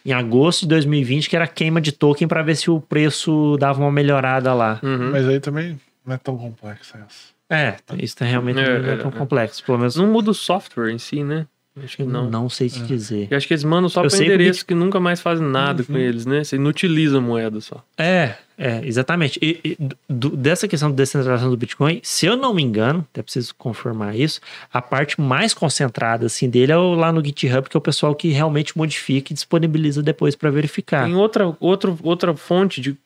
[0.07, 3.81] Em agosto de 2020, que era queima de token para ver se o preço dava
[3.81, 4.79] uma melhorada lá.
[4.83, 5.11] Uhum.
[5.11, 7.37] Mas aí também não é tão complexo essa.
[7.51, 9.13] É, isso tá realmente É, não é é, tão é.
[9.15, 9.65] complexo.
[9.65, 11.47] Pelo menos Não muda o software em si, né?
[11.83, 12.49] Acho que não, não.
[12.49, 13.29] sei te dizer.
[13.31, 15.47] Eu acho que eles mandam só para sei que o endereço que nunca mais fazem
[15.47, 15.99] nada com Uhum.
[15.99, 16.43] eles, né?
[16.45, 17.85] Você inutiliza a moeda só.
[17.97, 19.39] É, é, exatamente.
[19.41, 19.79] E, e
[20.09, 24.17] do- dessa questão de descentralização do Bitcoin, se eu não me engano, até preciso confirmar
[24.19, 24.41] isso,
[24.73, 28.29] a parte mais concentrada assim dele é lá no GitHub, que é o pessoal que
[28.31, 31.05] realmente modifica e disponibiliza depois para verificar.
[31.05, 32.97] Tem outra, outro, outra fonte de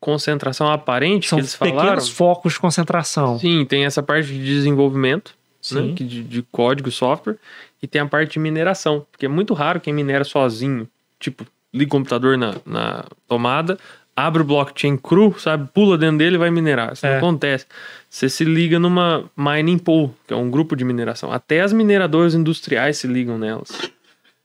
[0.00, 1.78] concentração aparente São que eles falaram.
[1.80, 3.38] pequenos focos de concentração.
[3.38, 5.34] Sim, tem essa parte de desenvolvimento,
[5.72, 5.92] né?
[5.94, 7.36] de, de código, software,
[7.80, 10.88] e tem a parte de mineração, porque é muito raro quem minera sozinho.
[11.20, 13.78] Tipo, liga o computador na, na tomada,
[14.14, 15.68] abre o blockchain cru, sabe?
[15.72, 16.92] Pula dentro dele e vai minerar.
[16.92, 17.10] Isso É.
[17.10, 17.66] não acontece.
[18.10, 21.32] Você se liga numa mining pool, que é um grupo de mineração.
[21.32, 23.90] Até as mineradoras industriais se ligam nelas.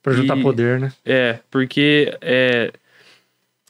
[0.02, 0.94] Pra juntar E- poder, né?
[1.06, 2.72] É, porque é,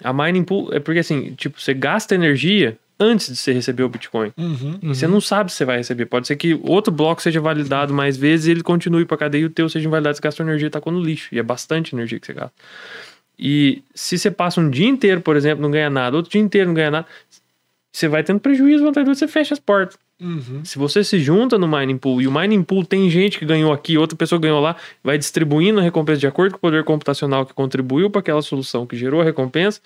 [0.04, 3.90] a mining pool é porque assim, tipo, você gasta energia antes de você receber o
[3.90, 4.32] Bitcoin.
[4.38, 4.80] Uhum.
[4.82, 6.06] E Você não sabe se você vai receber.
[6.08, 9.46] Pode ser que outro bloco seja validado mais vezes e ele continue pra cadeia e
[9.46, 10.16] o teu seja invalidado.
[10.16, 11.30] Você gastou energia e tacou no lixo.
[11.34, 12.54] E é bastante energia que você gasta.
[13.40, 16.68] E se você passa um dia inteiro, por exemplo, não ganha nada, outro dia inteiro
[16.68, 17.08] não ganha nada,
[17.92, 19.98] você vai tendo prejuízo, vontade você fecha as portas.
[20.20, 20.66] Uhum.
[20.66, 23.72] Se você se junta no mining pool e o mining pool tem gente que ganhou
[23.72, 27.46] aqui, outra pessoa ganhou lá, vai distribuindo a recompensa de acordo com o poder computacional
[27.46, 29.80] que contribuiu para aquela solução que gerou a recompensa,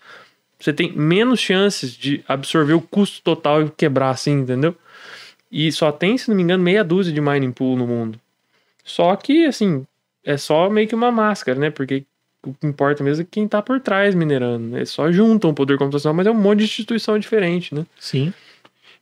[0.57, 4.75] você tem menos chances de absorver o custo total e quebrar assim, entendeu?
[5.51, 8.19] E só tem, se não me engano, meia dúzia de mining pool no mundo.
[8.83, 9.85] Só que, assim,
[10.23, 11.69] é só meio que uma máscara, né?
[11.69, 12.05] Porque
[12.45, 14.65] o que importa mesmo é quem tá por trás minerando.
[14.67, 14.85] Né?
[14.85, 17.85] Só juntam o poder computacional, mas é um monte de instituição diferente, né?
[17.99, 18.33] Sim.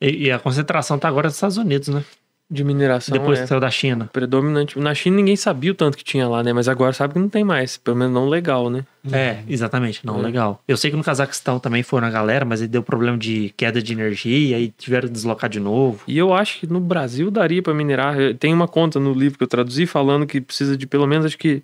[0.02, 2.04] E, e a concentração tá agora nos Estados Unidos, né?
[2.52, 3.14] De mineração.
[3.16, 4.10] Depois é que saiu da China.
[4.12, 4.80] predominante.
[4.80, 6.52] Na China ninguém sabia o tanto que tinha lá, né?
[6.52, 7.78] Mas agora sabe que não tem mais.
[7.78, 8.84] Pelo menos não legal, né?
[9.12, 10.04] É, exatamente.
[10.04, 10.24] Não, É.
[10.24, 10.60] legal.
[10.68, 13.80] Eu sei que no Cazaquistão também foram a galera, mas aí deu problema de queda
[13.84, 16.02] de energia e tiveram que deslocar de novo.
[16.08, 18.16] E eu acho que no Brasil daria pra minerar.
[18.40, 21.38] Tem uma conta no livro que eu traduzi falando que precisa de pelo menos, acho
[21.38, 21.62] que,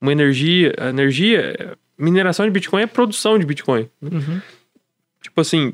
[0.00, 0.74] uma energia.
[0.78, 1.76] a Energia.
[1.98, 3.88] Mineração de Bitcoin é produção de Bitcoin.
[4.02, 4.40] Uhum.
[5.22, 5.72] Tipo assim,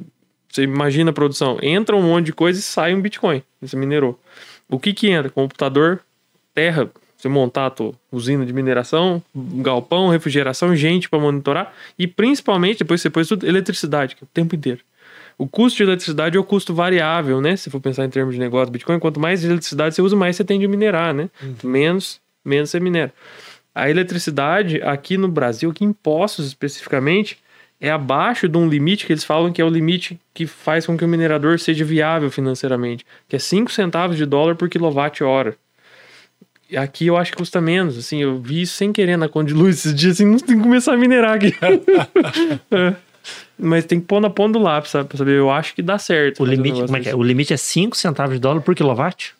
[0.49, 1.59] você imagina a produção.
[1.61, 3.43] Entra um monte de coisa e sai um Bitcoin.
[3.61, 4.21] Você minerou.
[4.69, 5.31] O que que entra?
[5.31, 6.01] Computador,
[6.55, 12.79] terra, você montar a tua usina de mineração, galpão, refrigeração, gente para monitorar e principalmente,
[12.79, 14.81] depois você põe tudo, eletricidade, que é o tempo inteiro.
[15.39, 17.57] O custo de eletricidade é o custo variável, né?
[17.57, 20.45] Se for pensar em termos de negócio Bitcoin, quanto mais eletricidade você usa, mais você
[20.45, 21.31] tem de minerar, né?
[21.63, 23.13] Menos, menos você minera.
[23.75, 27.39] A eletricidade aqui no Brasil, aqui em Poços especificamente,
[27.81, 30.97] é abaixo de um limite que eles falam que é o limite que faz com
[30.97, 35.57] que o minerador seja viável financeiramente, que é 5 centavos de dólar por quilowatt-hora.
[36.77, 39.55] Aqui eu acho que custa menos, assim, eu vi isso sem querer na conta de
[39.55, 41.53] luz esses dias, assim, não tem que começar a minerar aqui.
[42.71, 42.95] É.
[43.57, 45.97] Mas tem que pôr na ponta do lápis, sabe, pra saber, eu acho que dá
[45.97, 46.43] certo.
[46.43, 47.15] O limite, é que é?
[47.15, 49.35] O limite é 5 centavos de dólar por quilowatt?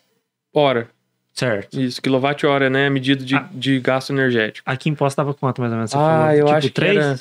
[0.55, 0.89] Hora,
[1.35, 1.81] Certo.
[1.81, 3.49] isso, quilowatt-hora, né, medida de, Ah.
[3.53, 4.69] de gasto energético.
[4.71, 5.91] Aqui em Poços tava quanto mais ou menos?
[5.91, 6.31] Você Ah, falou?
[6.33, 6.97] eu tipo, acho que três?
[6.97, 7.21] era-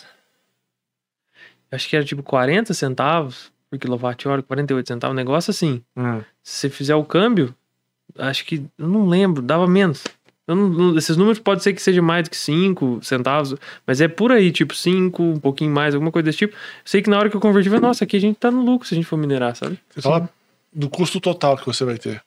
[1.71, 5.81] Acho que era tipo 40 centavos por quilowatt-hora, 48 centavos, um negócio assim.
[5.95, 7.55] Ah, Se você fizer o câmbio,
[8.17, 10.03] acho que, eu não lembro, dava menos.
[10.45, 13.55] Não- esses números pode ser que seja mais do que 5 centavos,
[13.87, 16.57] mas é por aí, tipo 5, um pouquinho mais, alguma coisa desse tipo.
[16.83, 18.61] Sei que na hora que eu converti, eu falei, nossa, aqui a gente tá no
[18.65, 19.79] lucro se a gente for minerar, sabe?
[19.91, 20.29] Você fala
[20.73, 22.21] do custo total que você vai ter.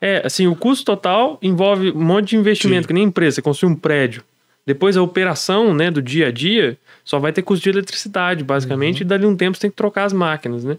[0.00, 2.86] É, assim, o custo total envolve um monte de investimento, Sim.
[2.88, 4.22] que nem empresa, você construi um prédio.
[4.66, 9.00] Depois a operação, né, do dia a dia, só vai ter custo de eletricidade, basicamente,
[9.00, 10.78] e dali um tempo você tem que trocar as máquinas, né?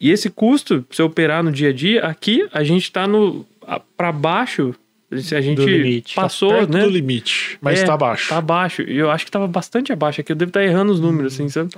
[0.00, 3.44] E esse custo, pra você operar no dia a dia, aqui a gente tá no
[3.66, 4.74] a- pra baixo,
[5.10, 6.14] a gente limite.
[6.14, 6.82] passou, Perto né?
[6.84, 8.28] do limite, mas É, tá abaixo.
[8.28, 8.82] Tá abaixo.
[8.82, 10.30] E eu acho que tava bastante abaixo aqui.
[10.32, 11.70] Eu devo estar errando os números, assim, sabe?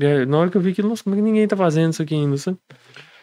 [0.00, 2.02] É, na hora que eu vi que, nossa, como é que ninguém tá fazendo isso
[2.02, 2.56] aqui ainda, sabe?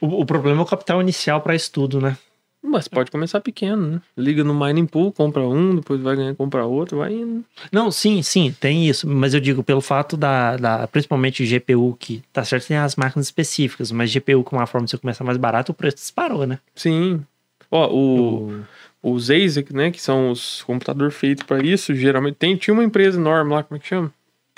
[0.02, 2.18] O, o problema é o capital inicial para estudo, né?
[2.62, 4.01] Mas pode começar pequeno, né?
[4.18, 7.45] Liga no mining pool, compra um, depois vai ganhar, compra outro, vai indo.
[7.72, 9.08] Não, sim, sim, tem isso.
[9.08, 13.28] Mas eu digo pelo fato da, da principalmente GPU, que tá certo, tem as máquinas
[13.28, 16.60] específicas, mas GPU com uma forma de você começar mais barato, o preço disparou, né?
[16.76, 17.24] Sim.
[17.72, 18.62] Ó, o,
[19.03, 23.20] os ASIC, né, que são os computadores feitos para isso, geralmente tem, tinha uma empresa
[23.20, 24.12] enorme lá, como é que chama?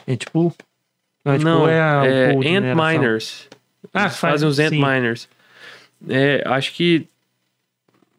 [0.07, 0.53] É tipo.
[1.25, 2.01] Não, é, tipo, Não, é, a-
[2.35, 2.75] o é Ant.
[2.75, 3.47] Miners.
[3.93, 4.77] Ah, faz- fazem os Ant sim.
[4.81, 5.27] Miners.
[6.07, 7.07] É, acho que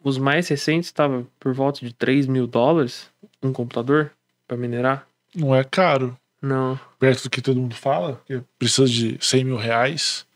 [0.03, 3.11] os mais recentes estavam por volta de 3 mil dólares
[3.42, 4.11] um computador
[4.46, 5.07] para minerar.
[5.34, 6.16] Não é caro.
[6.42, 6.78] Não.
[6.98, 10.26] Perto do que todo mundo fala, que precisa de 100 mil reais.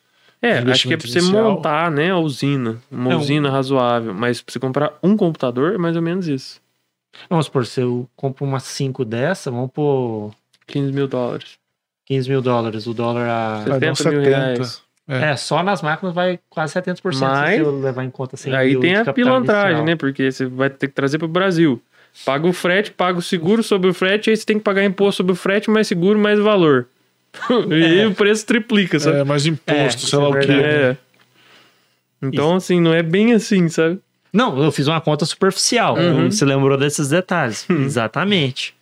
[0.43, 1.53] É, acho que é pra você inicial.
[1.55, 2.79] montar, né, a usina.
[2.91, 4.13] Uma É, um- usina razoável.
[4.13, 6.61] Mas pra você comprar um computador, é mais ou menos isso.
[7.31, 10.35] Vamos supor, se eu compro umas 5 dessa, vamos por
[10.67, 11.57] 15 mil dólares.
[12.05, 12.87] 15 mil dólares.
[12.87, 13.65] O dólar a.
[13.65, 14.37] Vai dar uns 70 mil 70.
[14.55, 14.83] reais.
[15.07, 15.33] É.
[15.33, 18.71] É, só nas máquinas vai quase 70% Mas- se eu levar em conta 100 Aí
[18.71, 19.87] mil tem a pilantragem, inicial.
[19.87, 19.97] né?
[19.97, 21.81] Porque você vai ter que trazer pro Brasil.
[22.25, 25.19] Paga o frete, paga o seguro sobre o frete, aí você tem que pagar imposto
[25.19, 26.87] sobre o frete, mais seguro, mais valor.
[27.71, 29.19] e aí o preço triplica, sabe?
[29.19, 30.47] É, mais imposto, É, sei isso lá é o quê.
[30.47, 30.67] verdade.
[30.69, 30.97] É.
[32.23, 33.99] Então, assim, não é bem assim, sabe?
[34.33, 35.97] Não, eu fiz uma conta superficial.
[35.97, 36.31] Uhum.
[36.31, 37.69] Você lembrou desses detalhes.
[37.69, 38.75] Exatamente.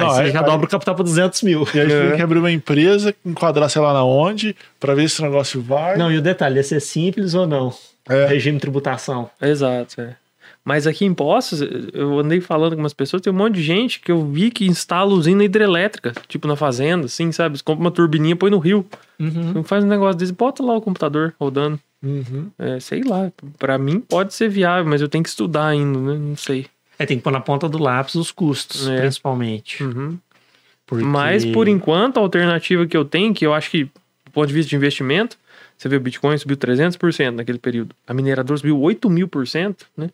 [0.00, 1.66] Aí Não, você aí- já aí- dobra o capital para 200 mil.
[1.74, 2.08] E aí É.
[2.08, 5.60] tem que abrir uma empresa, enquadrar sei lá na onde, pra ver se esse negócio
[5.60, 5.96] vai.
[5.96, 7.72] Não, e o detalhe, ia ser simples ou não?
[8.08, 8.26] É.
[8.26, 9.30] Regime de tributação.
[9.40, 10.16] Exato, é.
[10.64, 11.62] Mas aqui em Poços,
[11.94, 14.66] eu andei falando com umas pessoas, tem um monte de gente que eu vi que
[14.66, 17.56] instala usina hidrelétrica, tipo na fazenda, assim, sabe?
[17.56, 18.84] Você compra uma turbininha, põe no rio.
[19.18, 19.52] Uhum.
[19.54, 21.80] Não faz um negócio desse, bota lá o computador rodando.
[22.02, 22.48] Uhum.
[22.58, 26.18] É, sei lá, pra mim pode ser viável, mas eu tenho que estudar ainda, né?
[26.18, 26.66] Não sei.
[27.00, 29.00] É, tem que pôr na ponta do lápis os custos, É.
[29.00, 29.82] principalmente.
[29.82, 30.18] Uhum.
[30.86, 31.02] Porque...
[31.02, 34.52] Mas, por enquanto, a alternativa que eu tenho, que eu acho que, do ponto de
[34.52, 35.38] vista de investimento,
[35.78, 37.94] você vê o Bitcoin subiu 300% naquele período.
[38.06, 40.10] A mineradora subiu 8 mil por cento, né?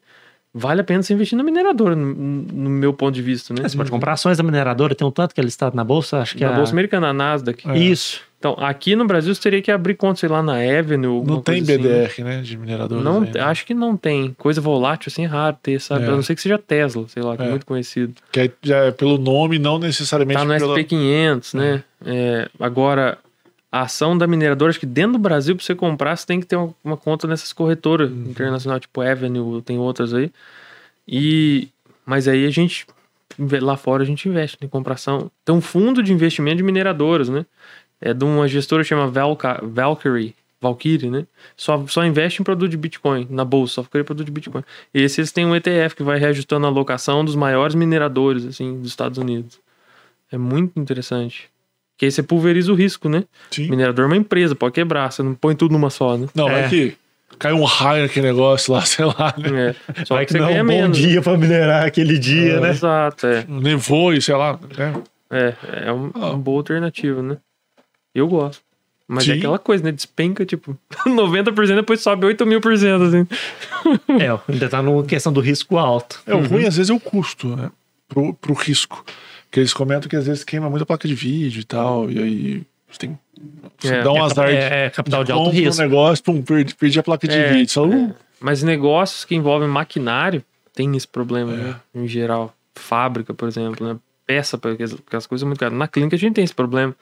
[0.54, 3.62] Vale a pena você investir na mineradora, no, no meu ponto de vista, né?
[3.64, 6.18] É, você pode comprar ações da mineradora, tem um tanto que é listado na bolsa,
[6.20, 6.56] acho que Na é...
[6.56, 7.68] Bolsa Americana, na Nasdaq.
[7.68, 7.76] É.
[7.76, 8.22] Isso.
[8.48, 11.22] Então, aqui no Brasil você teria que abrir conta, sei lá, na Avenue.
[11.24, 11.82] Não tem coisa assim.
[11.82, 12.40] BDR, né?
[12.42, 13.04] De mineradores.
[13.04, 13.46] Não, ainda.
[13.46, 14.32] acho que não tem.
[14.38, 16.04] Coisa volátil, assim, é raro ter, sabe?
[16.04, 16.08] É.
[16.08, 17.50] A não ser que seja Tesla, sei lá, que é É.
[17.50, 18.14] muito conhecido.
[18.30, 20.76] Que é, já é pelo nome, não necessariamente Tá no pela...
[20.78, 21.82] SP500, né?
[22.04, 23.18] É, agora,
[23.72, 26.46] a ação da mineradora, acho que dentro do Brasil, pra você comprar, você tem que
[26.46, 28.26] ter uma, uma conta nessas corretoras Uhum.
[28.30, 30.30] internacionais, tipo Avenue, tem outras aí.
[31.08, 31.68] E,
[32.04, 32.86] mas aí a gente,
[33.60, 35.30] lá fora, a gente investe em compração.
[35.44, 37.44] Tem um fundo de investimento de mineradoras, né?
[38.00, 40.34] É de uma gestora que chama Valca, Valkyrie.
[40.60, 41.26] Valkyrie, né?
[41.56, 44.62] Só, só investe em produto de Bitcoin, na bolsa, só fica em produto de Bitcoin.
[44.92, 48.78] E esse eles têm um ETF que vai reajustando a alocação dos maiores mineradores, assim,
[48.80, 49.58] dos Estados Unidos.
[50.32, 51.48] É muito interessante.
[51.98, 53.24] Que aí você pulveriza o risco, né?
[53.50, 53.70] Sim.
[53.70, 56.26] Minerador é uma empresa, pode quebrar, você não põe tudo numa só, né?
[56.34, 56.64] Não, É.
[56.64, 56.96] é que
[57.38, 59.74] cai um raio naquele negócio lá, sei lá, né?
[59.94, 60.04] É.
[60.04, 60.98] Só Vai que que você não é ganha um bom menos.
[60.98, 62.70] dia pra minerar aquele dia, né?
[62.70, 63.44] Exato, é.
[63.48, 64.94] Nevou e sei lá, né?
[65.30, 65.54] É,
[65.86, 66.30] é um- Ah.
[66.30, 67.36] uma boa alternativa, né?
[68.16, 68.62] Eu gosto.
[69.08, 69.32] Mas Sim.
[69.32, 69.92] é aquela coisa, né?
[69.92, 70.76] Despenca, tipo,
[71.06, 73.26] 90% depois sobe 8 mil por cento, assim.
[74.20, 76.20] É, ainda tá numa questão do risco alto.
[76.26, 77.70] É, o ruim às vezes é o custo, né?
[78.08, 79.04] Pro, pro risco.
[79.50, 82.62] Que eles comentam que às vezes queima muita placa de vídeo e tal, e aí
[82.90, 83.18] você tem
[83.78, 85.80] você É, dá um é, azar de, é, é capital de alto compra risco.
[85.80, 87.70] um negócio, pum, perdi, perdi a placa de É, vídeo.
[87.70, 90.42] Só, uh, Mas negócios que envolvem maquinário
[90.74, 91.56] tem esse problema, É.
[91.56, 91.76] né?
[91.94, 92.52] Em geral.
[92.74, 93.96] Fábrica, por exemplo, né?
[94.26, 95.78] Peça, porque as, porque as coisas são muito caras.
[95.78, 96.94] Na clínica a gente tem esse problema.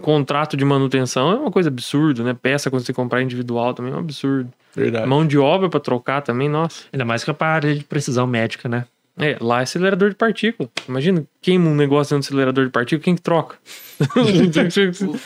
[0.00, 2.36] Contrato de manutenção é uma coisa absurda, né?
[2.40, 4.50] Peça quando você comprar individual também é um absurdo.
[4.74, 5.06] verdade.
[5.06, 6.84] Mão de obra pra trocar também, nossa.
[6.92, 8.84] Ainda mais que a área de precisão médica, né?
[9.20, 10.68] É, lá é acelerador de partícula.
[10.88, 13.56] Imagina, queima um negócio dentro do acelerador de partícula, quem que troca?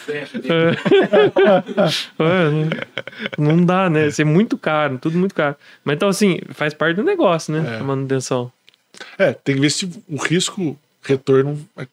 [0.08, 0.24] É,
[3.38, 4.06] não, não dá, né?
[4.08, 5.56] Isso é muito caro, tudo muito caro.
[5.84, 7.76] Mas então, assim, faz parte do negócio, né?
[7.76, 7.80] É.
[7.80, 8.50] A manutenção.
[9.18, 11.86] É, tem que ver se o risco, retorno é-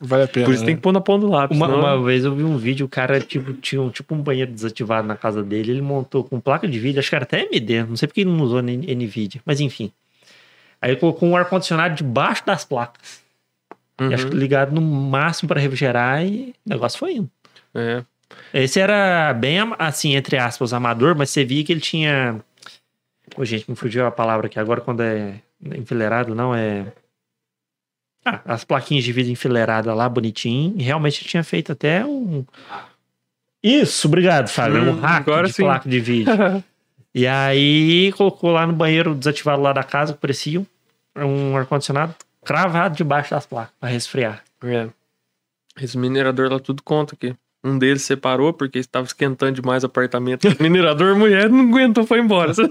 [0.00, 0.46] vale a pena.
[0.46, 0.66] Por isso né?
[0.68, 1.56] tem que pôr na ponta do lápis.
[1.56, 4.22] Uma, senão- uma vez eu vi um vídeo, o cara tipo, tinha um, tipo um
[4.22, 7.42] banheiro desativado na casa dele, ele montou com placa de vídeo, acho que era até
[7.42, 9.92] AMD, não sei porque ele não usou NVIDIA, mas enfim.
[10.80, 13.20] Aí ele colocou um ar-condicionado debaixo das placas.
[14.00, 17.30] Uhum, E acho que ligado no máximo para refrigerar e o negócio foi indo.
[17.74, 18.02] é.
[18.54, 22.40] Esse era bem, assim, entre aspas, amador, mas você via que ele tinha.
[23.36, 25.40] Ô, gente, me fugiu a palavra aqui agora quando é
[25.76, 26.92] enfileirado, não é.
[28.24, 30.74] Ah, as plaquinhas de vidro enfileirada lá, bonitinho.
[30.76, 32.44] E realmente tinha feito até um.
[33.62, 34.82] Isso, obrigado, Fábio.
[34.82, 35.62] Hum, um hack de sim.
[35.62, 36.32] placa de vídeo.
[37.14, 40.64] e aí colocou lá no banheiro desativado lá da casa, que parecia
[41.16, 42.14] um ar-condicionado
[42.44, 44.42] cravado debaixo das placas para resfriar.
[44.64, 44.88] É.
[45.80, 47.34] Esse minerador lá tudo conta aqui.
[47.62, 50.48] Um deles separou porque estava esquentando demais o apartamento.
[50.48, 52.52] O minerador, mulher, não aguentou, foi embora.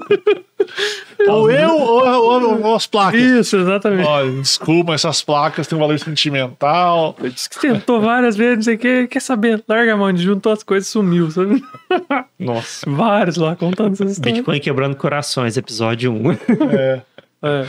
[1.27, 3.19] Ou eu, ou, ou, ou as placas.
[3.19, 4.07] Isso, exatamente.
[4.07, 7.15] Olha, desculpa, essas placas têm um valor sentimental.
[7.19, 9.07] Eu disse que tentou várias vezes, não sei o que.
[9.07, 9.63] Quer saber?
[9.67, 11.61] Larga a mão, juntou as coisas e sumiu, sabe?
[12.39, 12.89] Nossa.
[12.89, 14.37] Vários lá contando essas histórias.
[14.37, 16.31] Bitcoin quebrando corações, episódio 1.
[16.71, 17.01] É,
[17.43, 17.65] É.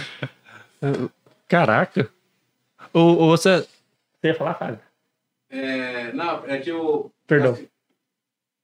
[1.49, 2.09] Caraca.
[2.93, 3.67] Ou, ou você.
[4.21, 4.79] Você ia falar, Fábio?
[5.51, 7.11] É, não, é que o.
[7.27, 7.53] Perdão.
[7.53, 7.69] assim,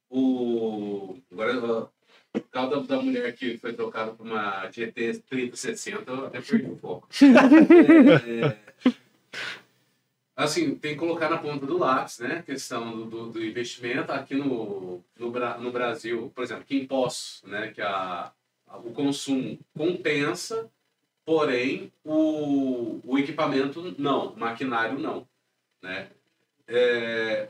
[0.08, 1.18] o.
[1.32, 1.88] Agora, ó,
[2.38, 6.76] o carro da, mulher que foi trocado por uma GT 3060, eu até perdi um
[6.76, 7.08] pouco.
[8.26, 8.56] É,
[10.36, 12.36] assim, tem que colocar na ponta do lápis, né?
[12.38, 14.12] A questão do, do, do investimento.
[14.12, 17.72] Aqui no, no, no Brasil, por exemplo, que impostos, né?
[17.72, 18.32] Que a,
[18.68, 20.70] a- o consumo compensa,
[21.24, 25.26] porém o, o equipamento não, o maquinário não,
[25.82, 26.10] né?
[26.68, 27.48] É,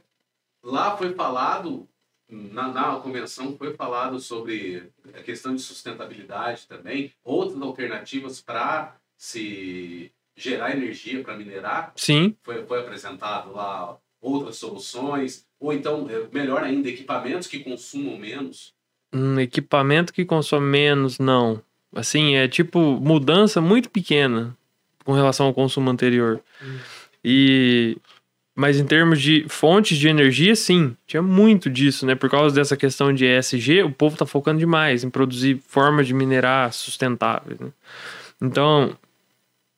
[0.62, 1.88] lá foi falado,
[2.28, 10.12] na, na convenção foi falado sobre a questão de sustentabilidade também, outras alternativas para se
[10.36, 16.62] gerar energia para minerar, Sim, foi, foi apresentado lá outras soluções, ou então, é, melhor
[16.62, 18.74] ainda, equipamentos que consumam menos.
[19.12, 21.62] um equipamento que consome menos, não.
[21.94, 24.55] Assim, é tipo mudança muito pequena
[25.05, 26.43] com relação ao consumo anterior.
[27.24, 27.97] E
[28.57, 32.15] mas em termos de fontes de energia, sim, tinha muito disso, né?
[32.15, 36.15] Por causa dessa questão de ESG, o povo tá focando demais em produzir formas de
[36.15, 37.61] minerar sustentáveis.
[37.61, 37.69] né?
[38.41, 38.97] Então,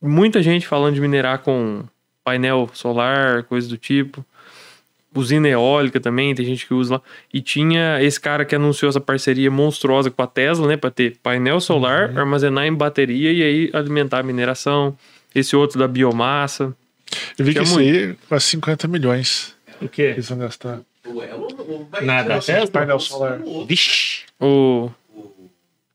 [0.00, 1.82] muita gente falando de minerar com
[2.22, 4.24] painel solar, coisa do tipo.
[5.12, 7.02] Usina eólica também, tem gente que usa lá.
[7.34, 10.76] E tinha esse cara que anunciou essa parceria monstruosa com a Tesla, né?
[10.76, 14.96] Pra ter painel solar, armazenar em bateria e aí alimentar a mineração.
[15.34, 16.72] Esse outro da biomassa.
[17.38, 19.88] Eu vi que aí é quase 50 milhões O quê?
[19.88, 20.80] que eles vão gastar.
[22.02, 22.66] Nada, o Tesla?
[22.68, 23.40] Painel solar.
[23.66, 24.24] Vixe.
[24.40, 24.90] O...
[25.14, 25.50] o-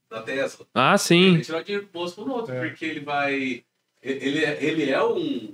[0.09, 0.65] Da Tesla.
[0.73, 1.31] Ah, Ele sim.
[1.33, 2.67] vai tirar dinheiro do bolso pro outro, É.
[2.67, 3.63] porque ele vai.
[4.01, 5.53] Ele é, ele é um,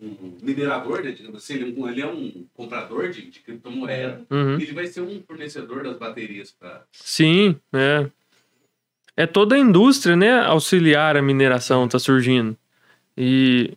[0.00, 4.22] um minerador, né, digamos assim, ele, é um- ele é um comprador de, de criptomoeda,
[4.30, 4.54] Uhum.
[4.60, 6.82] ele vai ser um fornecedor das baterias para.
[6.92, 8.06] Sim, é.
[9.16, 12.56] É toda a indústria, né, auxiliar a mineração tá surgindo.
[13.16, 13.72] E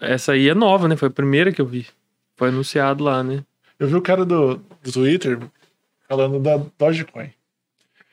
[0.00, 0.96] essa aí é nova, né?
[0.96, 1.86] Foi a primeira que eu vi.
[2.36, 3.42] Foi anunciado lá, né?
[3.78, 5.38] Eu vi o cara do, do Twitter
[6.08, 7.30] falando da Dogecoin.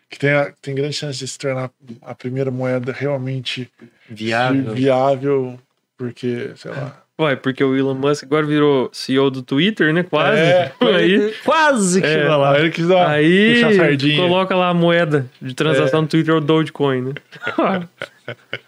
[0.09, 1.69] Que tem, a- tem grande chance de se tornar
[2.01, 3.69] a primeira moeda realmente
[4.09, 4.73] Viável.
[4.73, 5.59] viável,
[5.97, 7.03] porque, sei lá.
[7.19, 10.03] Ué, porque o Elon Musk agora virou CEO do Twitter, né?
[10.03, 10.39] Quase.
[10.39, 10.71] É.
[10.95, 12.53] aí, Quase que É, lá.
[12.53, 14.17] Aí ele quis dar, aí puxar a sardinha.
[14.21, 16.01] coloca lá a moeda de transação É.
[16.03, 17.13] no Twitter, o Dogecoin, né?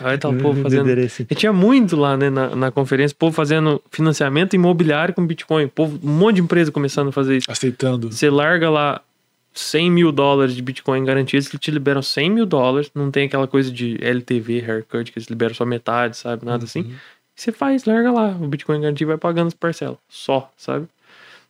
[0.00, 1.22] aí tá o povo fazendo Endereço.
[1.28, 5.68] E tinha muito lá, né, na, na conferência, o povo fazendo financiamento imobiliário com Bitcoin.
[5.68, 7.50] Povo, um monte de empresa começando a fazer isso.
[7.50, 8.10] Aceitando.
[8.12, 9.00] Você larga lá
[9.54, 12.90] 100 mil dólares de Bitcoin garantidos, que te liberam 100 mil dólares.
[12.94, 16.44] Não tem aquela coisa de LTV, haircut, que eles liberam só metade, sabe?
[16.46, 16.92] Nada assim.
[17.34, 18.28] Você faz, larga lá.
[18.40, 19.96] O Bitcoin garantido vai pagando as parcelas.
[20.08, 20.86] Só, sabe?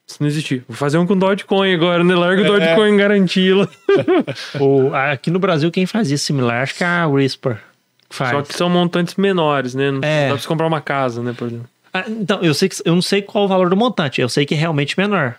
[0.04, 0.64] Isso não existir.
[0.68, 2.14] Vou fazer um com Dogecoin agora, né?
[2.14, 2.48] Larga o É.
[2.48, 3.68] Dogecoin garantido.
[4.60, 7.58] O- aqui no Brasil, quem faz isso similar, acho que é a Whisper.
[8.12, 8.30] Faz.
[8.30, 9.90] Só que são montantes menores, né?
[9.90, 10.28] Não É.
[10.28, 11.66] dá pra você comprar uma casa, né, por exemplo.
[11.94, 14.44] Ah, então, eu, sei que, eu não sei qual o valor do montante, eu sei
[14.46, 15.34] que é realmente menor.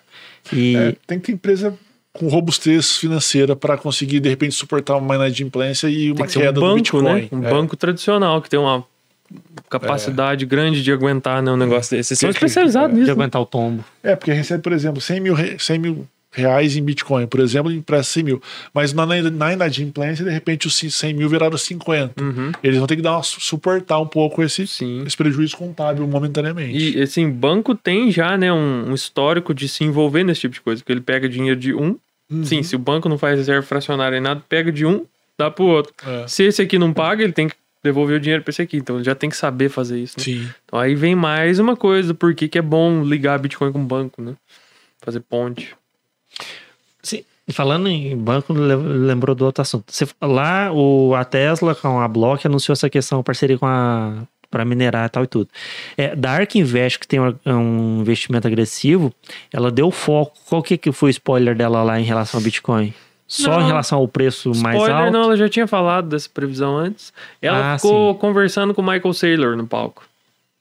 [0.51, 1.73] E É, tem que ter empresa
[2.11, 6.49] com robustez financeira para conseguir, de repente, suportar uma inadimplência e uma Tem que queda
[6.51, 7.03] um do banco, Bitcoin.
[7.03, 7.27] né?
[7.31, 7.49] Um É.
[7.49, 8.83] banco tradicional que tem uma
[9.69, 12.09] capacidade grande de aguentar né, um negócio desse.
[12.09, 13.07] Vocês são especializados de nisso.
[13.07, 13.13] né?
[13.13, 13.83] aguentar o tombo.
[14.03, 17.71] É, porque recebe, por exemplo, 100 mil, re- 100 mil reais em Bitcoin, por exemplo,
[17.71, 18.41] e empresta 100 mil.
[18.73, 22.21] Mas na, na inadimplência, de repente, os 100 mil viraram 50.
[22.21, 22.51] Uhum.
[22.63, 25.03] Eles vão ter que dar uma, suportar um pouco esse, Sim.
[25.05, 26.97] esse prejuízo contábil momentaneamente.
[26.97, 30.61] E, assim, banco tem já, né, um, um histórico de se envolver nesse tipo de
[30.61, 31.95] coisa, porque ele pega dinheiro de um.
[32.29, 32.43] Uhum.
[32.43, 35.05] Sim, se o banco não faz reserva fracionária nem nada, pega de um,
[35.37, 35.93] dá pro outro.
[36.05, 36.27] É.
[36.27, 38.77] Se esse aqui não paga, ele tem que devolver o dinheiro pra esse aqui.
[38.77, 40.15] Então ele já tem que saber fazer isso.
[40.17, 40.23] Né?
[40.23, 40.49] Sim.
[40.65, 44.21] Então aí vem mais uma coisa, por que que é bom ligar Bitcoin com banco,
[44.21, 44.33] né?
[45.01, 45.75] Fazer ponte.
[47.53, 49.85] Sim, e falando em banco, lem- lembrou do outro assunto.
[49.87, 54.13] Você- lá, o, a Tesla com a Block anunciou essa questão, parceria com a
[54.51, 55.49] para minerar e tal e tudo.
[55.97, 59.11] É, da Ark Invest, que tem um, um investimento agressivo,
[59.51, 60.33] ela deu foco.
[60.47, 62.93] Qual que, que foi o spoiler dela lá em relação ao Bitcoin?
[63.27, 63.61] Só Não.
[63.61, 65.11] em relação ao preço mais Spoiler, alto?
[65.11, 67.11] não, ela já tinha falado dessa previsão antes.
[67.41, 70.03] Ela Ah, ficou conversando com o Michael Saylor no palco.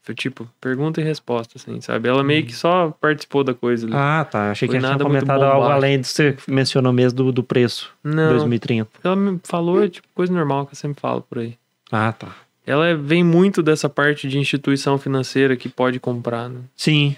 [0.05, 2.09] Foi tipo, pergunta e resposta, assim, sabe?
[2.09, 3.95] Ela meio que só participou da coisa ali.
[3.97, 4.51] Ah, tá.
[4.51, 7.43] Achei Foi que ela tinha comentado algo além do que você mencionou mesmo do, do
[7.45, 7.93] preço.
[8.03, 8.91] Não, 2030.
[9.05, 11.57] ela me falou é tipo coisa normal que eu sempre falo por aí.
[11.91, 12.35] Ah, tá.
[12.67, 16.61] Ela é- vem muito dessa parte de instituição financeira que pode comprar, né?
[16.77, 17.17] Sim.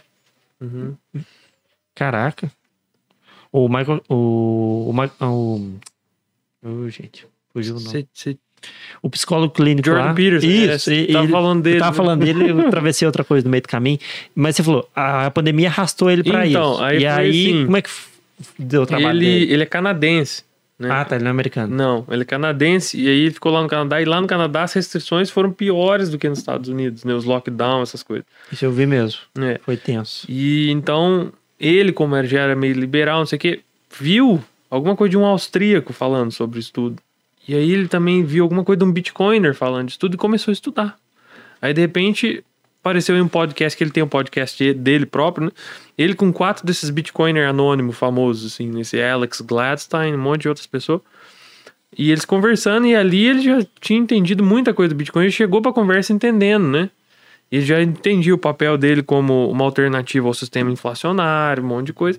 [0.61, 0.95] Uhum.
[1.95, 2.51] Caraca.
[3.53, 4.03] O Michael.
[4.09, 4.87] O.
[4.89, 4.93] O.
[4.93, 5.71] Ma- o,
[6.63, 7.91] o gente, fugiu o nome.
[7.91, 8.39] Cê- cê-
[9.03, 10.15] O psicólogo clínico Jordan lá.
[10.15, 10.91] Peterson, Isso.
[10.91, 11.97] é, tava ele- falando dele, tava né?
[11.97, 13.99] falando dele, eu atravessei outra coisa no meio do caminho.
[14.35, 16.83] Mas você falou, a, a pandemia arrastou ele pra Então, isso.
[16.83, 17.91] aí e aí, assim, como é que
[18.59, 19.53] deu o trabalho ele, dele?
[19.53, 20.43] ele é canadense.
[20.79, 20.89] Né?
[20.91, 21.77] Ah, tá, ele não é americano.
[21.77, 24.63] Não, ele é canadense e aí ele ficou lá no Canadá e lá no Canadá
[24.65, 27.15] as restrições foram piores do que nos Estados Unidos, né?
[27.15, 28.25] Os lockdowns, essas coisas.
[28.51, 29.21] Isso eu vi mesmo.
[29.39, 29.61] É.
[29.65, 30.27] Foi tenso.
[30.29, 31.31] E então,
[31.61, 33.61] ele, como já era meio liberal, não sei o que,
[34.01, 36.97] viu alguma coisa de um austríaco falando sobre isso tudo.
[37.47, 40.51] E aí ele também viu alguma coisa de um bitcoiner falando disso tudo e começou
[40.51, 40.97] a estudar.
[41.61, 42.45] Aí, de repente,
[42.81, 45.53] apareceu em um podcast, que ele tem um podcast dele próprio, né?
[45.97, 50.67] Ele com quatro desses bitcoiner anônimos famosos, assim, esse Alex Gladstein, um monte de outras
[50.67, 51.01] pessoas.
[51.97, 55.63] E eles conversando, e ali ele já tinha entendido muita coisa do Bitcoin, ele chegou
[55.63, 56.91] pra conversa entendendo, né?
[57.51, 61.93] E já entendia o papel dele como uma alternativa ao sistema inflacionário, um monte de
[61.93, 62.19] coisa.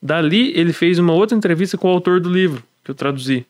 [0.00, 3.44] Dali, ele fez uma outra entrevista com o autor do livro, que eu traduzi.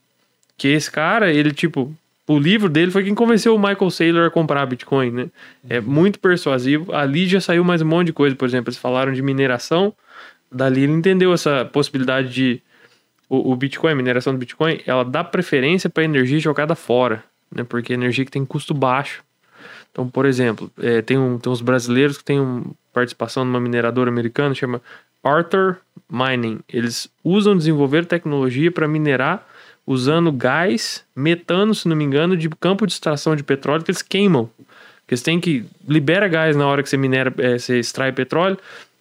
[0.56, 1.94] Que esse cara, ele, tipo,
[2.26, 5.26] o livro dele foi quem convenceu o Michael Saylor a comprar Bitcoin, né?
[5.68, 6.92] É muito persuasivo.
[6.94, 9.94] Ali já saiu mais um monte de coisa, por exemplo, eles falaram de mineração.
[10.50, 12.62] Dali ele entendeu essa possibilidade de
[13.28, 17.22] o, o Bitcoin, a mineração do Bitcoin, ela dá preferência para energia jogada fora,
[17.54, 17.64] né?
[17.64, 19.22] Porque é energia que tem custo baixo.
[19.92, 24.10] Então, por exemplo, é, tem, um, tem uns brasileiros que têm um, participação numa mineradora
[24.10, 24.80] americana, chama
[25.22, 25.78] Arthur
[26.10, 26.60] Mining.
[26.68, 29.46] Eles usam desenvolver tecnologia para minerar
[29.86, 34.02] usando gás, metano, se não me engano, de campo de extração de petróleo que eles
[34.02, 34.50] queimam.
[35.04, 38.58] Porque você tem que libera gás na hora que você minera, é, você extrai petróleo,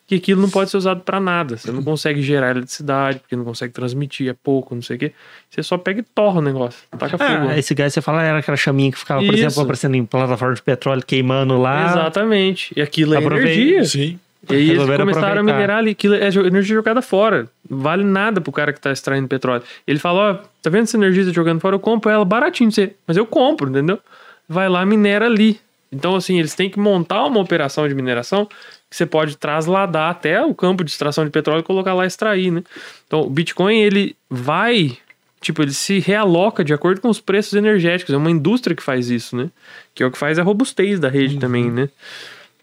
[0.08, 1.58] que aquilo não pode ser usado para nada.
[1.58, 5.12] Você não consegue gerar eletricidade, porque não consegue transmitir, é pouco, não sei o quê.
[5.50, 7.50] Você só pega e torra o negócio, taca fogo.
[7.50, 9.46] Ah, esse gás você fala era aquela chaminha que ficava, por Isso.
[9.46, 11.88] exemplo, aparecendo em plataforma de petróleo queimando lá.
[11.88, 12.72] Exatamente.
[12.76, 13.50] E aquilo é Aproveita.
[13.50, 13.86] energia.
[13.86, 14.20] Sim.
[14.50, 17.48] E aí eles começaram a minerar ali, aquilo é energia jogada fora.
[17.70, 19.64] Não vale nada pro cara que tá extraindo petróleo.
[19.88, 21.76] Ele fala, ó, tá vendo essa energia que tá jogando fora?
[21.76, 22.96] Eu compro ela baratinho, pra você.
[23.08, 24.00] mas eu compro, entendeu?
[24.48, 25.60] Vai lá, minera ali.
[25.92, 28.46] Então, assim, eles têm que montar uma operação de mineração
[28.90, 32.08] que você pode trasladar até o campo de extração de petróleo e colocar lá e
[32.08, 32.64] extrair, né?
[33.08, 34.98] Então, o Bitcoin, ele vai,
[35.42, 38.14] tipo, ele se realoca de acordo com os preços energéticos.
[38.14, 39.50] É uma indústria que faz isso, né?
[39.94, 41.90] Que é o que faz a robustez da rede também, né?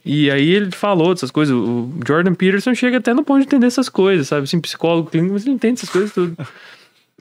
[0.04, 1.54] E aí ele falou dessas coisas.
[1.54, 4.44] O Jordan Peterson chega até no ponto de entender essas coisas, sabe?
[4.44, 6.36] Assim, psicólogo clínico, mas ele entende essas coisas tudo.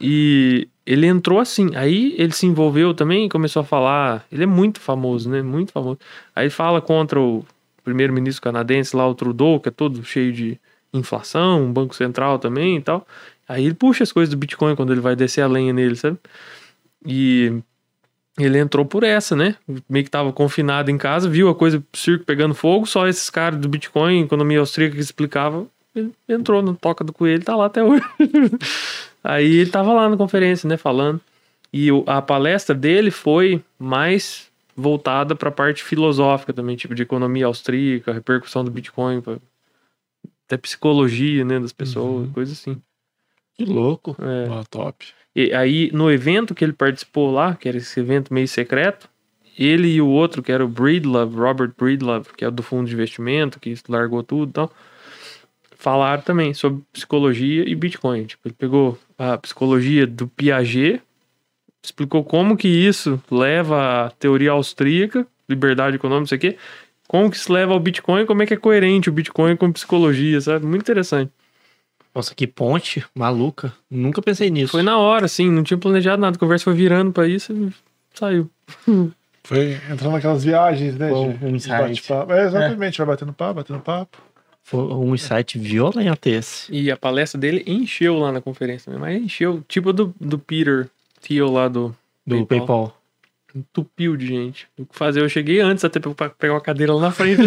[0.04, 1.76] E ele entrou assim.
[1.76, 4.26] Aí ele se envolveu também e começou a falar.
[4.32, 5.44] Ele é muito famoso, né?
[5.44, 6.00] Muito famoso.
[6.36, 7.46] Aí fala contra o
[7.84, 10.60] primeiro-ministro canadense lá, o Trudeau, que é todo cheio de
[10.92, 13.06] inflação, um banco central também e tal.
[13.48, 16.18] Aí ele puxa as coisas do Bitcoin quando ele vai descer a lenha nele, sabe?
[17.06, 17.62] E
[18.40, 19.56] ele entrou por essa, né?
[19.90, 23.30] Meio que tava confinado em casa, viu a coisa, o circo pegando fogo, só esses
[23.30, 27.66] caras do Bitcoin, economia austríaca que explicavam, ele entrou no toca do coelho, tá lá
[27.66, 28.04] até hoje.
[29.24, 31.20] Aí ele tava lá na conferência, né, falando.
[31.74, 37.46] E a palestra dele foi mais voltada para a parte filosófica também, tipo de economia
[37.46, 39.22] austríaca, repercussão do Bitcoin,
[40.46, 42.32] até psicologia, né, das pessoas, Uhum.
[42.34, 42.82] coisa assim.
[43.66, 44.16] Que louco.
[44.20, 44.48] É.
[44.52, 45.06] Ah, top.
[45.36, 49.10] E aí, no evento que ele participou lá, que era esse evento meio secreto,
[49.58, 52.94] ele e o outro, que era o Breedlove, Robert Breedlove, que é do fundo de
[52.94, 54.72] investimento, que largou tudo e tal,
[55.76, 58.26] falaram também sobre psicologia e Bitcoin.
[58.26, 61.02] Tipo, ele pegou a psicologia do Piaget,
[61.84, 66.58] explicou como que isso leva à teoria austríaca, liberdade econômica, não sei o quê,
[67.08, 70.40] como que isso leva ao Bitcoin, como é que é coerente o Bitcoin com psicologia,
[70.40, 70.66] sabe?
[70.66, 71.32] Muito interessante.
[72.14, 73.74] Nossa, que ponte maluca.
[73.90, 74.72] Nunca pensei nisso.
[74.72, 76.36] Foi na hora, assim, não tinha planejado nada.
[76.36, 77.72] A conversa foi virando pra isso e
[78.14, 78.50] saiu.
[79.44, 81.08] Foi entrando naquelas viagens, né?
[81.08, 82.04] De- um insight.
[82.30, 84.18] É, exatamente, vai batendo papo, batendo papo.
[84.64, 86.72] Foi um insight violento esse.
[86.72, 88.98] E a palestra dele encheu lá na conferência, né?
[89.00, 90.88] mas encheu, tipo do, do Peter
[91.22, 92.58] Thiel lá do, Do PayPal.
[92.60, 92.98] PayPal.
[93.56, 94.68] entupiu de gente.
[94.78, 95.22] O que fazer?
[95.22, 97.42] Eu cheguei antes até pra pegar uma cadeira lá na frente.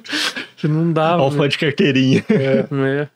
[0.64, 1.22] não dava.
[1.22, 2.24] Olha o fã de carteirinha.
[2.70, 3.02] né?
[3.02, 3.08] É.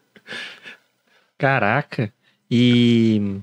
[1.41, 2.12] Caraca.
[2.51, 3.39] E.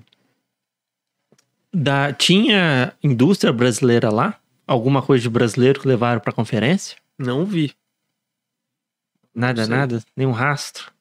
[1.74, 2.14] Da...
[2.14, 4.36] Tinha indústria brasileira lá?
[4.65, 6.95] Alguma coisa de brasileiro que levaram pra conferência?
[7.18, 7.74] Não vi.
[9.34, 9.76] Nada, Sei.
[9.76, 10.03] nada?
[10.15, 10.91] Nenhum rastro?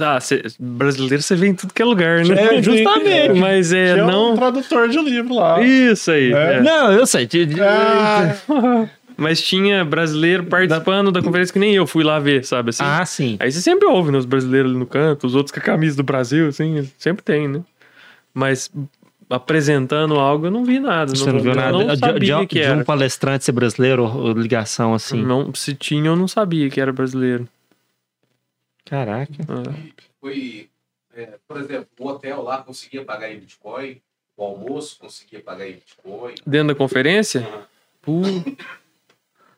[0.00, 2.56] Ah, cê- brasileiro você vê em tudo que é lugar, né?
[2.56, 3.38] É, justamente.
[3.38, 4.34] Mas é, Tinha um não.
[4.36, 5.60] tradutor de livro lá.
[5.62, 6.32] Isso aí.
[6.32, 6.54] É.
[6.54, 6.60] é.
[6.62, 7.26] Não, eu sei.
[7.26, 8.34] de- de- Ah,
[9.22, 12.70] Mas tinha brasileiro participando da conferência que nem eu fui lá ver, sabe?
[12.70, 12.82] Assim.
[12.84, 13.36] Ah, sim.
[13.40, 14.18] Aí você sempre ouve, né?
[14.18, 17.46] Os brasileiros ali no canto, os outros com a camisa do Brasil, assim, sempre tem,
[17.48, 17.62] né?
[18.34, 18.70] Mas
[19.30, 21.14] apresentando algo, eu não vi nada.
[21.14, 22.76] Você não, viu eu nada Não de, sabia de- que de era.
[22.78, 25.22] um palestrante ser brasileiro ou ligação assim?
[25.22, 27.48] Não, se tinha, eu não sabia que era brasileiro.
[28.84, 29.32] Caraca.
[29.48, 29.72] Ah.
[30.20, 30.68] Foi,
[31.14, 34.00] é, por exemplo, o hotel lá conseguia pagar em Bitcoin,
[34.36, 37.48] o almoço conseguia pagar em Bitcoin, Dentro da conferência?
[38.02, 38.20] Pô,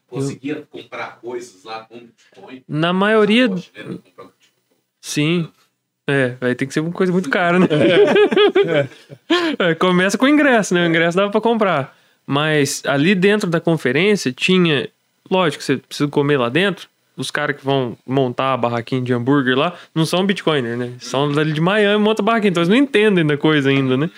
[0.08, 2.62] conseguia comprar coisas lá com Bitcoin.
[2.68, 3.98] na maioria, Poxa, né,
[5.00, 5.48] sim.
[6.06, 7.66] É, vai ter que ser uma coisa muito cara, né?
[9.58, 10.84] É, começa com o ingresso, né?
[10.84, 11.96] O ingresso dava pra comprar.
[12.26, 14.88] Mas ali dentro da conferência tinha.
[15.30, 16.88] Lógico, você precisa comer lá dentro.
[17.16, 20.92] Os caras que vão montar a barraquinha de hambúrguer lá não são bitcoiner, né?
[20.98, 22.50] São dali de Miami, monta a barraquinha.
[22.50, 24.10] Então eles não entendem da coisa ainda, né?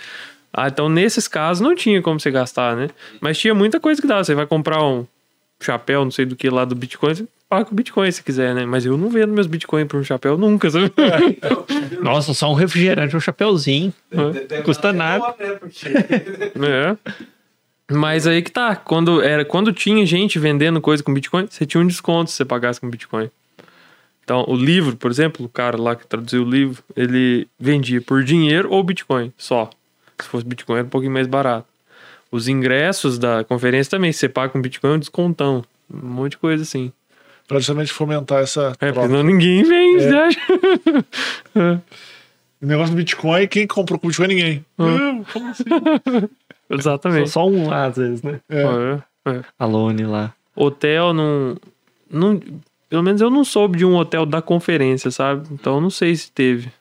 [0.53, 2.89] Ah, então nesses casos não tinha como você gastar, né?
[3.21, 4.25] Mas tinha muita coisa que dava.
[4.25, 5.07] Você vai comprar um
[5.61, 8.67] chapéu, não sei do que lá do Bitcoin, você paga com Bitcoin se quiser, né?
[8.67, 10.93] Mas eu não vendo meus Bitcoin por um chapéu nunca, sabe?
[12.03, 13.93] Nossa, só um refrigerante, um chapeuzinho.
[14.49, 15.35] Deve Custa nada.
[16.55, 17.13] né, É.
[17.89, 18.75] Mas aí que tá.
[18.75, 22.45] Quando, era, quando tinha gente vendendo coisa com Bitcoin, você tinha um desconto se você
[22.45, 23.31] pagasse com Bitcoin.
[24.25, 28.25] Então, o livro, por exemplo, o cara lá que traduziu o livro, ele vendia por
[28.25, 29.71] dinheiro ou Bitcoin só.
[30.21, 31.69] Se fosse Bitcoin, era um pouquinho mais barato.
[32.31, 35.65] Os ingressos da conferência também, se você paga com Bitcoin, é um descontão.
[35.93, 36.93] Um monte de coisa assim.
[37.47, 39.09] pra justamente fomentar essa É, porque troca.
[39.09, 40.11] senão ninguém vende, É.
[40.11, 40.29] né?
[42.63, 44.29] O negócio do Bitcoin, quem comprou com Bitcoin?
[44.29, 44.65] Ninguém.
[44.79, 45.65] Não, como assim?
[46.71, 47.31] Exatamente.
[47.31, 48.41] Só um lá, às vezes, né?
[48.49, 48.63] É.
[49.27, 49.43] É, é.
[49.59, 50.33] Alone lá.
[50.55, 51.57] hotel não,
[52.11, 52.41] não.
[52.89, 55.47] Pelo menos eu não soube de um hotel da conferência, sabe?
[55.53, 56.73] Então eu não sei se teve.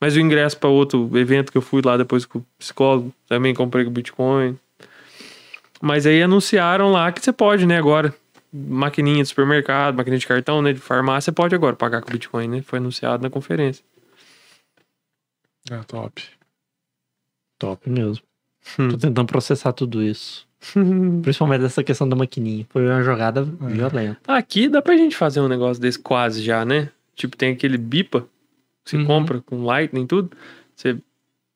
[0.00, 3.54] Mas o ingresso para outro evento que eu fui lá depois com o psicólogo, também
[3.54, 4.58] comprei com Bitcoin.
[5.80, 8.14] Mas aí anunciaram lá que você pode, né, agora.
[8.52, 12.62] Maquininha de supermercado, maquininha de cartão, né, de farmácia, pode agora pagar com Bitcoin, né?
[12.62, 13.84] Foi anunciado na conferência.
[15.70, 16.22] É, top.
[17.58, 18.22] Top mesmo.
[18.78, 18.88] Hum.
[18.90, 20.46] Tô tentando processar tudo isso.
[21.22, 22.66] Principalmente essa questão da maquininha.
[22.70, 24.18] Foi uma jogada violenta.
[24.26, 26.90] Aqui dá pra gente fazer um negócio desse quase já, né?
[27.14, 28.22] Tipo, tem aquele BIPA,
[28.84, 29.06] que você Uhum.
[29.06, 30.30] compra com Lightning e tudo.
[30.74, 30.96] Você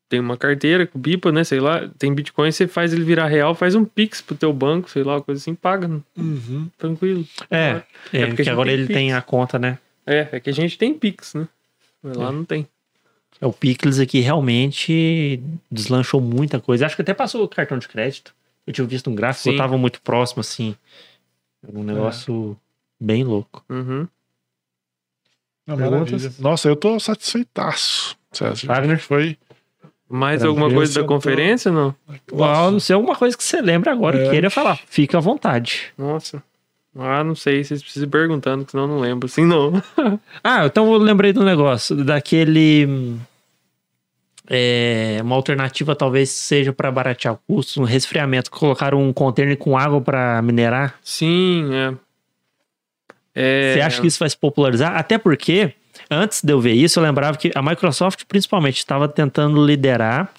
[0.09, 1.44] tem uma carteira com bipa, né?
[1.44, 4.89] Sei lá, tem Bitcoin, você faz ele virar real, faz um Pix pro teu banco,
[4.90, 6.01] sei lá, uma coisa assim, paga, né?
[6.16, 6.68] Uhum.
[6.78, 7.26] tranquilo.
[7.51, 7.82] É,
[8.12, 8.97] é, É porque agora tem ele Pix.
[8.98, 9.78] tem a conta, né?
[10.06, 11.47] É, é que a gente tem Pix, né?
[12.02, 12.66] Mas lá não tem.
[13.40, 15.40] É, O Picles aqui realmente
[15.70, 16.86] deslanchou muita coisa.
[16.86, 18.35] Acho que até passou o cartão de crédito.
[18.66, 19.51] Eu tinha visto um gráfico, Sim.
[19.51, 20.74] eu tava muito próximo, assim.
[21.72, 22.56] Um negócio
[23.01, 23.64] bem louco.
[23.68, 24.06] Uhum.
[25.66, 26.10] Não, Perguntas?
[26.12, 26.32] maravilha.
[26.39, 28.16] Nossa, eu tô satisfeitaço.
[28.32, 28.66] César.
[28.66, 28.98] Wagner?
[28.98, 29.36] Foi.
[30.09, 31.94] Mais alguma coisa da tô- conferência, não?
[32.32, 34.30] Uau, não sei, alguma coisa que você lembra agora É.
[34.30, 34.78] queira falar.
[34.86, 35.93] Fica à vontade.
[35.98, 36.43] Nossa.
[36.98, 39.26] Ah, não sei, vocês precisam ir perguntando, que senão eu não lembro.
[39.26, 39.72] Assim, não.
[40.43, 43.18] Ah, então eu lembrei do negócio, daquele.
[44.51, 48.51] é, uma alternativa talvez seja para baratear o custo, um resfriamento.
[48.51, 50.94] Colocaram um container com água para minerar.
[51.02, 51.94] Sim, é.
[53.35, 54.97] É, Você acha que isso vai se popularizar?
[54.97, 55.72] Até porque,
[56.11, 60.31] antes de eu ver isso, eu lembrava que a Microsoft, principalmente, estava tentando liderar,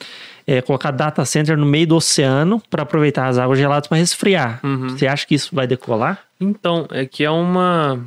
[0.47, 4.59] é, colocar data center no meio do oceano para aproveitar as águas geladas para resfriar.
[4.63, 4.89] Uhum.
[4.89, 6.19] Você acha que isso vai decolar?
[6.39, 7.99] Então, é que é uma.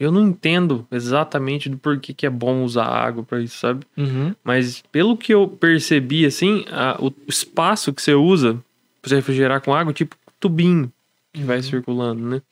[0.00, 3.86] Eu não entendo exatamente do porquê que é bom usar água pra isso, sabe?
[3.96, 4.34] Uhum.
[4.42, 8.58] Mas pelo que eu percebi, assim, a- o espaço que você usa
[9.02, 10.90] você refrigerar com água, tipo tubinho
[11.32, 12.42] que vai circulando, né?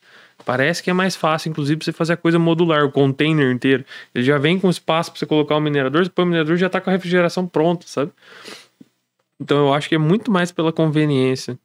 [0.51, 3.85] Parece que é mais fácil, inclusive, pra você fazer a coisa modular, o container inteiro.
[4.13, 6.69] Ele já vem com espaço pra você colocar o minerador, você põe o minerador já
[6.69, 8.11] tá com a refrigeração pronta, sabe?
[9.41, 11.57] Então eu acho que é muito mais pela conveniência.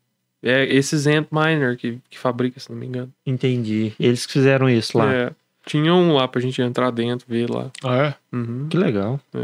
[0.44, 3.12] É esse Zent Miner que, que fabrica, se não me engano.
[3.26, 3.92] Entendi.
[4.00, 5.12] Eles que fizeram isso lá.
[5.12, 5.32] É,
[5.66, 7.72] tinha um lá pra gente entrar dentro, ver lá.
[7.84, 8.16] Ah, é?
[8.36, 8.68] Uhum.
[8.70, 9.20] Que legal.
[9.34, 9.40] É,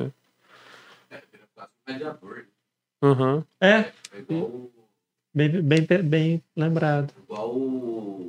[3.01, 3.09] um.
[3.09, 3.43] Uhum.
[3.59, 3.69] É,
[4.13, 4.71] É igual, o-
[5.33, 7.11] bem, bem, bem lembrado.
[7.23, 8.20] igual o.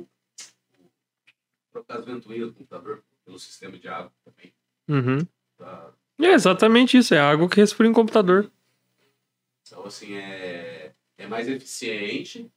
[1.73, 4.53] Trocar as ventoinhas do computador pelo sistema de água também.
[4.87, 5.27] Uhum.
[5.57, 5.91] Tá?
[6.21, 8.49] É exatamente isso, é água que resfria um computador.
[9.65, 12.51] Então, assim, é, é mais eficiente,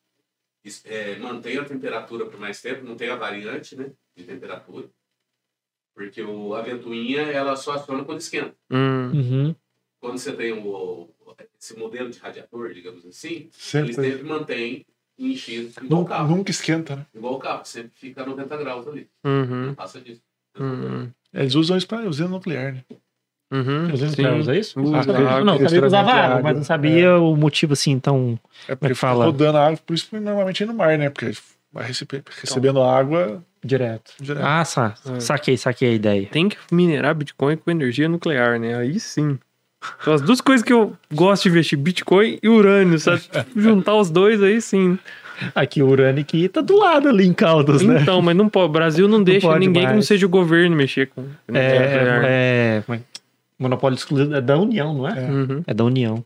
[0.85, 4.91] é, mantém a temperatura por mais tempo, não tem a variante né, de temperatura.
[5.95, 8.55] Porque o, a ventoinha, ela só aciona quando esquenta.
[8.71, 9.13] Hum.
[9.13, 9.57] Uhum.
[9.99, 11.15] Quando você tem o, o-
[11.59, 13.95] esse modelo de radiador, digamos assim, ele Sempre.
[13.95, 14.87] sempre mantém
[15.19, 16.29] enchido, igual o Nunca, carro.
[16.37, 17.07] nunca esquenta, né?
[17.15, 19.09] Igual o carro, sempre fica a 90 graus ali.
[19.25, 19.67] Uhum.
[19.67, 20.21] Não passa disso.
[20.59, 21.09] Uhum.
[21.33, 22.83] Eles usam isso para usina nuclear, né?
[23.53, 23.93] Uhum.
[24.41, 24.81] Usa isso?
[24.81, 26.43] Usa Ah, não, sabia que usava água, água.
[26.43, 28.39] mas não sabia o motivo assim, então.
[28.69, 29.25] É é porque que fala?
[29.25, 31.09] rodando a água, por isso que normalmente é no mar, né?
[31.11, 31.33] Porque
[31.73, 34.13] vai receber, recebendo água Direto.
[34.21, 34.45] direto.
[34.45, 35.21] Ah, sa É.
[35.21, 36.29] saquei, saquei a ideia.
[36.29, 38.77] Tem que minerar Bitcoin com energia nuclear, né?
[38.77, 39.39] Aí sim.
[40.03, 43.23] São as duas coisas que eu gosto de investir, Bitcoin e urânio, sabe?
[43.55, 44.99] Juntar os dois aí sim.
[45.55, 48.01] Aqui o urânio aqui tá do lado ali em Caldas, né?
[48.01, 48.67] Então, mas não pode.
[48.67, 50.07] O Brasil não deixa pode ninguém que não mais.
[50.07, 52.25] seja o governo mexer com nuclear.
[52.25, 53.01] É, é, é,
[53.59, 55.25] monopólio exclusivo é da União, não é?
[55.25, 55.31] É.
[55.31, 55.63] Uhum.
[55.67, 56.25] É da União.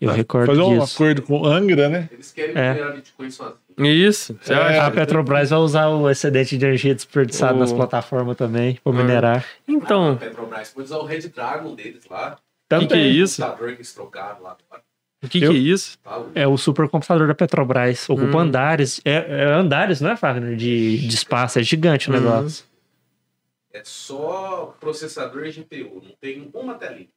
[0.00, 0.94] Eu recordo Fazer um disso.
[0.94, 2.08] acordo com Angra, né?
[2.10, 2.72] Eles querem É.
[2.72, 3.56] minerar Bitcoin sozinho.
[3.88, 4.36] Isso.
[4.40, 4.56] Você É.
[4.56, 4.86] acha?
[4.86, 8.96] A Petrobras vai usar o excedente de energia desperdiçado O- nas plataformas também, para É.
[8.96, 9.44] minerar.
[9.44, 12.38] Ah, a Então, Petrobras pode usar o Red Dragon deles lá.
[12.68, 13.42] que que é isso?
[13.42, 14.56] O computador que eles trocaram lá.
[15.22, 15.98] o que, que é isso?
[15.98, 16.22] Tá?
[16.34, 18.08] É o supercomputador da Petrobras.
[18.08, 18.40] Ocupa Hum.
[18.40, 19.00] andares.
[19.04, 19.12] É,
[19.42, 20.56] é andares, não é, Fagner?
[20.56, 21.58] De, de espaço.
[21.58, 22.16] É gigante o Hum.
[22.16, 22.64] negócio.
[23.72, 27.08] É só processador e GPU, não tem uma telinha.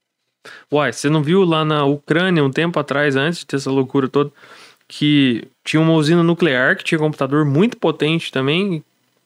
[0.71, 4.09] Uai, você não viu lá na Ucrânia um tempo atrás, antes de ter essa loucura
[4.09, 4.29] toda,
[4.87, 8.83] que tinha uma usina nuclear que tinha computador muito potente também.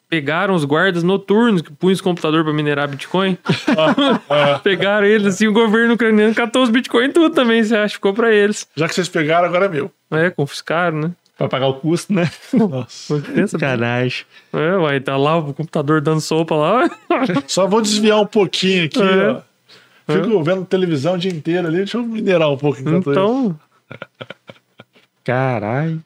[0.09, 3.37] Pegaram os guardas noturnos que punham os computador para minerar Bitcoin.
[4.63, 7.95] Pegaram eles assim, o governo ucraniano catou os Bitcoin tudo também, você acha?
[7.95, 8.65] Ficou para eles.
[8.75, 9.91] Já que vocês pegaram, agora é meu.
[10.11, 11.11] É, confiscaram, né?
[11.37, 12.31] Pra pagar o custo, né?
[12.53, 13.17] Nossa.
[13.19, 13.45] Bem.
[13.47, 14.25] Sacanagem.
[14.53, 16.89] É, uai, tá lá o computador dando sopa lá.
[17.45, 19.29] Só vou desviar um pouquinho aqui, É.
[19.31, 19.41] ó.
[20.09, 21.79] Fico vendo televisão o dia inteiro ali.
[21.79, 23.55] Deixa eu minerar um pouco enquanto isso.
[25.27, 26.01] Caralho.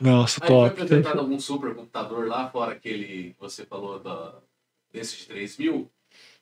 [0.00, 0.82] Nossa, Aí foi top.
[0.82, 4.34] apresentado algum supercomputador lá, fora aquele que você falou da,
[4.92, 5.90] desse de 3 mil?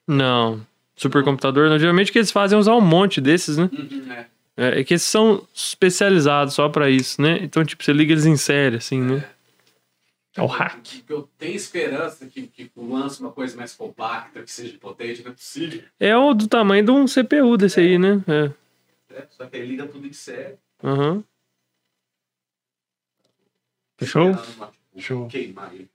[0.07, 0.67] não.
[0.95, 1.79] Supercomputador, não.
[1.79, 3.71] geralmente o que eles fazem é usar um monte desses, né?
[3.73, 4.27] Uhum, é.
[4.57, 7.39] É, é que esses são especializados só pra isso, né?
[7.41, 9.25] Então, tipo, você liga eles em série, assim, né?
[10.37, 10.83] É o hack.
[10.83, 15.31] Que eu tenho esperança que, que lance uma coisa mais compacta, que seja potente, não
[15.31, 15.83] é possível.
[16.01, 18.21] É o do tamanho de um CPU desse aí, né?
[18.27, 18.43] É.
[19.15, 19.27] né?
[19.31, 20.57] Só que aí liga tudo em série.
[20.83, 21.15] Aham.
[21.15, 21.38] Fechou?
[23.99, 24.39] Tipo,
[24.97, 25.27] Show.
[25.29, 25.89] Queimar ele.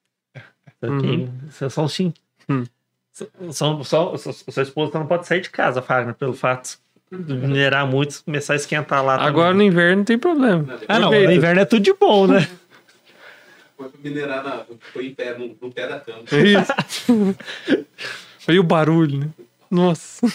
[0.81, 1.29] Uhum.
[1.51, 2.13] Só, só um sim.
[2.49, 2.65] Hum.
[3.11, 6.79] Só, só, só, sua esposa não pode sair de casa, Fagner, pelo fato
[7.11, 9.15] de minerar muito, começar a esquentar lá.
[9.15, 10.63] Agora no inverno não tem problema.
[10.63, 12.47] Não, Ah, não, no inverno é tudo de bom, né?
[13.77, 16.23] Foi pra minerar na, foi em pé, no, no pé da cama.
[16.31, 17.35] É isso.
[18.47, 19.29] Aí o barulho, né?
[19.69, 20.27] Nossa.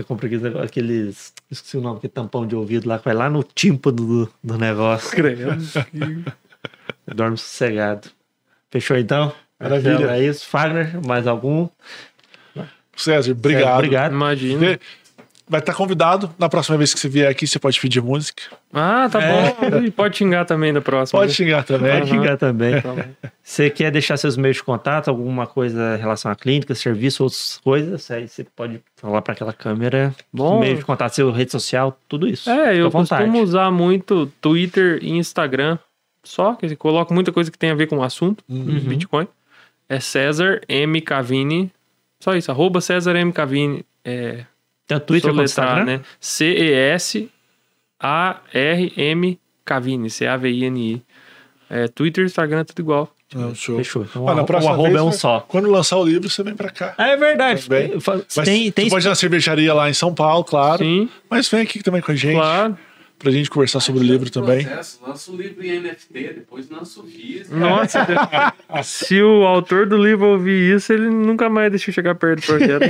[0.00, 1.32] Eu comprei aqueles, aqueles.
[1.50, 4.56] Esqueci o nome, aquele tampão de ouvido lá, que vai lá no tímpano do, do
[4.56, 5.10] negócio.
[7.14, 8.08] Dorme sossegado.
[8.70, 9.30] Fechou então?
[9.60, 9.98] Maravilha.
[9.98, 10.46] Marcelo, É isso.
[10.48, 11.68] Fagner, mais algum?
[12.96, 13.62] César, obrigado.
[13.62, 14.12] César, obrigado.
[14.12, 14.80] Imagina.
[15.50, 16.32] Vai estar convidado.
[16.38, 18.44] Na próxima vez que você vier aqui, você pode pedir música.
[18.72, 19.78] Ah, tá bom.
[19.84, 21.18] E pode xingar também da próxima.
[21.18, 21.34] Pode né?
[21.34, 21.98] xingar também.
[21.98, 22.80] Pode xingar também.
[22.80, 23.02] Tá bom.
[23.42, 27.58] Você quer deixar seus meios de contato, alguma coisa em relação à clínica, serviço, outras
[27.64, 28.08] coisas?
[28.12, 30.14] Aí você pode falar para aquela câmera.
[30.32, 30.60] Bom.
[30.60, 32.48] Meio de contato, seu rede social, tudo isso.
[32.48, 33.24] É, eu Fica à vontade.
[33.24, 35.76] costumo usar muito Twitter e Instagram.
[36.22, 38.78] Só, dizer, coloco muita coisa que tem a ver com o assunto, Uhum.
[38.80, 39.26] Bitcoin.
[39.88, 41.00] É César M.
[41.00, 41.72] Cavini.
[42.20, 43.32] Só isso, arroba César M.
[43.32, 43.84] Cavini.
[44.04, 44.44] É,
[44.90, 45.84] Tem o Twitter quanto Instagram?
[45.84, 46.00] né?
[48.00, 50.10] C-E-S-A-R-M Cavini.
[50.10, 51.02] C-A-V-I-N-I.
[51.68, 53.14] É, Twitter e Instagram, tudo igual.
[53.32, 53.76] Não, show.
[53.76, 54.02] Fechou.
[54.02, 55.38] Então, Ah, o arroba vez, é um só.
[55.46, 56.94] Quando lançar o livro, você vem pra cá.
[56.98, 57.68] Ah, é verdade.
[57.68, 57.92] Também.
[58.04, 60.82] Mas Tem, tem você pode ir na cervejaria lá em São Paulo, claro.
[60.82, 62.76] Sim, Mas vem aqui também com a gente, claro.
[63.20, 64.64] Pra gente conversar sobre o livro também.
[64.64, 67.54] Processo, lança o livro em NFT, depois lança o físico.
[67.54, 68.04] Nossa,
[68.82, 72.46] se o autor do livro ouvir isso, ele nunca mais deixa eu chegar perto do
[72.46, 72.84] projeto.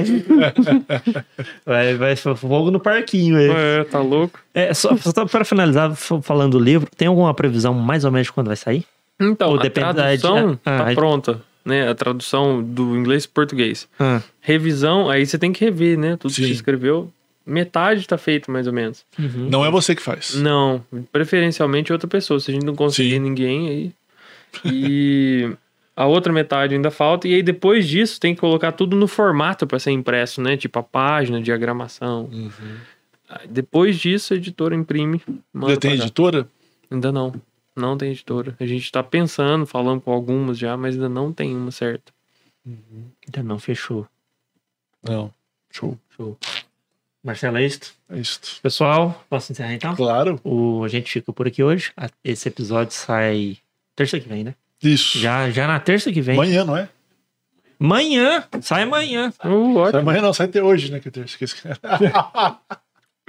[1.66, 3.50] vai, vai fogo no parquinho aí.
[3.50, 4.38] é, tá louco.
[4.54, 8.32] É, só, só para finalizar, falando do livro, tem alguma previsão mais ou menos de
[8.32, 8.84] quando vai sair?
[9.20, 11.88] Então, Ou a depende da- tradução ah, tá a- pronta, né?
[11.88, 13.86] A tradução do inglês para português.
[13.98, 16.16] Ah, Revisão, aí você tem que rever, né?
[16.16, 16.46] Tudo que Sim.
[16.46, 17.12] você escreveu.
[17.44, 19.04] Metade tá feito, mais ou menos.
[19.18, 19.48] uhum.
[19.50, 20.34] Não é você que faz.
[20.34, 22.38] Não, preferencialmente outra pessoa.
[22.38, 23.20] Se a gente não conseguir Sim.
[23.20, 23.92] ninguém, aí.
[24.64, 25.50] E
[25.96, 27.28] a outra metade ainda falta.
[27.28, 30.56] E aí depois disso tem que colocar tudo no formato para ser impresso, né?
[30.56, 32.28] Tipo a página, diagramação.
[32.32, 32.76] Uhum.
[33.48, 35.22] Depois disso, a editora imprime.
[35.52, 36.48] manda Já tem editora?
[36.90, 37.32] Ainda não.
[37.76, 38.56] Não tem editora.
[38.58, 42.12] A gente tá pensando, falando com algumas já, mas ainda não tem uma certa.
[42.66, 44.06] Ainda não, fechou.
[45.02, 45.32] Não.
[45.70, 45.96] Show.
[46.16, 46.36] Show.
[47.22, 47.80] Marcelo, é isso?
[48.10, 48.40] É isso.
[48.62, 49.94] Pessoal, posso encerrar então?
[49.94, 50.40] Claro.
[50.42, 51.92] O, a gente fica por aqui hoje.
[51.96, 53.58] A- Esse episódio sai
[53.94, 54.54] terça que vem, né?
[54.82, 55.18] Isso.
[55.18, 56.36] Já, já na terça que vem.
[56.36, 56.88] Amanhã, não é?
[57.78, 58.44] Manhã!
[58.62, 59.32] Sai amanhã.
[59.44, 61.00] Uh, Sai amanhã não, sai até hoje, né?
[61.00, 61.56] Que eu tenho esqueci.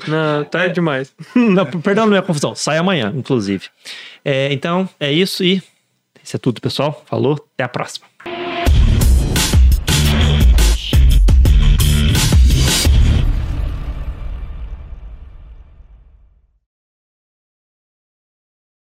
[0.07, 1.13] Não, tá demais.
[1.35, 2.55] Não, perdão, não é confusão.
[2.55, 3.67] Sai amanhã, inclusive.
[4.25, 5.61] É, então, é isso e
[6.23, 7.03] isso é tudo, pessoal.
[7.05, 8.07] Falou, até a próxima.